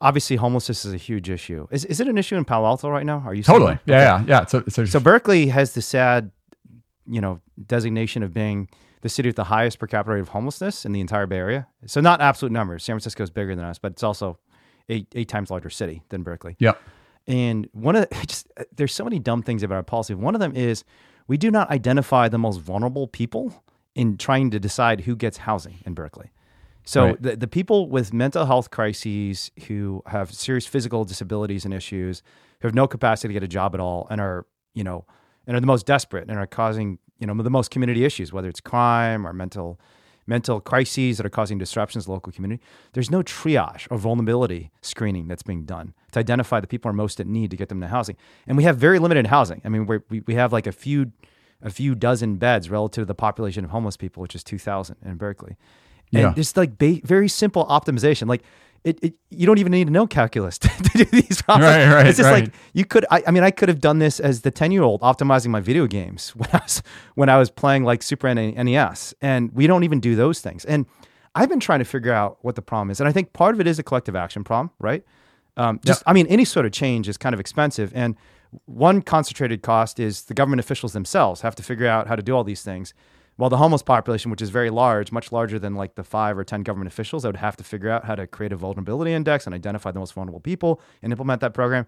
[0.00, 1.66] obviously, homelessness is a huge issue.
[1.70, 3.22] Is is it an issue in Palo Alto right now?
[3.24, 3.78] Are you totally?
[3.86, 4.24] Yeah, okay.
[4.24, 4.42] yeah, yeah.
[4.42, 6.30] It's a, it's a, so Berkeley has the sad,
[7.08, 8.68] you know, designation of being
[9.02, 11.66] the city with the highest per capita rate of homelessness in the entire Bay Area.
[11.86, 12.84] So not absolute numbers.
[12.84, 14.38] San Francisco is bigger than us, but it's also
[14.88, 16.56] eight eight times larger city than Berkeley.
[16.58, 16.72] Yeah.
[17.26, 20.14] And one of the, just there's so many dumb things about our policy.
[20.14, 20.84] One of them is
[21.26, 23.62] we do not identify the most vulnerable people
[23.94, 26.32] in trying to decide who gets housing in Berkeley.
[26.84, 27.22] So right.
[27.22, 32.22] the, the people with mental health crises who have serious physical disabilities and issues,
[32.60, 35.04] who have no capacity to get a job at all, and are you know
[35.46, 38.48] and are the most desperate and are causing you know the most community issues, whether
[38.48, 39.78] it's crime or mental
[40.26, 42.62] mental crises that are causing disruptions to the local community.
[42.92, 47.18] There's no triage or vulnerability screening that's being done to identify the people are most
[47.20, 48.16] at need to get them to housing.
[48.46, 49.60] And we have very limited housing.
[49.64, 51.12] I mean, we we have like a few
[51.62, 55.16] a few dozen beds relative to the population of homeless people, which is 2,000 in
[55.16, 55.56] Berkeley.
[56.12, 56.32] And yeah.
[56.34, 58.28] just like ba- very simple optimization.
[58.28, 58.42] Like
[58.84, 61.70] it, it, you don't even need to know calculus to, do these problems.
[61.70, 62.44] Right, right, it's just right.
[62.44, 63.04] like you could.
[63.10, 65.60] I, I, mean, I could have done this as the ten year old optimizing my
[65.60, 66.82] video games when I was
[67.14, 70.64] when I was playing like Super NES, and we don't even do those things.
[70.64, 70.86] And
[71.34, 73.60] I've been trying to figure out what the problem is, and I think part of
[73.60, 75.04] it is a collective action problem, right?
[75.56, 78.16] Um, just, I mean, any sort of change is kind of expensive, and
[78.64, 82.34] one concentrated cost is the government officials themselves have to figure out how to do
[82.34, 82.94] all these things.
[83.40, 86.44] While the homeless population, which is very large, much larger than like the five or
[86.44, 89.46] 10 government officials that would have to figure out how to create a vulnerability index
[89.46, 91.86] and identify the most vulnerable people and implement that program,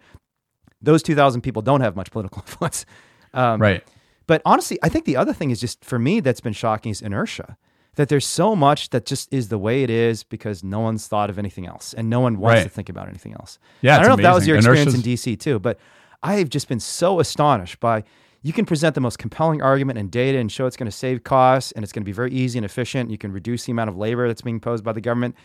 [0.81, 2.87] those 2,000 people don't have much political influence.
[3.35, 3.85] Um, right.
[4.27, 7.03] But honestly, I think the other thing is just for me that's been shocking is
[7.03, 7.59] inertia.
[7.97, 11.29] That there's so much that just is the way it is because no one's thought
[11.29, 12.63] of anything else and no one wants right.
[12.63, 13.59] to think about anything else.
[13.83, 14.21] Yeah, I don't know amazing.
[14.21, 15.27] if that was your experience Inertia's...
[15.27, 15.79] in DC too, but
[16.23, 18.05] I've just been so astonished by
[18.43, 21.23] you can present the most compelling argument and data and show it's going to save
[21.23, 23.11] costs and it's going to be very easy and efficient.
[23.11, 25.37] You can reduce the amount of labor that's being posed by the government.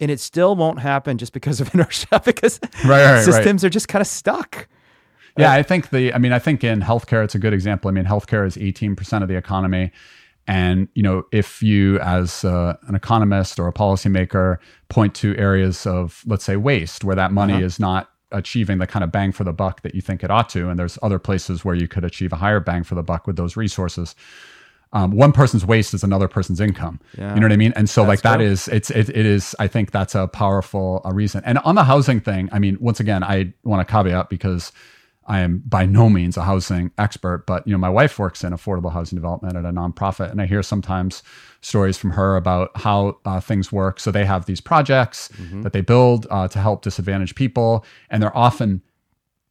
[0.00, 3.68] And it still won't happen just because of inertia, because right, right, systems right.
[3.68, 4.68] are just kind of stuck.
[5.36, 7.88] Yeah, uh, I think the, I mean, I think in healthcare, it's a good example.
[7.88, 9.90] I mean, healthcare is 18% of the economy.
[10.46, 14.58] And, you know, if you, as uh, an economist or a policymaker,
[14.88, 17.64] point to areas of, let's say, waste where that money uh-huh.
[17.64, 20.48] is not achieving the kind of bang for the buck that you think it ought
[20.50, 20.68] to.
[20.68, 23.36] And there's other places where you could achieve a higher bang for the buck with
[23.36, 24.14] those resources.
[24.92, 27.00] Um, one person's waste is another person's income.
[27.18, 27.34] Yeah.
[27.34, 27.72] You know what I mean?
[27.74, 31.00] And so that's like that is it's it, it is I think that's a powerful
[31.04, 31.42] a reason.
[31.44, 34.70] And on the housing thing, I mean, once again, I want to caveat because
[35.26, 38.52] I am by no means a housing expert, but you know, my wife works in
[38.52, 41.22] affordable housing development at a nonprofit, and I hear sometimes
[41.60, 44.00] stories from her about how uh, things work.
[44.00, 45.62] So they have these projects mm-hmm.
[45.62, 48.82] that they build uh, to help disadvantaged people, and they're often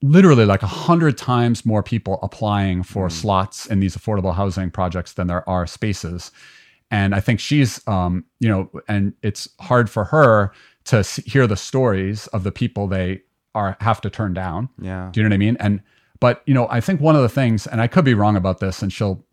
[0.04, 3.18] literally like a hundred times more people applying for mm-hmm.
[3.18, 6.32] slots in these affordable housing projects than there are spaces.
[6.91, 10.52] And I think she's, um, you know, and it's hard for her
[10.86, 13.22] to hear the stories of the people they
[13.56, 14.70] are have to turn down.
[14.80, 15.10] Yeah.
[15.12, 15.58] Do you know what I mean?
[15.60, 15.82] And
[16.20, 18.60] but you know, I think one of the things, and I could be wrong about
[18.60, 19.24] this, and she'll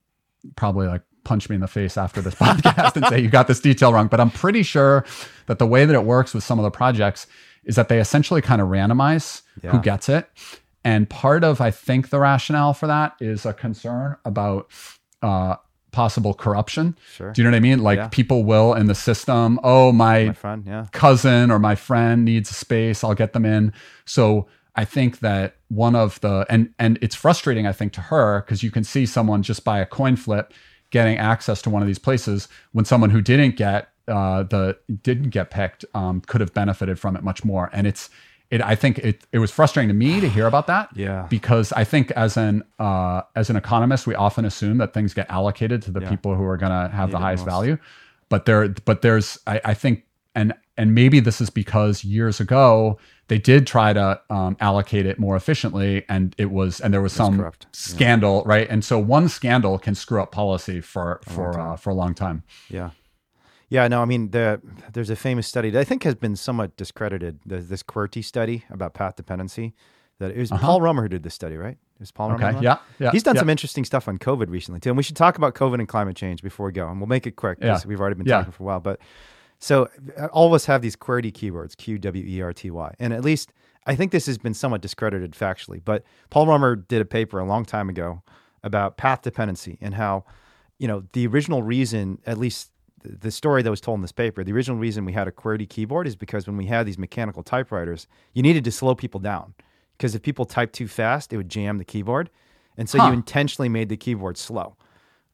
[0.56, 3.60] probably like punch me in the face after this podcast and say you got this
[3.60, 4.08] detail wrong.
[4.08, 5.04] But I'm pretty sure
[5.46, 7.26] that the way that it works with some of the projects
[7.64, 9.70] is that they essentially kind of randomize yeah.
[9.70, 10.28] who gets it.
[10.82, 14.70] And part of I think the rationale for that is a concern about
[15.22, 15.56] uh,
[15.92, 16.96] possible corruption.
[17.14, 17.32] Sure.
[17.32, 17.82] Do you know what I mean?
[17.82, 18.08] Like yeah.
[18.08, 20.86] people will in the system, oh, my, my friend, yeah.
[20.92, 23.72] cousin or my friend needs a space, I'll get them in.
[24.04, 24.46] So
[24.76, 28.62] I think that one of the and and it's frustrating I think to her because
[28.62, 30.52] you can see someone just by a coin flip
[30.90, 35.30] getting access to one of these places when someone who didn't get uh, the didn't
[35.30, 37.70] get picked um, could have benefited from it much more.
[37.72, 38.10] And it's
[38.50, 40.88] it I think it it was frustrating to me to hear about that.
[40.96, 41.26] Yeah.
[41.30, 45.30] Because I think as an uh, as an economist, we often assume that things get
[45.30, 46.08] allocated to the Yeah.
[46.10, 47.52] people who are going to have Need the highest most.
[47.54, 47.78] value.
[48.28, 50.04] But there but there's I, I think
[50.34, 52.98] and and maybe this is because years ago
[53.28, 57.12] they did try to um, allocate it more efficiently and it was and there was
[57.12, 57.66] some corrupt.
[57.66, 57.68] Yeah.
[57.72, 61.94] scandal right and so one scandal can screw up policy for for uh, for a
[61.94, 62.90] long time Yeah.
[63.70, 64.60] Yeah, no, I mean, the,
[64.92, 67.38] there's a famous study that I think has been somewhat discredited.
[67.46, 69.74] There's this QWERTY study about path dependency.
[70.18, 70.60] That it was Uh-huh.
[70.66, 71.78] Paul Romer who did this study, right?
[71.94, 72.48] It was Paul Romer.
[72.48, 72.62] okay it?
[72.62, 73.40] yeah yeah He's done yeah.
[73.40, 76.14] some interesting stuff on COVID recently too, and we should talk about COVID and climate
[76.16, 76.88] change before we go.
[76.90, 77.88] And we'll make it quick because Yeah.
[77.88, 78.38] we've already been Yeah.
[78.38, 78.80] talking for a while.
[78.80, 79.00] But
[79.60, 79.88] so
[80.32, 83.22] all of us have these QWERTY keywords, Q W E R T Y, and at
[83.24, 83.52] least
[83.86, 85.80] I think this has been somewhat discredited factually.
[85.82, 88.22] But Paul Romer did a paper a long time ago
[88.62, 90.24] about path dependency and how,
[90.78, 92.72] you know, the original reason, at least
[93.02, 95.68] the story that was told in this paper, the original reason we had a QWERTY
[95.68, 99.54] keyboard is because when we had these mechanical typewriters, you needed to slow people down
[99.96, 102.30] because if people typed too fast, it would jam the keyboard.
[102.76, 103.08] And so Huh.
[103.08, 104.76] you intentionally made the keyboard slow,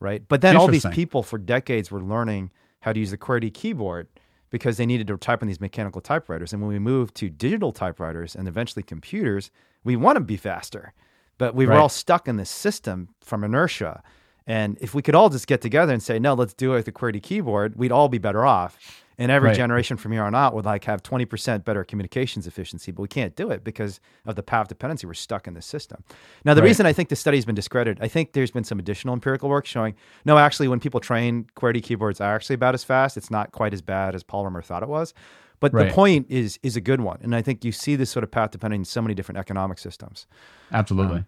[0.01, 0.23] right?
[0.29, 4.09] But then all these people for decades were learning how to use the QWERTY keyboard
[4.51, 6.53] because they needed to type on these mechanical typewriters.
[6.53, 9.51] And when we moved to digital typewriters and eventually computers,
[9.85, 10.93] we want to be faster.
[11.39, 11.81] But we were Right.
[11.81, 14.03] all stuck in this system from inertia.
[14.47, 16.85] And if we could all just get together and say, no, let's do it with
[16.85, 19.03] the QWERTY keyboard, we'd all be better off.
[19.19, 19.57] And every Right.
[19.57, 23.35] generation from here on out would like have 20% better communications efficiency, but we can't
[23.35, 25.07] do it because of the path dependency.
[25.07, 26.05] We're stuck in this system.
[26.45, 26.67] Now, the Right.
[26.69, 29.49] reason I think the study has been discredited, I think there's been some additional empirical
[29.49, 29.95] work showing
[30.27, 33.17] no, actually, when people train QWERTY keyboards are actually about as fast.
[33.17, 35.15] It's not quite as bad as Paul Romer thought it was.
[35.61, 37.19] But the point is is a good one.
[37.23, 39.79] And I think you see this sort of path depending in so many different economic
[39.79, 40.27] systems.
[40.73, 41.25] absolutely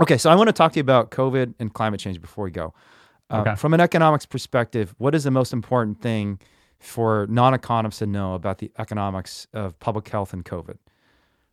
[0.00, 2.50] Okay, so I want to talk to you about COVID and climate change before we
[2.50, 2.72] go.
[3.28, 3.54] Uh, Okay.
[3.54, 6.40] From an economics perspective, what is the most important thing
[6.78, 10.78] for non-economists to know about the economics of public health and COVID?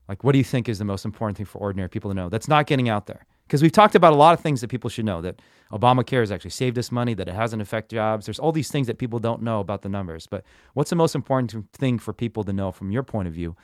[0.07, 2.29] Like, what do you think is the most important thing for ordinary people to know
[2.29, 3.25] that's not getting out there?
[3.45, 5.41] Because we've talked about a lot of things that people should know that
[5.71, 8.25] Obamacare has actually saved us money, that it hasn't affected jobs.
[8.25, 10.27] There's all these things that people don't know about the numbers.
[10.27, 10.43] But
[10.73, 13.55] what's the most important thing for people to know from your point of view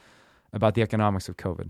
[0.52, 1.70] about the economics of COVID?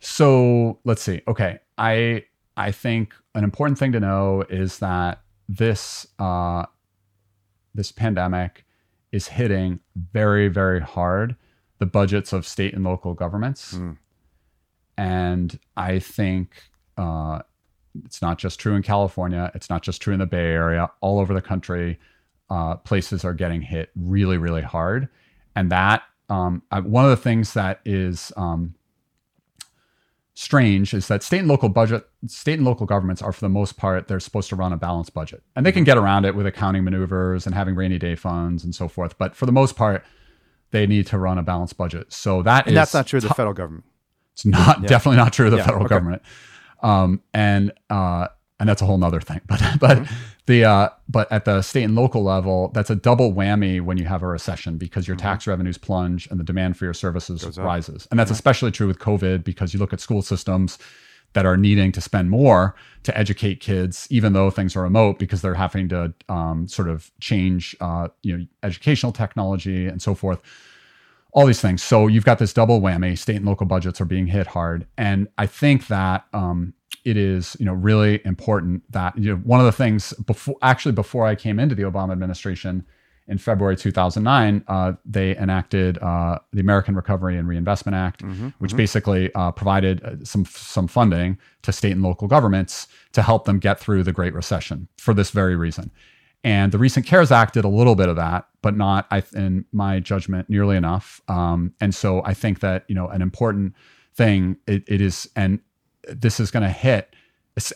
[0.00, 1.22] So let's see.
[1.28, 2.24] Okay, I
[2.56, 6.66] I think an important thing to know is that this uh,
[7.74, 8.64] this pandemic
[9.12, 11.36] is hitting very very hard
[11.78, 13.96] the budgets of state and local governments, Mm.
[14.96, 16.62] and I think
[16.96, 17.40] uh,
[18.04, 19.50] it's not just true in California.
[19.54, 20.90] It's not just true in the Bay Area.
[21.00, 21.98] All over the country,
[22.50, 25.08] uh, places are getting hit really really hard,
[25.56, 28.74] and that um, I, one of the things that is um,
[30.40, 33.76] strange is that state and local budget state and local governments are for the most
[33.76, 36.46] part they're supposed to run a balanced budget and they can get around it with
[36.46, 40.04] accounting maneuvers and having rainy day funds and so forth but for the most part
[40.70, 43.22] they need to run a balanced budget so that And is that's not true of
[43.24, 43.84] the tou- federal government.
[44.32, 44.86] it's not Yeah.
[44.86, 45.94] definitely not true of the Yeah, federal okay.
[45.96, 46.22] government
[46.84, 48.28] um, and uh,
[48.60, 50.14] and that's a whole nother thing but but Mm-hmm.
[50.46, 54.04] the uh, but at the state and local level that's a double whammy when you
[54.04, 57.60] have a recession because your tax revenues plunge and the demand for your services Mm-hmm.
[57.60, 57.66] Up.
[57.66, 60.78] rises and that's especially true with covid because you look at school systems
[61.34, 65.42] that are needing to spend more to educate kids, even though things are remote, because
[65.42, 70.40] they're having to um, sort of change, uh, you know, educational technology and so forth.
[71.32, 71.82] All these things.
[71.82, 73.16] So you've got this double whammy.
[73.16, 76.74] State and local budgets are being hit hard, and I think that um,
[77.04, 80.92] it is, you know, really important that you know one of the things before, actually,
[80.92, 82.84] before I came into the Obama administration
[83.28, 88.22] in February 2009, uh, they enacted uh, the American Recovery and Reinvestment Act,
[88.58, 93.44] which basically uh, provided uh, some some funding to state and local governments to help
[93.44, 95.90] them get through the Great Recession for this very reason.
[96.48, 99.66] And the recent CARES Act did a little bit of that, but not, I, in
[99.70, 101.20] my judgment, nearly enough.
[101.28, 103.74] Um, and so I think that you know an important
[104.14, 105.60] thing it, it is, and
[106.08, 107.14] this is going to hit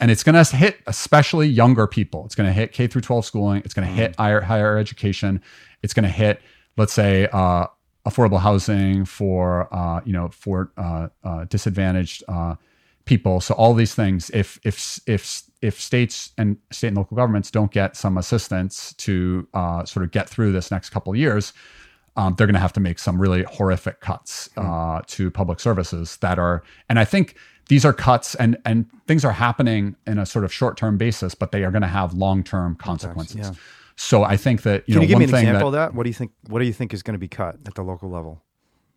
[0.01, 2.24] and it's going to hit especially younger people.
[2.24, 3.61] It's going to hit K through 12 schooling.
[3.62, 5.43] It's going to hit higher higher education.
[5.82, 6.40] It's going to hit,
[6.78, 7.66] let's say, uh,
[8.07, 12.55] affordable housing for uh, you know for uh, uh, disadvantaged uh,
[13.05, 13.43] people.
[13.43, 17.71] So all these things, if if if if states and state and local governments don't
[17.71, 21.53] get some assistance to uh, sort of get through this next couple of years,
[22.17, 26.19] um, they're going to have to make some really horrific cuts uh, to public services
[26.19, 27.37] that are, and I think
[27.69, 31.35] these are cuts and and things are happening in a sort of short term basis,
[31.35, 33.37] but they are going to have long term consequences.
[33.37, 33.53] yeah.
[33.97, 35.79] So I think that you Can know you give one me an thing example that,
[35.79, 35.97] of that?
[35.97, 36.33] What do you think?
[36.49, 38.43] What do you think is going to be cut at the local level?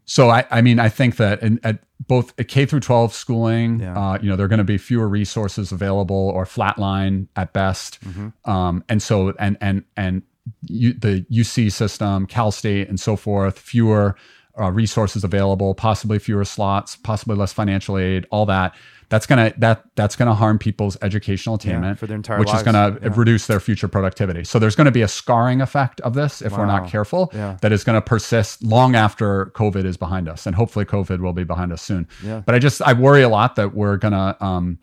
[0.05, 3.79] So I, I mean, I think that in, at both at K through 12 schooling,
[3.79, 3.97] Yeah.
[3.97, 7.99] uh, you know, there are going to be fewer resources available or flatline at best.
[8.05, 8.49] Mm-hmm.
[8.49, 10.21] Um, and so, and and and
[10.61, 14.15] you, the UC system, Cal State, and so forth, fewer
[14.59, 18.73] uh, resources available, possibly fewer slots, possibly less financial aid, all that.
[19.09, 22.61] That's gonna that that's gonna harm people's educational attainment for their entire which lives.
[22.61, 23.09] is gonna Yeah.
[23.15, 24.43] reduce their future productivity.
[24.43, 27.57] So there's gonna be a scarring effect of this if we're not careful Yeah.
[27.61, 31.33] that is going to persist long after COVID is behind us, and hopefully COVID will
[31.33, 32.07] be behind us soon.
[32.23, 32.41] Yeah.
[32.45, 34.35] But I just I worry a lot that we're gonna.
[34.41, 34.79] Um,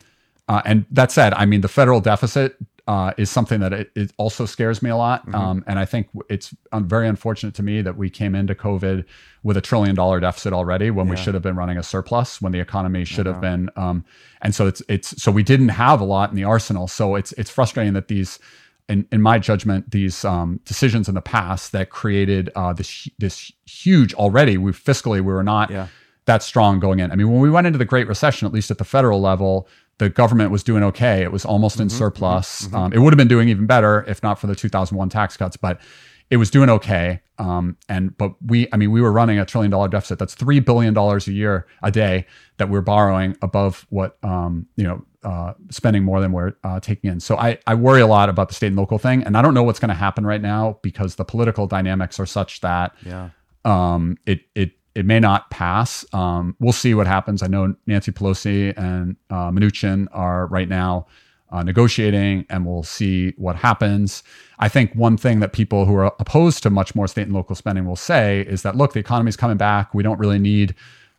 [0.49, 2.57] uh, and that said, I mean the federal deficit
[2.93, 5.35] uh, is something that it, it also scares me a lot, Mm-hmm.
[5.43, 6.05] um, and I think
[6.35, 6.49] it's
[6.95, 9.05] very unfortunate to me that we came into COVID
[9.43, 12.53] with a trillion dollar deficit already when we should have been running a surplus when
[12.53, 13.63] the economy should have been.
[13.77, 14.05] Um,
[14.45, 16.87] and so it's it's so we didn't have a lot in the arsenal.
[16.89, 18.39] So it's it's frustrating that these
[18.89, 23.53] in, in my judgment, these um, decisions in the past that created uh, this this
[23.67, 24.55] huge already.
[24.59, 25.87] We fiscally we were not Yeah.
[26.31, 27.11] that strong going in.
[27.13, 29.67] I mean, when we went into the Great Recession, at least at the federal level,
[30.03, 31.23] the government was doing okay.
[31.23, 32.73] It was almost in surplus.
[32.75, 35.57] Um, it would have been doing even better if not for the 2001 tax cuts,
[35.57, 35.81] but
[36.29, 37.21] it was doing okay.
[37.39, 40.19] Um, and but we, I mean, we were running a trillion dollar deficit.
[40.19, 42.27] That's three billion dollars a year a day
[42.57, 47.11] that we're borrowing above what um, you know uh, spending more than we're uh, taking
[47.11, 47.21] in.
[47.21, 49.55] So I I worry a lot about the state and local thing, and I don't
[49.55, 53.31] know what's going to happen right now because the political dynamics are such that Yeah.
[53.65, 56.05] um, it it it may not pass.
[56.13, 57.43] Um, we'll see what happens.
[57.43, 61.07] I know Nancy Pelosi and uh, Mnuchin are right now
[61.51, 64.23] uh, negotiating, and we'll see what happens.
[64.59, 67.55] I think one thing that people who are opposed to much more state and local
[67.55, 69.93] spending will say is that look, the economy is coming back.
[69.95, 70.75] We don't really need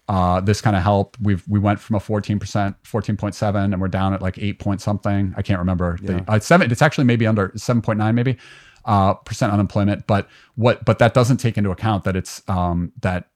[0.10, 1.18] uh, this kind of help.
[1.22, 4.38] We've we went from a fourteen percent, fourteen point seven, and we're down at like
[4.38, 5.34] eight point something.
[5.38, 6.20] I can't remember Yeah.
[6.22, 6.72] the uh, seven.
[6.72, 8.38] It's actually maybe under seven point nine, maybe
[8.86, 10.08] uh, percent unemployment.
[10.08, 10.84] But what?
[10.84, 13.28] But that doesn't take into account that it's um, that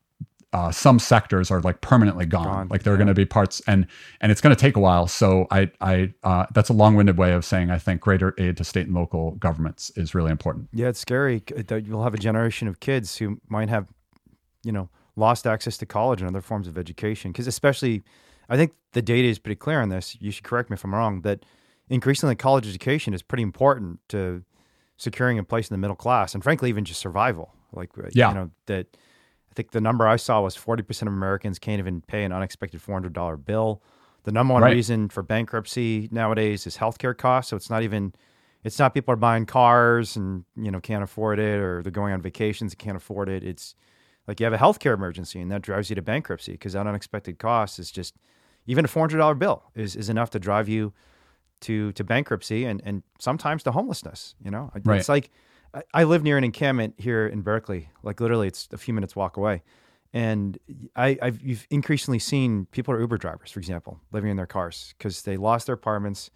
[0.54, 2.46] uh, some sectors are like permanently gone.
[2.46, 3.00] Gone, Like there are yeah.
[3.00, 3.86] going to be parts, and
[4.22, 5.08] and it's going to take a while.
[5.08, 8.64] So I I uh, that's a long-winded way of saying I think greater aid to
[8.64, 10.70] state and local governments is really important.
[10.72, 13.88] Yeah, it's scary that you'll have a generation of kids who might have,
[14.64, 17.32] you know, lost access to college and other forms of education.
[17.32, 18.04] Because especially,
[18.50, 20.16] I think the data is pretty clear on this.
[20.22, 21.22] You should correct me if I'm wrong.
[21.22, 21.46] That
[21.90, 24.44] increasingly college education is pretty important to
[24.96, 27.54] securing a place in the middle class, and frankly, even just survival.
[27.74, 28.30] Like, uh, Yeah.
[28.30, 28.98] you know, that
[29.58, 33.44] think the number I saw was 40% of Americans can't even pay an unexpected $400
[33.44, 33.82] bill.
[34.24, 34.74] The number one Right.
[34.74, 37.50] reason for bankruptcy nowadays is healthcare costs.
[37.50, 38.14] So it's not even
[38.64, 42.14] it's not people are buying cars and you know can't afford it or they're going
[42.14, 43.76] on vacations and can't afford it it's
[44.28, 47.40] like you have a healthcare emergency and that drives you to bankruptcy because that unexpected
[47.40, 48.16] cost is just
[48.66, 50.92] even a $400 bill is, is enough to drive you
[51.62, 54.98] to to bankruptcy and and sometimes to homelessness you know Right.
[55.00, 55.30] it's like
[55.78, 59.16] I, I live near an encampment here in berkeley like literally it's a few minutes
[59.16, 59.64] walk away
[60.14, 60.58] and
[60.96, 64.96] I, I've you've increasingly seen people are Uber drivers, for example, living in their cars
[64.98, 66.32] because they lost their apartments,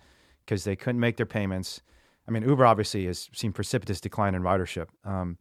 [0.45, 1.81] because they couldn't make their payments.
[2.27, 4.87] I mean, Uber obviously has seen precipitous decline in ridership.
[5.05, 5.37] Um,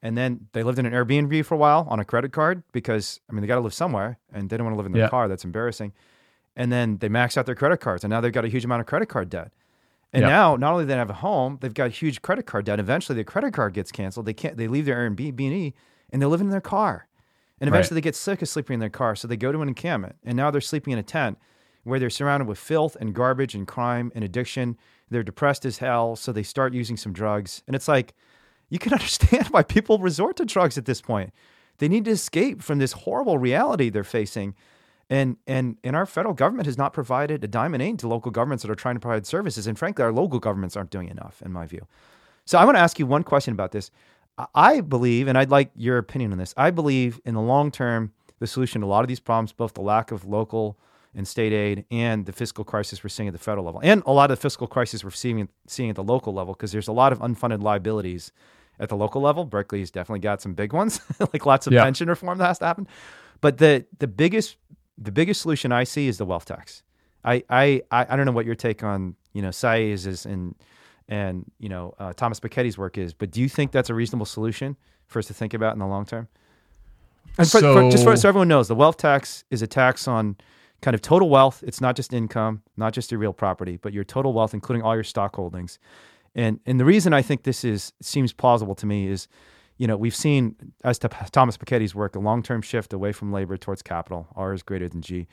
[0.00, 3.20] and then they lived in an Airbnb for a while on a credit card because
[3.28, 5.02] I mean they got to live somewhere, and they don't want to live in their
[5.02, 5.08] Yeah.
[5.08, 5.28] car.
[5.28, 5.92] That's embarrassing.
[6.54, 8.80] And then they maxed out their credit cards, and now they've got a huge amount
[8.80, 9.52] of credit card debt.
[10.12, 10.28] And Yeah.
[10.28, 12.78] now, not only do they have a home, they've got huge credit card debt.
[12.78, 14.26] Eventually, their credit card gets canceled.
[14.26, 14.56] They can't.
[14.56, 15.72] They leave their Airbnb
[16.10, 17.06] and they're living in their car.
[17.60, 17.76] And Right.
[17.78, 20.16] eventually, they get sick of sleeping in their car, so they go to an encampment.
[20.24, 21.38] And now they're sleeping in a tent
[21.84, 24.76] where they're surrounded with filth and garbage and crime and addiction.
[25.10, 27.62] They're depressed as hell, so they start using some drugs.
[27.66, 28.14] And it's like
[28.68, 31.32] you can understand why people resort to drugs at this point.
[31.78, 34.54] They need to escape from this horrible reality they're facing.
[35.10, 38.30] And and and our federal government has not provided a dime and eight to local
[38.30, 39.66] governments that are trying to provide services.
[39.66, 41.86] And frankly, our local governments aren't doing enough, in my view.
[42.44, 43.90] So I want to ask you one question about this.
[44.38, 46.54] I- I believe, and I'd like your opinion on this.
[46.56, 49.74] I believe in the long term, the solution to a lot of these problems, both
[49.74, 50.78] the lack of local
[51.14, 54.12] and state aid and the fiscal crisis we're seeing at the federal level, and a
[54.12, 56.92] lot of the fiscal crisis we're seeing seeing at the local level, because there's a
[56.92, 58.32] lot of unfunded liabilities
[58.80, 59.44] at the local level.
[59.44, 61.00] Berkeley's definitely got some big ones,
[61.34, 61.84] like lots of Yeah.
[61.84, 62.88] pension reform that has to happen.
[63.42, 64.56] But the the biggest
[64.98, 66.82] the biggest solution I see is the wealth tax.
[67.24, 70.54] I I I, don't know what your take on you know Saez is and
[71.08, 74.26] and you know uh, Thomas Piketty's work is, but do you think that's a reasonable
[74.26, 76.28] solution for us to think about in the long term?
[77.38, 80.06] And for, for- just for, So- so everyone knows, the wealth tax is a tax
[80.08, 80.36] on
[80.80, 81.62] kind of total wealth.
[81.66, 84.94] It's not just income, not just your real property, but your total wealth, including all
[84.94, 85.78] your stock holdings.
[86.34, 89.28] And and the reason I think this is seems plausible to me is,
[89.82, 90.54] you know, we've seen
[90.84, 94.28] as to Thomas Piketty's work a long term shift away from labor towards capital.
[94.36, 95.26] R is greater than G.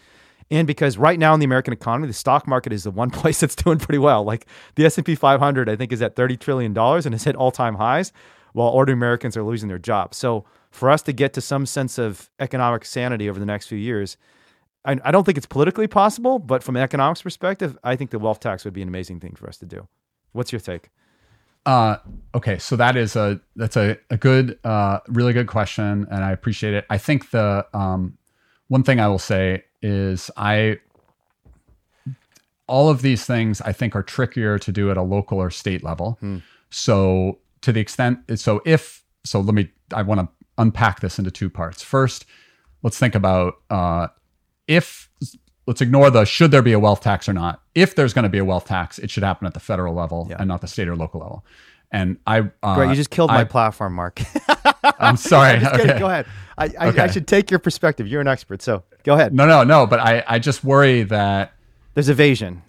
[0.50, 3.42] And because right now in the American economy, the stock market is the one place
[3.42, 4.24] that's doing pretty well.
[4.24, 7.26] Like the S and P 500, I think is at 30 trillion dollars and has
[7.26, 8.12] hit all time highs,
[8.54, 10.18] while ordinary Americans are losing their jobs.
[10.18, 13.78] So for us to get to some sense of economic sanity over the next few
[13.78, 14.18] years,
[14.84, 18.18] I, I don't think it's politically possible, but from an economics perspective, I think the
[18.18, 19.88] wealth tax would be an amazing thing for us to do.
[20.32, 20.90] What's your take?
[21.66, 21.98] Uh,
[22.34, 26.32] okay, so that is a that's a, a good, uh, really good question, and I
[26.32, 26.86] appreciate it.
[26.90, 28.18] I think the um,
[28.70, 30.80] one thing I will say is I
[32.68, 35.84] all of these things I think are trickier to do at a local or state
[35.84, 36.18] level.
[36.20, 36.38] Hmm.
[36.70, 40.30] So to the extent so if so let me I want to
[40.60, 41.82] unpack this into two parts.
[41.82, 42.26] First,
[42.84, 44.08] let's think about uh,
[44.68, 45.10] if
[45.70, 47.62] let's ignore the should there be a wealth tax or not.
[47.76, 50.26] If there's going to be a wealth tax, it should happen at the federal level
[50.28, 50.38] Yeah.
[50.40, 51.46] and not the state or local level.
[51.92, 54.20] And I uh, Great, you just killed my platform, Mark.
[55.00, 55.60] I'm sorry.
[55.60, 55.92] Kidding.
[55.92, 56.00] okay.
[56.00, 56.26] Go ahead.
[56.58, 58.08] I, I, I should take your perspective.
[58.08, 59.32] You're an expert, so go ahead.
[59.32, 59.86] No, no, no.
[59.86, 61.54] But I, I just worry that
[61.94, 62.64] There's evasion.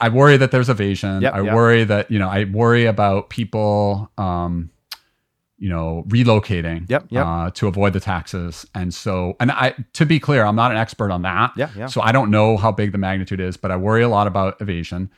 [0.00, 1.22] I worry that there's evasion.
[1.22, 1.54] Yep, I yep.
[1.54, 4.70] worry that you know I worry about people, um,
[5.58, 7.26] you know, relocating Yep, yep.
[7.26, 8.66] Uh, to avoid the taxes.
[8.74, 11.52] And so, and I to be clear, I'm not an expert on that.
[11.56, 11.86] Yeah, yeah.
[11.86, 14.60] So I don't know how big the magnitude is, but I worry a lot about
[14.60, 15.10] evasion.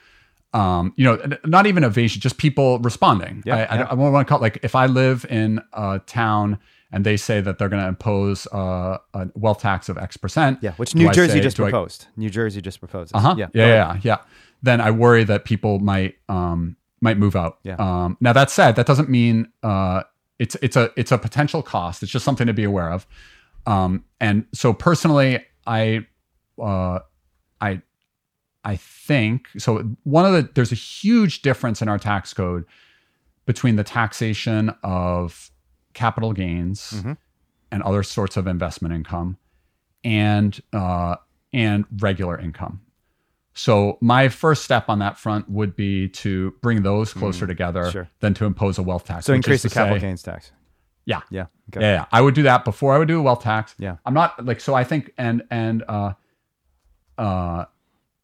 [0.54, 3.42] Um, you know, not even evasion, just people responding.
[3.44, 3.86] Yeah, I, I, yeah.
[3.90, 6.58] I want to call it like if I live in a town
[6.90, 10.58] and they say that they're going to impose uh, a wealth tax of X percent.
[10.62, 12.06] Yeah, which New Jersey say- just I- proposed.
[12.16, 13.14] New Jersey just proposed.
[13.14, 13.34] uh huh.
[13.36, 14.16] Yeah, Yeah, yeah, yeah, yeah.
[14.62, 17.58] Then I worry that people might um might move out.
[17.62, 17.74] Yeah.
[17.78, 18.16] Um.
[18.20, 20.04] Now that said, that doesn't mean uh
[20.38, 22.02] it's it's a it's a potential cost.
[22.02, 23.06] It's just something to be aware of.
[23.66, 24.04] Um.
[24.20, 26.06] And so personally, I
[26.60, 27.00] uh
[27.60, 27.82] I
[28.64, 29.78] I think so.
[30.04, 32.64] One of the there's a huge difference in our tax code
[33.46, 35.50] between the taxation of
[35.94, 37.16] capital gains Mhm.
[37.72, 39.38] and other sorts of investment income
[40.04, 41.16] and uh,
[41.52, 42.80] and regular income.
[43.58, 47.92] So my first step on that front would be to bring those closer together Mm,
[47.92, 48.08] sure.
[48.20, 49.26] than to impose a wealth tax.
[49.26, 50.52] So increase the capital say- gains tax.
[51.06, 51.22] Yeah.
[51.30, 51.46] Yeah.
[51.70, 51.80] Okay.
[51.80, 53.74] Yeah, yeah, I would do that before I would do a wealth tax.
[53.78, 53.96] Yeah.
[54.06, 54.74] I'm not like so.
[54.74, 56.12] I think and and uh,
[57.16, 57.64] uh,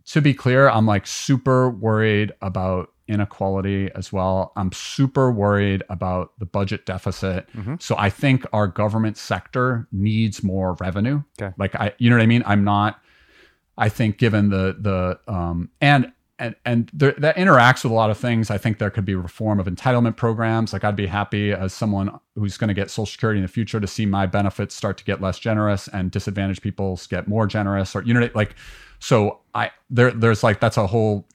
[0.06, 4.52] to be clear, I'm like super worried about inequality as well.
[4.56, 7.48] I'm super worried about the budget deficit.
[7.56, 7.80] Mhm.
[7.82, 11.22] So I think our government sector needs more revenue.
[11.40, 11.52] Okay.
[11.58, 12.42] Like I, you know what I mean.
[12.46, 13.00] I'm not.
[13.76, 18.10] I think given the the um and and and there, that interacts with a lot
[18.10, 18.50] of things.
[18.50, 20.72] I think there could be reform of entitlement programs.
[20.72, 23.80] Like I'd be happy as someone who's going to get Social Security in the future
[23.80, 27.94] to see my benefits start to get less generous and disadvantaged people get more generous.
[27.94, 28.56] Or you know, like
[28.98, 31.26] so I there there's like that's a whole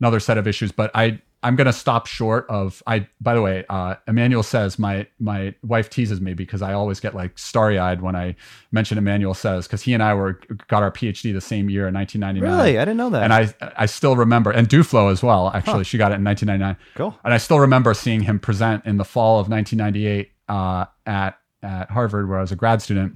[0.00, 0.72] another set of issues.
[0.72, 3.06] But I I'm going to stop short of I.
[3.20, 7.14] By the way, uh, Emmanuel Saez my my wife teases me because I always get
[7.14, 8.34] like starry eyed when I
[8.72, 11.94] mention Emmanuel Saez because he and I were got our PhD the same year in
[11.94, 12.42] 1999.
[12.42, 12.78] Really?
[12.78, 13.22] I didn't know that.
[13.22, 15.50] And I I still remember and Duflo as well.
[15.54, 16.76] Actually, she got it in 1999.
[16.96, 17.18] cool.
[17.22, 21.90] And I still remember seeing him present in the fall of 1998 uh, at at
[21.90, 23.14] Harvard, where I was a grad student,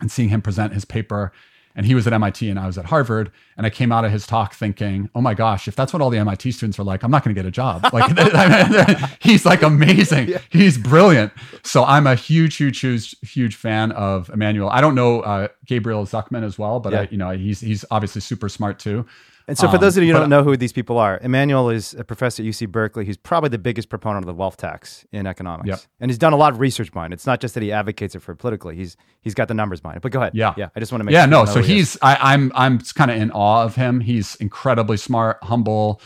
[0.00, 1.32] and seeing him present his paper.
[1.76, 3.30] And he was at MIT and I was at Harvard.
[3.56, 6.10] And I came out of his talk thinking, oh my gosh, if that's what all
[6.10, 7.84] the MIT students are like, I'm not going to get a job.
[7.92, 8.16] Like,
[9.20, 10.34] he's like amazing.
[10.50, 11.32] He's brilliant.
[11.62, 14.68] So I'm a huge, huge, huge, huge fan of Emmanuel.
[14.70, 17.00] I don't know uh, Gabriel Zucman as well, but Yeah.
[17.02, 19.06] I, you know, he's he's obviously super smart too.
[19.48, 21.20] And so, for Um, those of you who but- don't know who these people are,
[21.22, 23.04] Emmanuel is a professor at UC Berkeley.
[23.04, 25.80] He's probably the biggest proponent of the wealth tax in economics, Yep.
[26.00, 27.16] and he's done a lot of research behind it.
[27.16, 29.98] It's not just that he advocates it for politically; he's he's got the numbers behind
[29.98, 30.02] it.
[30.02, 30.32] But go ahead.
[30.34, 30.52] Yeah.
[30.56, 30.68] yeah.
[30.74, 31.92] I just want to make yeah sure no so who he is.
[31.92, 36.00] he's I, i'm i'm kind of in awe of him he's incredibly smart humble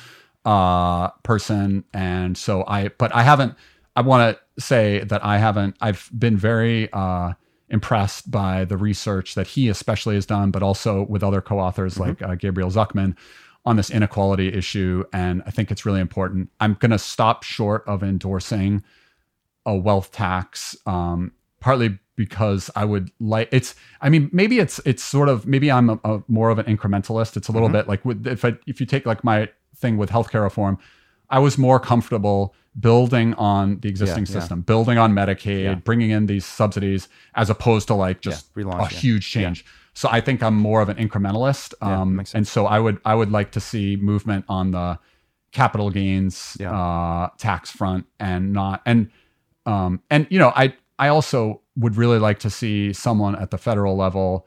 [0.44, 3.54] uh person and so i but i haven't
[3.96, 7.32] i want to say that i haven't i've been very uh
[7.70, 12.02] impressed by the research that he especially has done but also with other co-authors Mm-hmm.
[12.02, 13.16] like uh, gabriel zucman
[13.64, 17.84] on this inequality issue and i think it's really important i'm going to stop short
[17.86, 18.82] of endorsing
[19.66, 25.02] a wealth tax um, partly because I would like it's I mean maybe it's it's
[25.02, 27.72] sort of maybe I'm a, a more of an incrementalist it's a little Mhm.
[27.72, 30.78] bit like with, if I, if you take like my thing with healthcare reform
[31.31, 34.40] I was more comfortable building on the existing Yeah, yeah.
[34.40, 35.74] system building on Medicaid Yeah.
[35.74, 39.01] bringing in these subsidies as opposed to like just Yeah, relaunch, a yeah.
[39.01, 42.98] huge change so I think I'm more of an incrementalist um, and so I would
[43.05, 44.98] I would like to see movement on the
[45.52, 46.70] capital gains Yeah.
[46.73, 49.11] uh, tax front and not and
[49.66, 53.59] um, and you know I I also would really like to see someone at the
[53.59, 54.47] federal level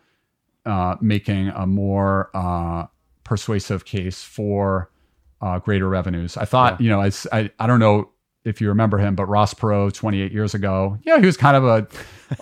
[0.66, 2.86] uh, making a more uh,
[3.26, 4.90] persuasive case for
[5.44, 6.38] uh, greater revenues.
[6.38, 7.12] I thought you know I
[7.60, 8.10] I don't know
[8.46, 11.64] if you remember him, but Ross Perot 28 years ago, yeah, he was kind of
[11.64, 11.88] a,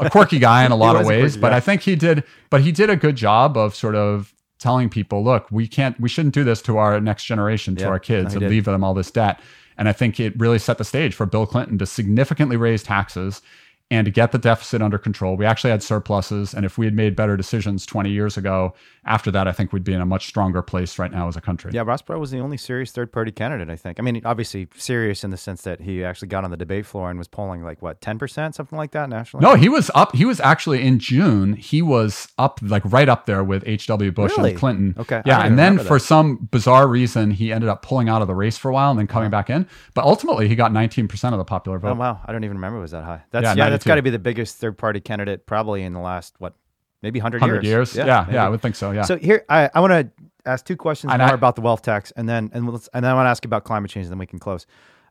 [0.04, 1.58] a quirky guy in a lot of ways, quirky but guy.
[1.58, 5.24] I think he did, but he did a good job of sort of telling people,
[5.24, 8.34] look, we can't, we shouldn't do this to our next generation, to Yeah, our kids,
[8.34, 8.50] and did.
[8.50, 9.40] leave them all this debt.
[9.78, 13.42] And I think it really set the stage for Bill Clinton to significantly raise taxes
[13.90, 15.36] and to get the deficit under control.
[15.36, 16.54] We actually had surpluses.
[16.54, 18.74] And if we had made better decisions 20 years ago,
[19.04, 21.42] after that, I think we'd be in a much stronger place right now as a
[21.42, 21.72] country.
[21.74, 24.00] Yeah, Ross Perot was the only serious third party candidate, I think.
[24.00, 27.10] I mean, obviously serious in the sense that he actually got on the debate floor
[27.10, 29.44] and was polling like, what, 10%, something like that nationally?
[29.44, 30.16] No, he was up.
[30.16, 34.12] He was actually in June, he was up, like right up there with H.W.
[34.12, 34.52] Bush Really?
[34.52, 34.96] and Clinton.
[35.00, 35.42] Okay, Yeah.
[35.46, 38.70] And then for some bizarre reason, he ended up pulling out of the race for
[38.70, 39.68] a while and then coming back in.
[39.96, 41.90] But ultimately, he got 19% of the popular vote.
[41.92, 42.20] Oh, wow.
[42.26, 43.24] I don't even remember it was that high.
[43.32, 43.88] That's, Yeah, yeah, that's 92.
[43.88, 46.54] got to be the biggest third party candidate probably in the last, what,
[47.02, 47.96] maybe 100, 100 years.
[47.96, 48.06] Yeah.
[48.06, 48.38] Yeah, maybe.
[48.38, 48.92] I would think so.
[48.92, 49.04] Yeah.
[49.04, 51.82] So here, I, I want to ask two questions And more I- about the wealth
[51.82, 54.06] tax, and then and let's, and then I want to ask you about climate change,
[54.06, 54.66] and then we can close.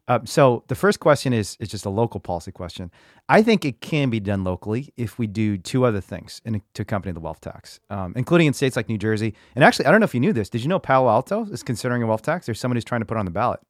[0.09, 2.91] Uh, so the first question is is just a local policy question.
[3.29, 6.83] I think it can be done locally if we do two other things in, to
[6.83, 9.35] accompany the wealth tax, um, including in states like New Jersey.
[9.55, 10.49] And actually, I don't know if you knew this.
[10.49, 12.47] Did you know Palo Alto is considering a wealth tax?
[12.47, 13.61] There's somebody who's trying to put it on the ballot.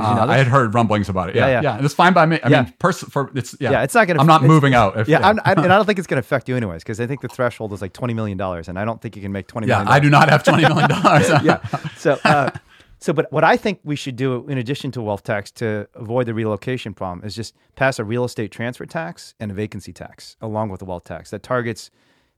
[0.00, 0.26] Uh.
[0.28, 1.36] I had heard rumblings about it.
[1.36, 1.76] Yeah, Yeah, yeah, yeah.
[1.76, 2.40] And it's fine by me.
[2.42, 2.62] I Yeah.
[2.62, 3.70] mean, pers- for it's yeah.
[3.72, 4.98] Yeah, it's not gonna- I'm not moving out.
[4.98, 7.00] If, yeah, I'm, I, and I don't think it's going to affect you anyways, because
[7.00, 9.32] I think the threshold is like twenty million dollars, and I don't think you can
[9.32, 9.78] make twenty yeah.
[9.78, 9.92] million.
[9.92, 11.28] I do not have twenty million dollars.
[11.42, 11.60] yeah.
[11.96, 12.50] So, uh,
[12.98, 16.26] so, but what I think we should do, in addition to wealth tax, to avoid
[16.26, 20.36] the relocation problem, is just pass a real estate transfer tax and a vacancy tax
[20.42, 21.90] along with the wealth tax that targets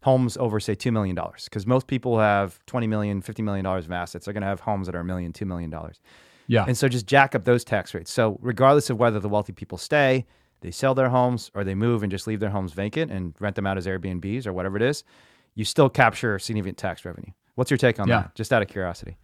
[0.02, 1.44] homes over, say, two million dollars.
[1.44, 4.24] Because most people have $20 million $50 million of assets.
[4.24, 6.01] They're going to have homes that are a million, two million dollars.
[6.53, 6.65] Yeah.
[6.69, 8.12] And so just jack up those tax rates.
[8.12, 10.27] So regardless of whether the wealthy people stay,
[10.61, 13.57] they sell their homes, or they move and just leave their homes vacant and rent
[13.57, 15.03] them out as Airbnbs or whatever it is,
[15.55, 17.33] you still capture significant tax revenue.
[17.57, 18.23] What's your take on Yeah.
[18.23, 18.35] that?
[18.35, 19.16] Just out of curiosity.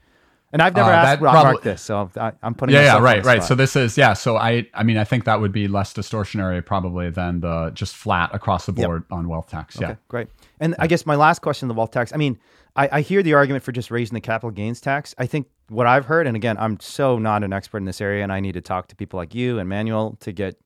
[0.51, 3.23] And I've never Uh, asked Rob Mark this, so I, I'm putting yeah, yeah, right,
[3.25, 3.45] right.
[3.45, 4.15] So this is yeah.
[4.15, 7.95] So I, I mean, I think that would be less distortionary probably than the just
[7.95, 9.77] flat across the board on wealth tax.
[9.79, 9.91] Yeah.
[9.91, 10.29] Okay, great.
[10.59, 12.15] And I guess my last question, the wealth tax.
[12.15, 12.39] I mean,
[12.77, 15.15] I, I hear the argument for just raising the capital gains tax.
[15.19, 18.23] I think what I've heard, and again, I'm so not an expert in this area,
[18.23, 20.59] and I need to talk to people like you and Emmanuel to get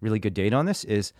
[0.00, 0.84] really good data on this.
[0.84, 1.12] Is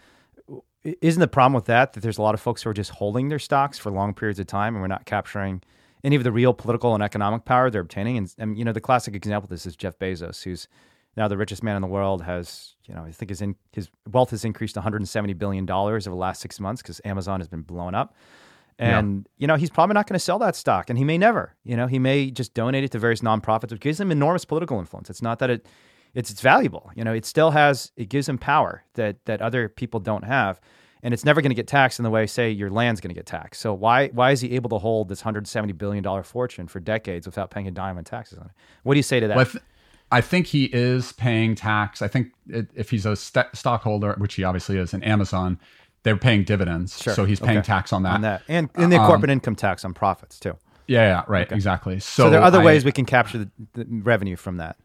[0.84, 3.28] isn't the problem with that that there's a lot of folks who are just holding
[3.28, 5.62] their stocks for long periods of time, and we're not capturing
[6.04, 8.18] any of the real political and economic power they're obtaining?
[8.18, 10.68] And, and you know, the classic example of this is Jeff Bezos, who's
[11.16, 13.88] now the richest man in the world has you know i think his in, his
[14.10, 17.62] wealth has increased 170 billion dollars over the last six months because amazon has been
[17.62, 18.14] blown up.
[18.76, 21.54] And you know he's probably not going to sell that stock and he may never.
[21.62, 24.80] You know he may just donate it to various nonprofits which gives him enormous political
[24.80, 25.08] influence.
[25.08, 25.66] It's not that it
[26.12, 26.90] it's, it's valuable.
[26.96, 30.60] You know it still has it gives him power that that other people don't have
[31.04, 33.14] and it's never going to get taxed in the way say your land's going to
[33.14, 36.66] get taxed so why why is he able to hold this 170 billion dollar fortune
[36.66, 38.52] for decades without paying a dime in taxes on it
[38.82, 39.64] what do you say to that Well, I, th-
[40.12, 42.00] I think he is paying tax.
[42.02, 45.58] I think it, if he's a st- stockholder, which he obviously is, in Amazon,
[46.04, 47.14] they're paying dividends, Sure.
[47.14, 47.66] so he's paying Okay.
[47.66, 48.14] tax on that.
[48.14, 50.56] on that and in the um, corporate income tax on profits too
[50.86, 51.98] Yeah, yeah, right, exactly.
[52.00, 54.76] So, so, there are other I- ways we can capture the, the revenue from that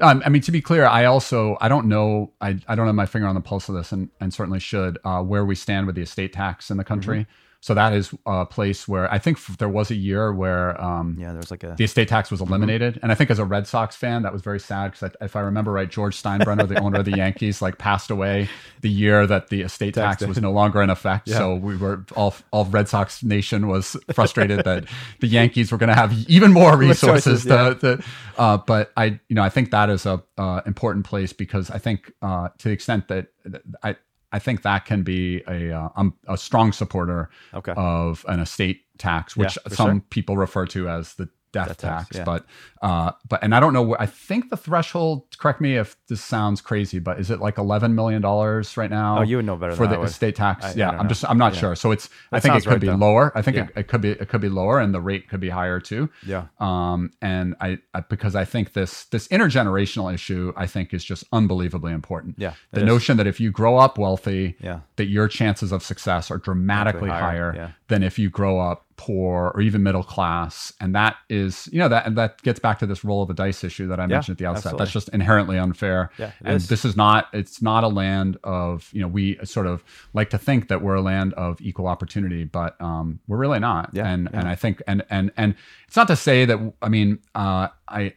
[0.00, 2.94] Um, I mean, to be clear, I also I don't know I, I don't have
[2.94, 5.86] my finger on the pulse of this, and, and certainly should uh, where we stand
[5.86, 7.20] with the estate tax in the country.
[7.20, 7.30] Mm-hmm.
[7.60, 11.32] So that is a place where I think there was a year where um, yeah
[11.32, 12.52] was like a the estate tax was Mm-hmm.
[12.54, 15.34] eliminated, and I think as a Red Sox fan, that was very sad because if
[15.34, 18.48] I remember right, George Steinbrenner, the owner of the Yankees, like passed away
[18.80, 21.28] the year that the estate tax was no longer in effect.
[21.28, 24.84] So we were all all Red Sox nation was frustrated that
[25.18, 27.44] the Yankees were going to have even more resources.
[27.44, 27.74] Yeah.
[27.74, 28.04] to, to,
[28.38, 31.78] uh, but I, you know, I think that is a uh, important place because I
[31.78, 33.96] think uh, to the extent that that I.
[34.32, 37.72] I think that can be a uh, I'm a strong supporter Okay.
[37.76, 40.04] of an estate tax, which for some sure.
[40.10, 42.04] people refer to as the death, Death tax.
[42.08, 42.24] tax, yeah.
[42.24, 42.44] But
[42.80, 43.96] uh, but and I don't know.
[43.98, 45.24] I think the threshold.
[45.38, 49.18] Correct me if this sounds crazy, but is it like eleven million dollars right now?
[49.18, 50.64] Oh, you would know better for the estate tax.
[50.64, 51.60] I- I yeah, don't I'm just I'm not Yeah.
[51.60, 51.74] sure.
[51.76, 52.94] So it's I think it could right, be though.
[52.94, 53.32] lower.
[53.34, 53.64] I think Yeah.
[53.64, 56.08] it, it could be it could be lower, and the rate could be higher too.
[56.26, 61.04] yeah Um, and I, I because I think this this intergenerational issue I think is
[61.04, 62.36] just unbelievably important.
[62.38, 62.86] Yeah, the is.
[62.86, 64.80] notion that if you grow up wealthy, Yeah.
[64.96, 69.52] that your chances of success are dramatically higher, higher, than if you grow up poor
[69.54, 70.72] or even middle class.
[70.80, 73.34] And that is, you know, that and that gets back to this roll of the
[73.34, 74.58] dice issue that I mentioned at the outset.
[74.58, 74.84] absolutely.
[74.84, 76.10] That's just inherently unfair.
[76.18, 76.68] Yeah, and is.
[76.68, 80.38] this is not it's not a land of, you know, we sort of like to
[80.38, 83.90] think that we're a land of equal opportunity, but um, we're really not.
[83.94, 84.40] Yeah, and yeah.
[84.40, 85.54] and I think and and and
[85.86, 88.14] it's not to say that I mean, uh, I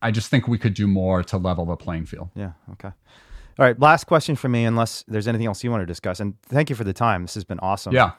[0.00, 2.30] I just think we could do more to level the playing field.
[2.34, 2.52] Yeah.
[2.72, 2.88] Okay.
[3.58, 3.78] All right.
[3.78, 6.20] Last question for me, unless there's anything else you want to discuss.
[6.20, 7.22] And thank you for the time.
[7.22, 7.92] This has been awesome.
[7.92, 8.12] Yeah.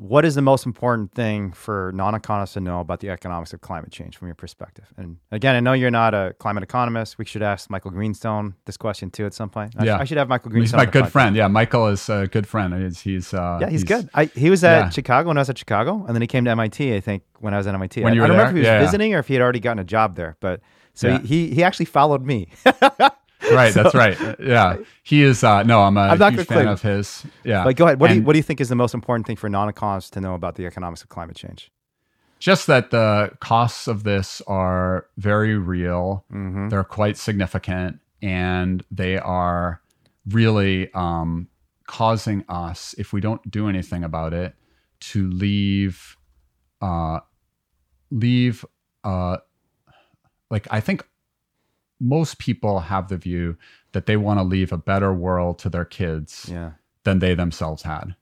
[0.00, 3.60] What is the most important thing for non economists to know about the economics of
[3.60, 4.86] climate change from your perspective?
[4.96, 7.18] And again, I know you're not a climate economist.
[7.18, 9.74] We should ask Michael Greenstone this question too at some point.
[9.76, 9.98] I, Yeah.
[9.98, 10.80] I should have Michael Greenstone.
[10.80, 11.10] He's my good podcast.
[11.10, 11.36] friend.
[11.36, 12.72] Yeah, Michael is a good friend.
[12.82, 14.08] He's he's uh, Yeah, he's, good.
[14.14, 14.88] I, he was at Yeah.
[14.88, 16.94] Chicago when I was at Chicago, and then he came to MIT.
[16.94, 18.02] I think when I was at MIT.
[18.02, 18.46] When I, you I don't there?
[18.46, 20.38] remember if he was Yeah, visiting or if he had already gotten a job there.
[20.40, 20.62] But
[20.94, 21.18] so Yeah.
[21.18, 22.48] he he actually followed me.
[23.54, 23.72] right.
[23.72, 24.16] So, that's right.
[24.40, 25.42] Yeah, he is.
[25.44, 27.24] Uh, no, I'm a I'm not huge fan of his.
[27.44, 27.64] Yeah.
[27.64, 28.00] But go ahead.
[28.00, 30.10] What and, do you What do you think is the most important thing for non-economists
[30.10, 31.70] to know about the economics of climate change?
[32.38, 36.24] Just that the costs of this are very real.
[36.32, 36.68] Mm-hmm.
[36.70, 39.82] They're quite significant, and they are
[40.26, 41.48] really um,
[41.86, 44.54] causing us, if we don't do anything about it,
[45.00, 46.16] to leave,
[46.80, 47.20] uh,
[48.10, 48.64] leave,
[49.04, 49.38] uh,
[50.50, 51.06] like I think
[52.00, 53.56] most people have the view
[53.92, 56.72] that they want to leave a better world to their kids yeah.
[57.04, 58.14] than they themselves had.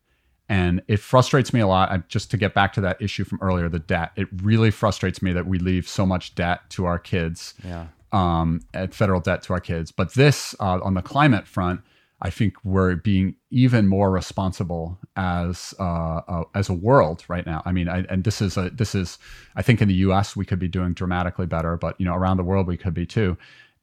[0.49, 1.91] And it frustrates me a lot.
[1.91, 4.13] I, just to get back to that issue from earlier, the debt.
[4.17, 7.89] It really frustrates me that we leave so much debt to our kids, yeah.
[8.13, 9.93] um, at federal debt to our kids.
[9.93, 11.83] But this, uh, on the climate front,
[12.21, 17.63] I think we're being even more responsible as uh, uh, as a world right now.
[17.65, 19.19] I mean, I, and this is a this is
[19.55, 20.35] I think in the U.S.
[20.35, 23.07] we could be doing dramatically better, but you know around the world we could be
[23.07, 23.37] too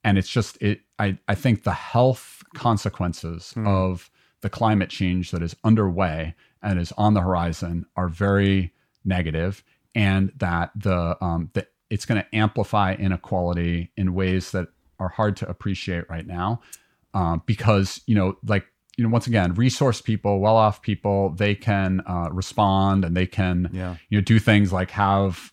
[0.05, 3.67] and it's just it i i think the health consequences mm.
[3.67, 4.09] of
[4.41, 8.71] the climate change that is underway and is on the horizon are very
[9.03, 9.63] negative
[9.93, 14.67] and that the um that it's going to amplify inequality in ways that
[14.99, 16.61] are hard to appreciate right now
[17.13, 18.65] um, because you know like
[18.97, 23.25] you know once again resource people well off people they can uh, respond and they
[23.25, 23.95] can yeah.
[24.09, 25.51] you know do things like have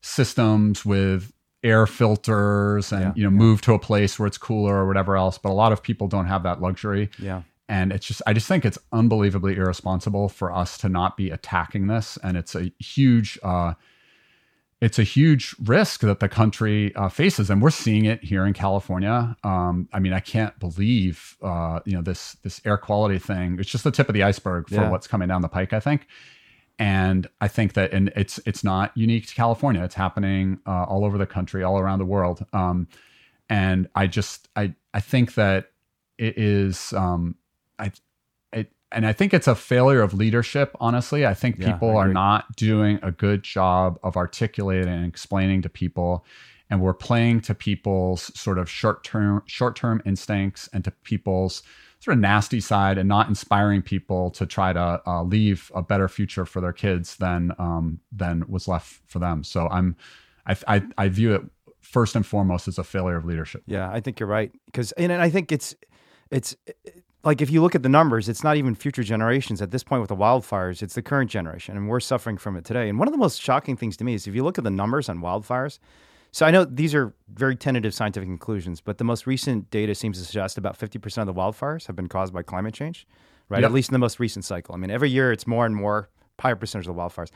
[0.00, 1.32] systems with
[1.64, 3.36] air filters and yeah, you know yeah.
[3.36, 6.06] move to a place where it's cooler or whatever else but a lot of people
[6.06, 7.10] don't have that luxury.
[7.18, 7.42] Yeah.
[7.68, 11.86] And it's just i just think it's unbelievably irresponsible for us to not be attacking
[11.86, 12.18] this.
[12.22, 13.74] And it's a huge uh
[14.80, 17.48] it's a huge risk that the country uh, faces.
[17.48, 19.34] And we're seeing it here in california.
[19.42, 23.56] Um, i mean i can't believe uh, you know this this air quality thing.
[23.58, 24.90] It's just the tip of the iceberg for yeah.
[24.90, 26.06] what's coming down the pike i think
[26.78, 29.82] and I think that, and it's it's not unique to California.
[29.84, 32.44] It's happening uh, all over the country, all around the world.
[32.52, 32.88] Um,
[33.48, 35.70] and I just I I think that
[36.18, 37.36] it is um,
[37.78, 37.92] I
[38.52, 40.76] it, and I think it's a failure of leadership.
[40.80, 45.06] Honestly, I think people yeah, I are not doing a good job of articulating and
[45.06, 46.24] explaining to people,
[46.70, 51.62] and we're playing to people's sort of short term short term instincts and to people's
[52.04, 56.06] sort of nasty side and not inspiring people to try to uh, leave a better
[56.06, 59.42] future for their kids than um, than was left for them.
[59.42, 59.96] So I'm
[60.46, 61.42] I, I, I view it
[61.80, 63.62] first and foremost as a failure of leadership.
[63.66, 65.74] Yeah, I think you're right because and I think it's
[66.30, 66.54] it's
[67.24, 70.02] like if you look at the numbers, it's not even future generations at this point
[70.02, 70.82] with the wildfires.
[70.82, 72.90] It's the current generation, and we're suffering from it today.
[72.90, 74.70] And one of the most shocking things to me is if you look at the
[74.70, 75.78] numbers on wildfires
[76.34, 80.18] so I know these are very tentative scientific conclusions, but the most recent data seems
[80.18, 83.06] to suggest about 50% of the wildfires have been caused by climate change,
[83.48, 83.60] right?
[83.60, 83.68] Yep.
[83.68, 84.74] At least in the most recent cycle.
[84.74, 87.30] I mean, every year it's more and more higher percentage of the wildfires.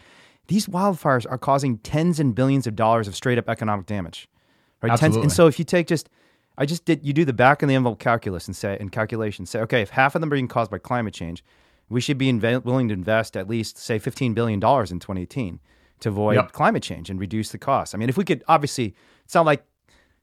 [0.48, 4.28] These wildfires are causing tens and billions of dollars of straight up economic damage,
[4.82, 4.90] right?
[4.90, 5.18] Absolutely.
[5.18, 6.08] Tens, and so if you take just,
[6.56, 9.46] I just did, you do the back of the envelope calculus and say, and calculation,
[9.46, 11.44] say, okay, if half of them are being caused by climate change,
[11.88, 14.60] we should be inv- willing to invest at least, say, $15 billion in
[14.98, 15.60] 2018
[16.00, 16.52] to avoid yep.
[16.52, 17.94] climate change and reduce the cost.
[17.94, 18.94] I mean, if we could obviously,
[19.24, 19.64] it's not like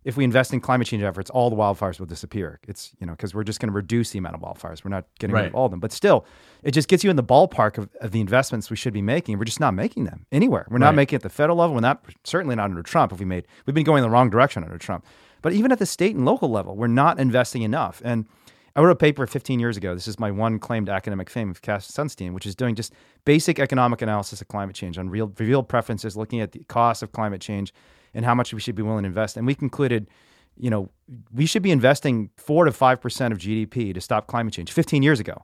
[0.05, 2.59] if we invest in climate change efforts, all the wildfires will disappear.
[2.67, 4.83] It's you know because we're just going to reduce the amount of wildfires.
[4.85, 5.41] We're not getting right.
[5.41, 6.25] rid of all of them, but still,
[6.63, 9.37] it just gets you in the ballpark of, of the investments we should be making.
[9.37, 10.67] We're just not making them anywhere.
[10.69, 10.95] We're not right.
[10.95, 11.73] making it at the federal level.
[11.73, 13.11] We're not certainly not under Trump.
[13.11, 15.05] If we made, we've been going the wrong direction under Trump.
[15.41, 18.01] But even at the state and local level, we're not investing enough.
[18.05, 18.27] And
[18.75, 19.93] I wrote a paper 15 years ago.
[19.93, 22.93] This is my one claimed academic fame of Cass Sunstein, which is doing just
[23.23, 27.13] basic economic analysis of climate change on real revealed preferences, looking at the cost of
[27.13, 27.73] climate change
[28.13, 29.37] and how much we should be willing to invest.
[29.37, 30.09] And we concluded,
[30.57, 30.89] you know,
[31.33, 35.03] we should be investing four to five percent of GDP to stop climate change 15
[35.03, 35.43] years ago.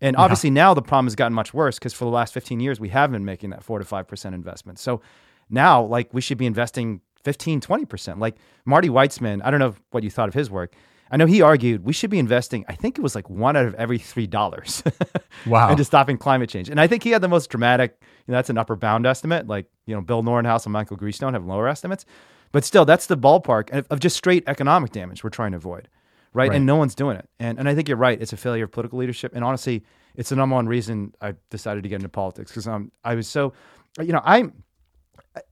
[0.00, 0.54] And obviously yeah.
[0.54, 3.12] now the problem has gotten much worse because for the last 15 years we have
[3.12, 4.80] been making that four to five percent investment.
[4.80, 5.00] So
[5.48, 8.18] now, like, we should be investing 15, 20 percent.
[8.18, 10.74] Like Marty Weitzman, I don't know what you thought of his work
[11.12, 13.66] I know he argued we should be investing, I think it was like one out
[13.66, 14.82] of every three dollars.
[15.46, 15.70] wow.
[15.70, 16.70] Into stopping climate change.
[16.70, 19.46] And I think he had the most dramatic, you know, that's an upper bound estimate.
[19.46, 22.06] Like, you know, Bill Nordhaus and Michael Greenstone have lower estimates.
[22.50, 25.88] But still, that's the ballpark of just straight economic damage we're trying to avoid.
[26.34, 26.48] Right?
[26.48, 26.56] right.
[26.56, 27.28] And no one's doing it.
[27.38, 28.20] And and I think you're right.
[28.20, 29.32] It's a failure of political leadership.
[29.34, 29.84] And honestly,
[30.16, 33.28] it's the number one reason I decided to get into politics because um, I was
[33.28, 33.52] so,
[34.00, 34.62] you know, I'm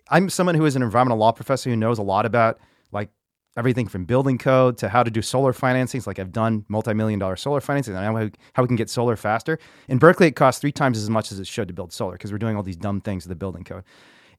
[0.08, 2.58] I'm someone who is an environmental law professor who knows a lot about
[2.92, 3.10] like
[3.56, 6.06] everything from building code to how to do solar financings.
[6.06, 9.16] Like I've done multi-million dollar solar financing, and I know how we can get solar
[9.16, 9.58] faster.
[9.88, 12.32] In Berkeley, it costs three times as much as it should to build solar because
[12.32, 13.84] we're doing all these dumb things with the building code.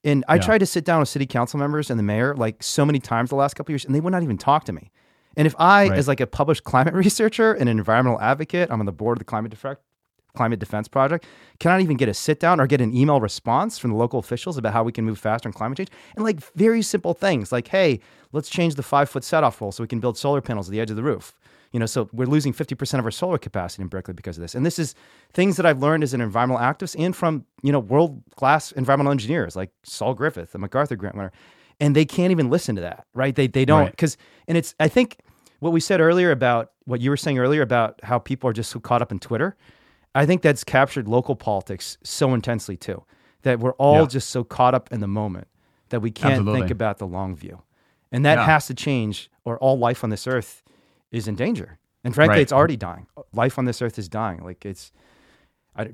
[0.04, 0.42] And I yeah.
[0.42, 3.30] tried to sit down with city council members and the mayor like so many times
[3.30, 4.90] the last couple years, and they would not even talk to me.
[5.36, 5.98] And if I, right.
[5.98, 9.20] as like a published climate researcher and an environmental advocate, I'm on the board of
[9.20, 9.82] the climate defect
[10.34, 11.26] Climate Defense Project
[11.58, 14.56] cannot even get a sit down or get an email response from the local officials
[14.56, 15.90] about how we can move faster on climate change.
[16.16, 18.00] And like very simple things like, hey,
[18.32, 20.72] let's change the five foot set off rule so we can build solar panels at
[20.72, 21.34] the edge of the roof.
[21.72, 24.54] You know, so we're losing 50% of our solar capacity in Berkeley because of this.
[24.54, 24.94] And this is
[25.32, 29.10] things that I've learned as an environmental activist and from, you know, world class environmental
[29.10, 31.32] engineers like Saul Griffith, the MacArthur Grant winner.
[31.80, 33.34] And they can't even listen to that, right?
[33.34, 33.90] They, they don't, Right.
[33.90, 35.18] because, and it's, I think
[35.60, 38.70] what we said earlier about what you were saying earlier about how people are just
[38.70, 39.56] so caught up in Twitter,
[40.14, 43.04] I think that's captured local politics so intensely too,
[43.42, 44.06] that we're all Yeah.
[44.06, 45.48] just so caught up in the moment
[45.88, 47.62] that we can't think about the long view.
[48.10, 48.44] And that Yeah.
[48.46, 50.62] has to change, or all life on this earth
[51.10, 51.78] is in danger.
[52.04, 52.42] And frankly, Right.
[52.42, 53.06] it's already dying.
[53.32, 54.42] Life on this earth is dying.
[54.42, 54.92] Like it's,
[55.76, 55.90] I,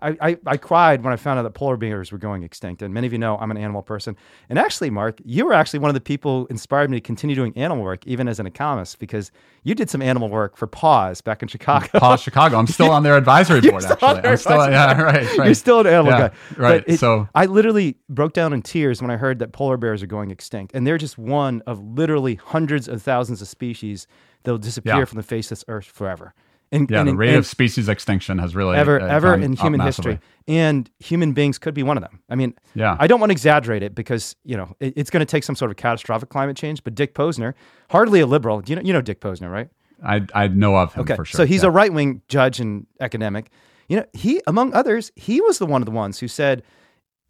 [0.00, 2.82] I, I, I cried when I found out that polar bears were going extinct.
[2.82, 4.16] And many of you know I'm an animal person.
[4.48, 7.34] And actually, Mark, you were actually one of the people who inspired me to continue
[7.34, 9.30] doing animal work, even as an economist, because
[9.64, 11.88] you did some animal work for Paws back in Chicago.
[11.98, 12.58] Paul Chicago.
[12.58, 13.82] I'm still on their advisory board.
[13.82, 14.60] still Actually, I'm still.
[14.60, 15.06] advisory Yeah, board.
[15.06, 15.38] right.
[15.38, 15.44] right.
[15.46, 16.34] You're still an animal Yeah, guy.
[16.56, 16.84] right.
[16.86, 20.06] It- So- I literally broke down in tears when I heard that polar bears are
[20.06, 20.74] going extinct.
[20.74, 24.06] And they're just one of literally hundreds of thousands of species
[24.44, 25.04] that will disappear Yeah.
[25.04, 26.34] from the face of this earth forever.
[26.70, 29.54] And, Yeah, and, the rate and of species extinction has really ever uh, ever in
[29.54, 30.12] human massively.
[30.12, 30.28] history.
[30.48, 32.20] And human beings could be one of them.
[32.28, 32.96] I mean, Yeah.
[32.98, 35.56] I don't want to exaggerate it because, you know, it, it's going to take some
[35.56, 36.84] sort of catastrophic climate change.
[36.84, 37.54] But Dick Posner,
[37.90, 38.62] hardly a liberal.
[38.66, 39.68] You know, you know Dick Posner, right?
[40.04, 41.16] I I know of him Okay.
[41.16, 41.38] for sure.
[41.38, 41.68] So he's yeah.
[41.68, 43.50] a right wing judge and academic.
[43.88, 46.62] You know, he, among others, he was the one of the ones who said,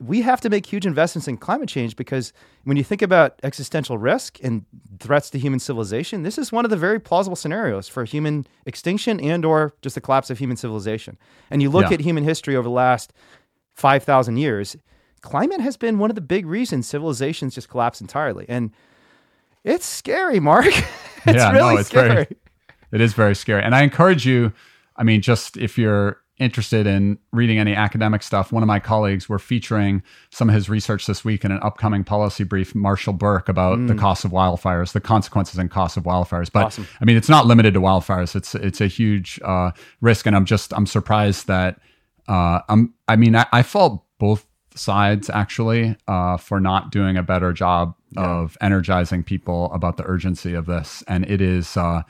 [0.00, 2.32] we have to make huge investments in climate change because
[2.64, 4.64] when you think about existential risk and
[5.00, 9.18] threats to human civilization, this is one of the very plausible scenarios for human extinction
[9.18, 11.18] and or just the collapse of human civilization.
[11.50, 11.94] And you look Yeah.
[11.94, 13.12] at human history over the last
[13.74, 14.76] 5,000 years,
[15.20, 18.46] climate has been one of the big reasons civilizations just collapse entirely.
[18.48, 18.70] And
[19.64, 20.66] it's scary, Mark.
[20.66, 20.84] it's
[21.26, 22.36] Yeah, no, really it's very- scary.
[22.92, 23.62] It is very scary.
[23.62, 24.52] And I encourage you,
[24.96, 29.28] I mean, just if you're interested in reading any academic stuff, one of my colleagues,
[29.28, 33.48] we're featuring some of his research this week in an upcoming policy brief, Marshall Burke,
[33.48, 36.50] about the cost of wildfires, the consequences and costs of wildfires.
[36.52, 36.66] But Mm.
[36.66, 36.88] Awesome.
[37.00, 38.36] I mean, it's not limited to wildfires.
[38.36, 40.26] It's it's a huge uh, risk.
[40.26, 41.80] And I'm just, I'm surprised that,
[42.28, 47.22] uh, I'm, I mean, I, I fault both sides actually uh, for not doing a
[47.22, 51.02] better job of energizing people about the urgency of this.
[51.08, 52.02] And it is, uh,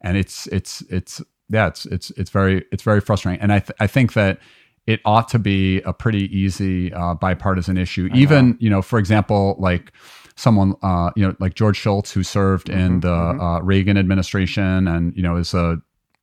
[0.00, 3.40] and it's it's it's yeah it's it's it's very it's very frustrating.
[3.42, 4.38] And i th- i think that
[4.86, 8.08] it ought to be a pretty easy uh, bipartisan issue.
[8.14, 9.92] Even you know for example like
[10.34, 15.14] someone uh, you know like george shultz who served in the Uh, reagan administration and
[15.16, 15.76] you know is a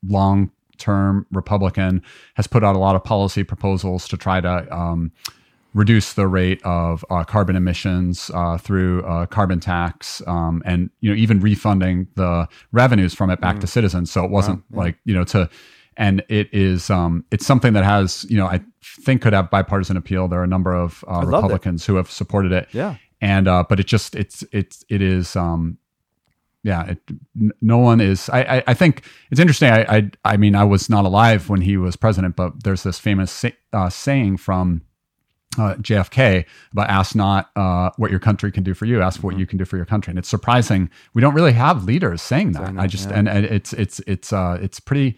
[0.07, 2.01] long term republican
[2.35, 5.11] has put out a lot of policy proposals to try to um,
[5.73, 11.09] reduce the rate of uh, carbon emissions uh, through uh, carbon tax, um, and you
[11.09, 13.61] know even refunding the revenues from it back Mm.
[13.61, 14.11] to citizens.
[14.11, 15.49] So it wasn't like you know to,
[15.97, 19.95] and it is um, it's something that has you know I think could have bipartisan
[19.97, 20.27] appeal.
[20.27, 21.21] There are a number of uh.
[21.25, 22.67] Republicans who have supported it.
[22.71, 22.95] Yeah.
[23.21, 25.35] and uh, but it just it's it's it is.
[25.35, 25.77] Um,
[26.61, 26.97] yeah, it,
[27.39, 28.27] n- no one is.
[28.29, 29.69] I, I, I think it's interesting.
[29.71, 32.99] I, I, I mean, I was not alive when he was president, but there's this
[32.99, 34.81] famous say, uh, saying from
[35.57, 39.31] uh, JFK about ask not uh, what your country can do for you, ask what
[39.31, 39.39] Mm-hmm.
[39.39, 40.11] you can do for your country.
[40.11, 42.77] And it's surprising we don't really have leaders saying that.
[42.77, 43.19] I just yeah.
[43.19, 45.17] and, and it's it's it's uh, it's pretty.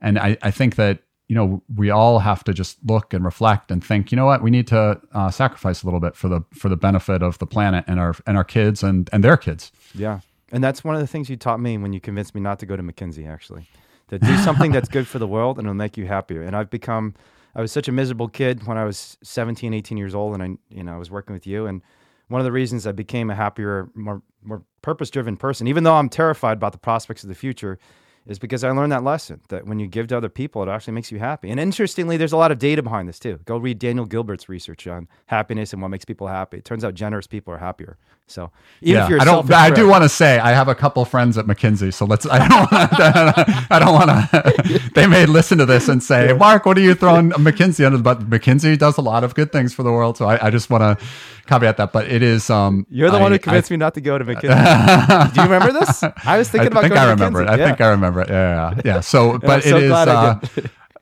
[0.00, 3.70] And I, I think that you know we all have to just look and reflect
[3.70, 4.12] and think.
[4.12, 4.42] You know what?
[4.42, 7.46] We need to uh, sacrifice a little bit for the for the benefit of the
[7.46, 9.72] planet and our and our kids and and their kids.
[9.94, 10.20] Yeah.
[10.52, 12.66] And that's one of the things you taught me when you convinced me not to
[12.66, 13.66] go to McKinsey, actually.
[14.08, 16.42] To do something that's good for the world and it'll make you happier.
[16.42, 17.14] And I've become,
[17.54, 20.74] I was such a miserable kid when I was 17, 18 years old and I,
[20.74, 21.66] you know, I was working with you.
[21.66, 21.82] And
[22.28, 25.94] one of the reasons I became a happier, more, more purpose driven person, even though
[25.94, 27.78] I'm terrified about the prospects of the future,
[28.26, 30.94] is because I learned that lesson that when you give to other people, it actually
[30.94, 31.50] makes you happy.
[31.50, 33.40] And interestingly, there's a lot of data behind this too.
[33.44, 36.58] Go read Daniel Gilbert's research on happiness and what makes people happy.
[36.58, 37.98] It turns out generous people are happier.
[38.32, 38.50] So
[38.80, 39.50] even if you're I don't.
[39.52, 42.26] I do want to say I have a couple friends at McKinsey, so let's.
[42.26, 42.72] I don't.
[42.72, 42.72] Want
[43.70, 44.80] I don't want to.
[44.94, 48.28] They may listen to this and say, "Mark, what are you throwing McKinsey under?" But
[48.28, 50.82] McKinsey does a lot of good things for the world, so I, I just want
[50.98, 51.04] to
[51.46, 51.92] caveat that.
[51.92, 52.50] But it is.
[52.50, 55.34] Um, You're the I- one who I- convinced me not to go to McKinsey.
[55.34, 56.02] Do you remember this?
[56.02, 56.86] I was I thinking about McKinsey.
[56.86, 57.46] I think going I remember it.
[57.48, 57.60] McKinsey.
[57.60, 58.28] I think I remember it.
[58.30, 59.00] Yeah, yeah, yeah.
[59.00, 59.92] So, but I'm it so is.
[59.92, 60.40] I uh,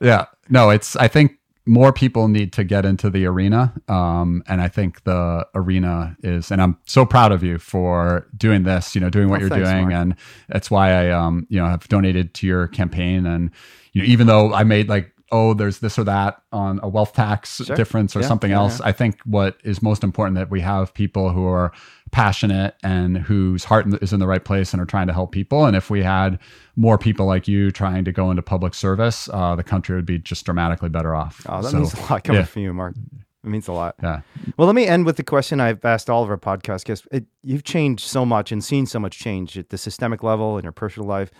[0.00, 0.96] yeah, no, it's.
[0.96, 5.46] I think more people need to get into the arena, um, and I think the
[5.54, 6.50] arena is.
[6.50, 8.94] And I'm so proud of you for doing this.
[8.94, 9.94] You know, doing what Oh, you're thanks, doing, Mark.
[9.94, 10.14] and
[10.48, 13.26] that's why I, um, you know, have donated to your campaign.
[13.26, 13.50] And
[13.92, 15.12] you know, even though I made like.
[15.32, 17.76] Oh, there's this or that on a wealth tax Sure.
[17.76, 18.80] difference or Yeah, something yeah, else.
[18.80, 21.70] I think what is most important that we have people who are
[22.10, 25.64] passionate and whose heart is in the right place and are trying to help people.
[25.64, 26.38] And if we had
[26.76, 30.18] more people like you trying to go into public service, uh, the country would be
[30.18, 31.44] just dramatically better off.
[31.48, 32.46] Oh, that So, means a lot coming yeah.
[32.46, 32.94] from you, Mark.
[33.42, 33.94] It means a lot.
[34.02, 34.20] Yeah.
[34.56, 37.06] Well, let me end with the question I've asked all of our podcast guests.
[37.10, 40.64] It, you've changed so much and seen so much change at the systemic level in
[40.64, 41.30] your personal life.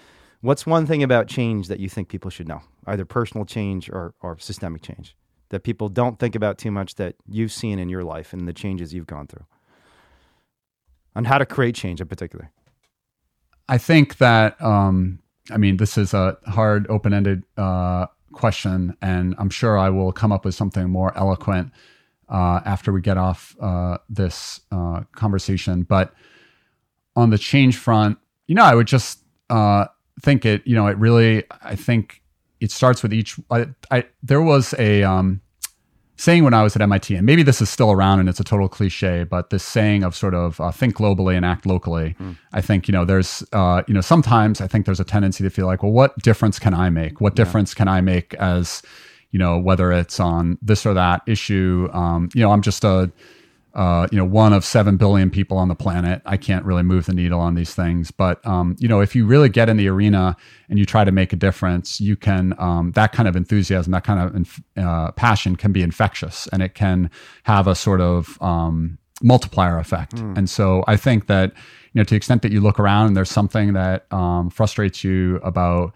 [0.40, 4.14] What's one thing about change that you think people should know, either personal change or,
[4.22, 5.14] or systemic change,
[5.51, 8.55] that people don't think about too much that you've seen in your life and the
[8.55, 9.44] changes you've gone through?
[11.15, 12.51] On how to create change in particular.
[13.69, 15.20] I think that, um,
[15.51, 20.12] I mean, this is a hard, open ended uh, question, and I'm sure I will
[20.12, 21.73] come up with something more eloquent
[22.28, 25.82] uh, after we get off uh, this uh, conversation.
[25.82, 26.15] But
[27.16, 29.20] on the change front, you know, I would just
[29.51, 29.87] uh,
[30.23, 32.23] think it, you know, it really, I think
[32.61, 33.39] it starts with each.
[33.51, 35.41] I, I there was a um,
[36.20, 38.44] saying when I was at MIT, and maybe this is still around and it's a
[38.44, 42.14] total cliche, but this saying of sort of uh, think globally and act locally.
[42.20, 42.36] Mm.
[42.52, 45.51] I think you know there's uh, you know sometimes I think there's a tendency to
[45.51, 47.22] feel like, well, what difference can I make?
[47.22, 47.78] What difference yeah.
[47.78, 48.82] can I make as
[49.30, 51.88] you know whether it's on this or that issue?
[51.92, 53.10] Um, you know, I'm just a
[53.74, 56.22] uh, you know, one of seven billion people on the planet.
[56.26, 59.26] I can't really move the needle on these things, but um, you know, if you
[59.26, 60.36] really get in the arena
[60.68, 62.55] and you try to make a difference, you can.
[62.59, 66.62] Um, that kind of enthusiasm, that kind of inf- uh, passion, can be infectious, and
[66.62, 67.10] it can
[67.44, 70.16] have a sort of um, multiplier effect.
[70.16, 70.38] Mm.
[70.38, 71.52] And so, I think that
[71.92, 75.02] you know, to the extent that you look around and there's something that um, frustrates
[75.02, 75.94] you about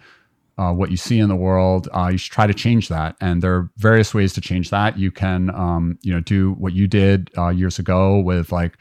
[0.59, 3.16] uh, what you see in the world, uh, you should try to change that.
[3.20, 4.98] And there are various ways to change that.
[4.98, 8.78] You can, um, you know, do what you did uh, years ago with like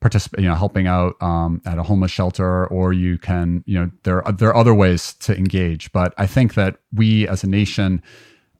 [0.00, 3.90] participate, you know, helping out um, at a homeless shelter, or you can, you know,
[4.02, 5.90] there are, there are other ways to engage.
[5.92, 8.02] But I think that we as a nation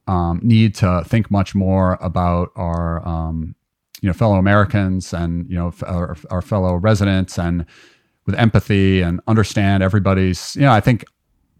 [0.06, 3.54] um, need to think much more about our, um,
[4.00, 7.64] you know, fellow Americans and you know our, our fellow residents and
[8.26, 10.54] with empathy and understand everybody's.
[10.56, 11.04] You know, I think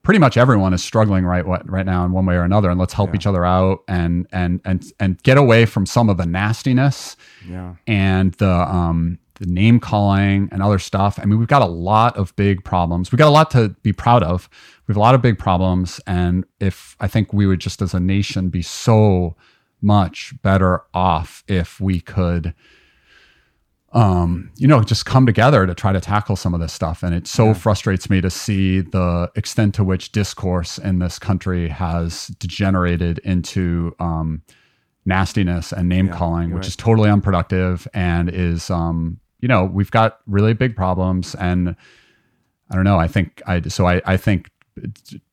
[0.05, 2.93] pretty much everyone is struggling right right now in one way or another and let's
[2.93, 3.17] help yeah.
[3.17, 7.17] each other out and and and and get away from some of the nastiness
[7.49, 7.75] yeah.
[7.87, 11.19] and the um the name calling and other stuff.
[11.21, 13.11] I mean, we've got a lot of big problems.
[13.11, 14.49] We've got a lot to be proud of.
[14.87, 16.01] We have a lot of big problems.
[16.07, 19.35] And if I think we would just as a nation be so
[19.83, 22.55] much better off if we could
[23.95, 27.05] um, you know, just come together to try to tackle some of this stuff.
[27.05, 27.53] And it so yeah.
[27.53, 33.95] frustrates me to see the extent to which discourse in this country has degenerated into
[34.01, 34.43] um,
[35.07, 36.67] nastiness and name yeah, calling, which right.
[36.67, 41.37] is totally unproductive and is, um, you know, we've got really big problems.
[41.37, 41.77] And
[42.71, 42.99] I don't know.
[42.99, 44.51] I think I so I, I think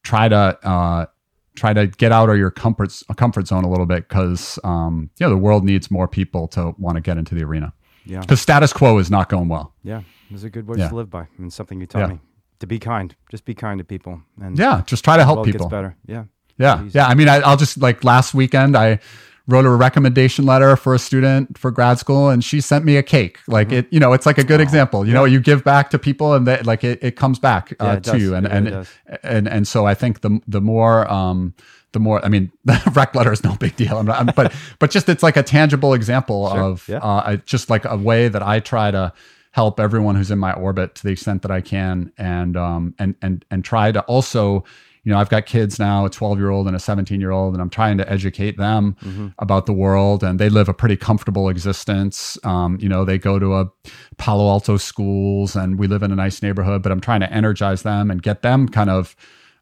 [0.04, 1.08] try to uh,
[1.56, 5.30] try to get out of your comfort comfort zone a little bit because um, yeah,
[5.30, 7.74] the world needs more people to want to get into the arena.
[8.06, 8.22] Yeah.
[8.22, 9.74] The status quo is not going well.
[9.84, 10.02] Yeah.
[10.30, 10.90] It's a good word yeah.
[10.90, 11.28] to live by.
[11.38, 12.08] And something you taught yeah.
[12.16, 12.20] me.
[12.60, 13.16] To be kind.
[13.30, 14.22] Just be kind to people.
[14.42, 15.66] And yeah, just try to help people.
[15.68, 15.96] Gets better.
[16.06, 16.26] Yeah.
[16.58, 16.88] Yeah.
[16.92, 17.08] Yeah.
[17.08, 19.00] I mean, I, I'll just like last weekend, I
[19.48, 23.04] wrote a recommendation letter for a student for grad school and she sent me a
[23.04, 23.78] cake like mm-hmm.
[23.78, 25.20] it you know it's like a good oh, example you yeah.
[25.20, 27.94] know you give back to people and they, like it, it comes back uh, yeah,
[27.94, 28.22] it to does.
[28.22, 28.88] you and and, and
[29.24, 31.54] and and so i think the the more um
[31.94, 33.98] the more I mean, the rec letter is no big deal.
[33.98, 36.62] I'm not, I'm, but but just it's like a tangible example sure.
[36.62, 36.98] of yeah.
[36.98, 39.14] uh, just like a way that I try to
[39.52, 43.16] help everyone who's in my orbit to the extent that I can, and um and
[43.22, 44.64] and and try to also.
[45.04, 47.56] You know, I've got kids now, a 12 year old and a 17 year old,
[47.56, 49.30] and I'm trying to educate them mm-hmm.
[49.40, 50.24] about the world.
[50.24, 52.38] And they live a pretty comfortable existence.
[52.44, 53.72] Um, you know, they go to a
[54.18, 57.82] Palo Alto schools and we live in a nice neighborhood, but I'm trying to energize
[57.82, 59.16] them and get them kind of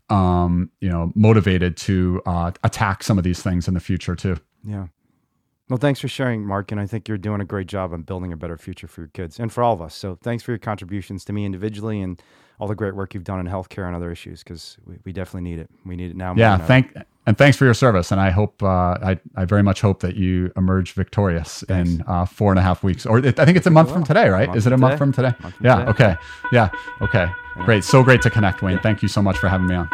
[0.10, 4.38] um, you know, motivated to uh, attack some of these things in the future too.
[4.64, 4.88] Yeah.
[5.69, 6.72] Well, thanks for sharing, Mark.
[6.72, 9.10] And I think you're doing a great job on building a better future for your
[9.10, 9.94] kids and for all of us.
[9.94, 12.22] So thanks for your contributions to me individually and
[12.60, 15.49] all the great work you've done in healthcare and other issues because we, we definitely
[15.49, 15.69] need it.
[15.86, 16.36] We need it now.
[16.36, 16.57] yeah.
[16.57, 16.94] Thank
[17.26, 18.11] and thanks for your service.
[18.11, 21.91] And I hope uh, I I very much hope that you emerge victorious thanks.
[21.91, 23.06] in uh, four and a half weeks.
[23.06, 24.53] Or it, I think it's a month from today, right?
[24.56, 25.34] Is it a month from today?
[25.40, 25.76] Month from yeah.
[25.76, 25.90] Today.
[25.91, 26.15] Okay.
[26.52, 26.69] Yeah.
[27.02, 27.27] Okay.
[27.65, 27.84] Great.
[27.84, 28.80] So great to connect, Wayne.
[28.80, 29.90] Thank you so much for having me on.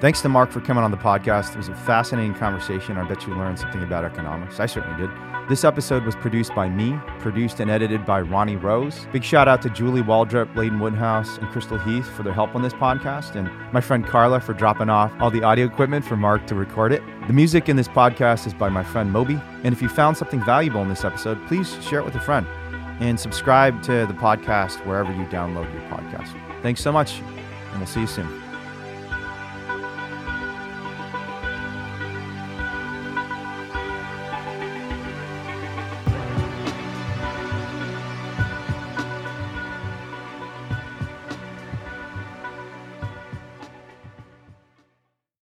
[0.00, 1.52] Thanks to Mark for coming on the podcast.
[1.52, 2.98] It was a fascinating conversation.
[2.98, 4.60] I bet you learned something about economics.
[4.60, 5.10] I certainly did.
[5.48, 9.06] This episode was produced by me, produced and edited by Ronnie Rose.
[9.12, 12.62] Big shout out to Julie Waldrop, Layden Woodhouse, and Crystal Heath for their help on
[12.62, 16.46] this podcast, and my friend Carla for dropping off all the audio equipment for Mark
[16.46, 17.02] to record it.
[17.26, 19.38] The music in this podcast is by my friend Moby.
[19.64, 22.46] And if you found something valuable in this episode, please share it with a friend
[23.00, 26.34] and subscribe to the podcast wherever you download your podcast.
[26.62, 27.20] Thanks so much,
[27.70, 28.43] and we'll see you soon.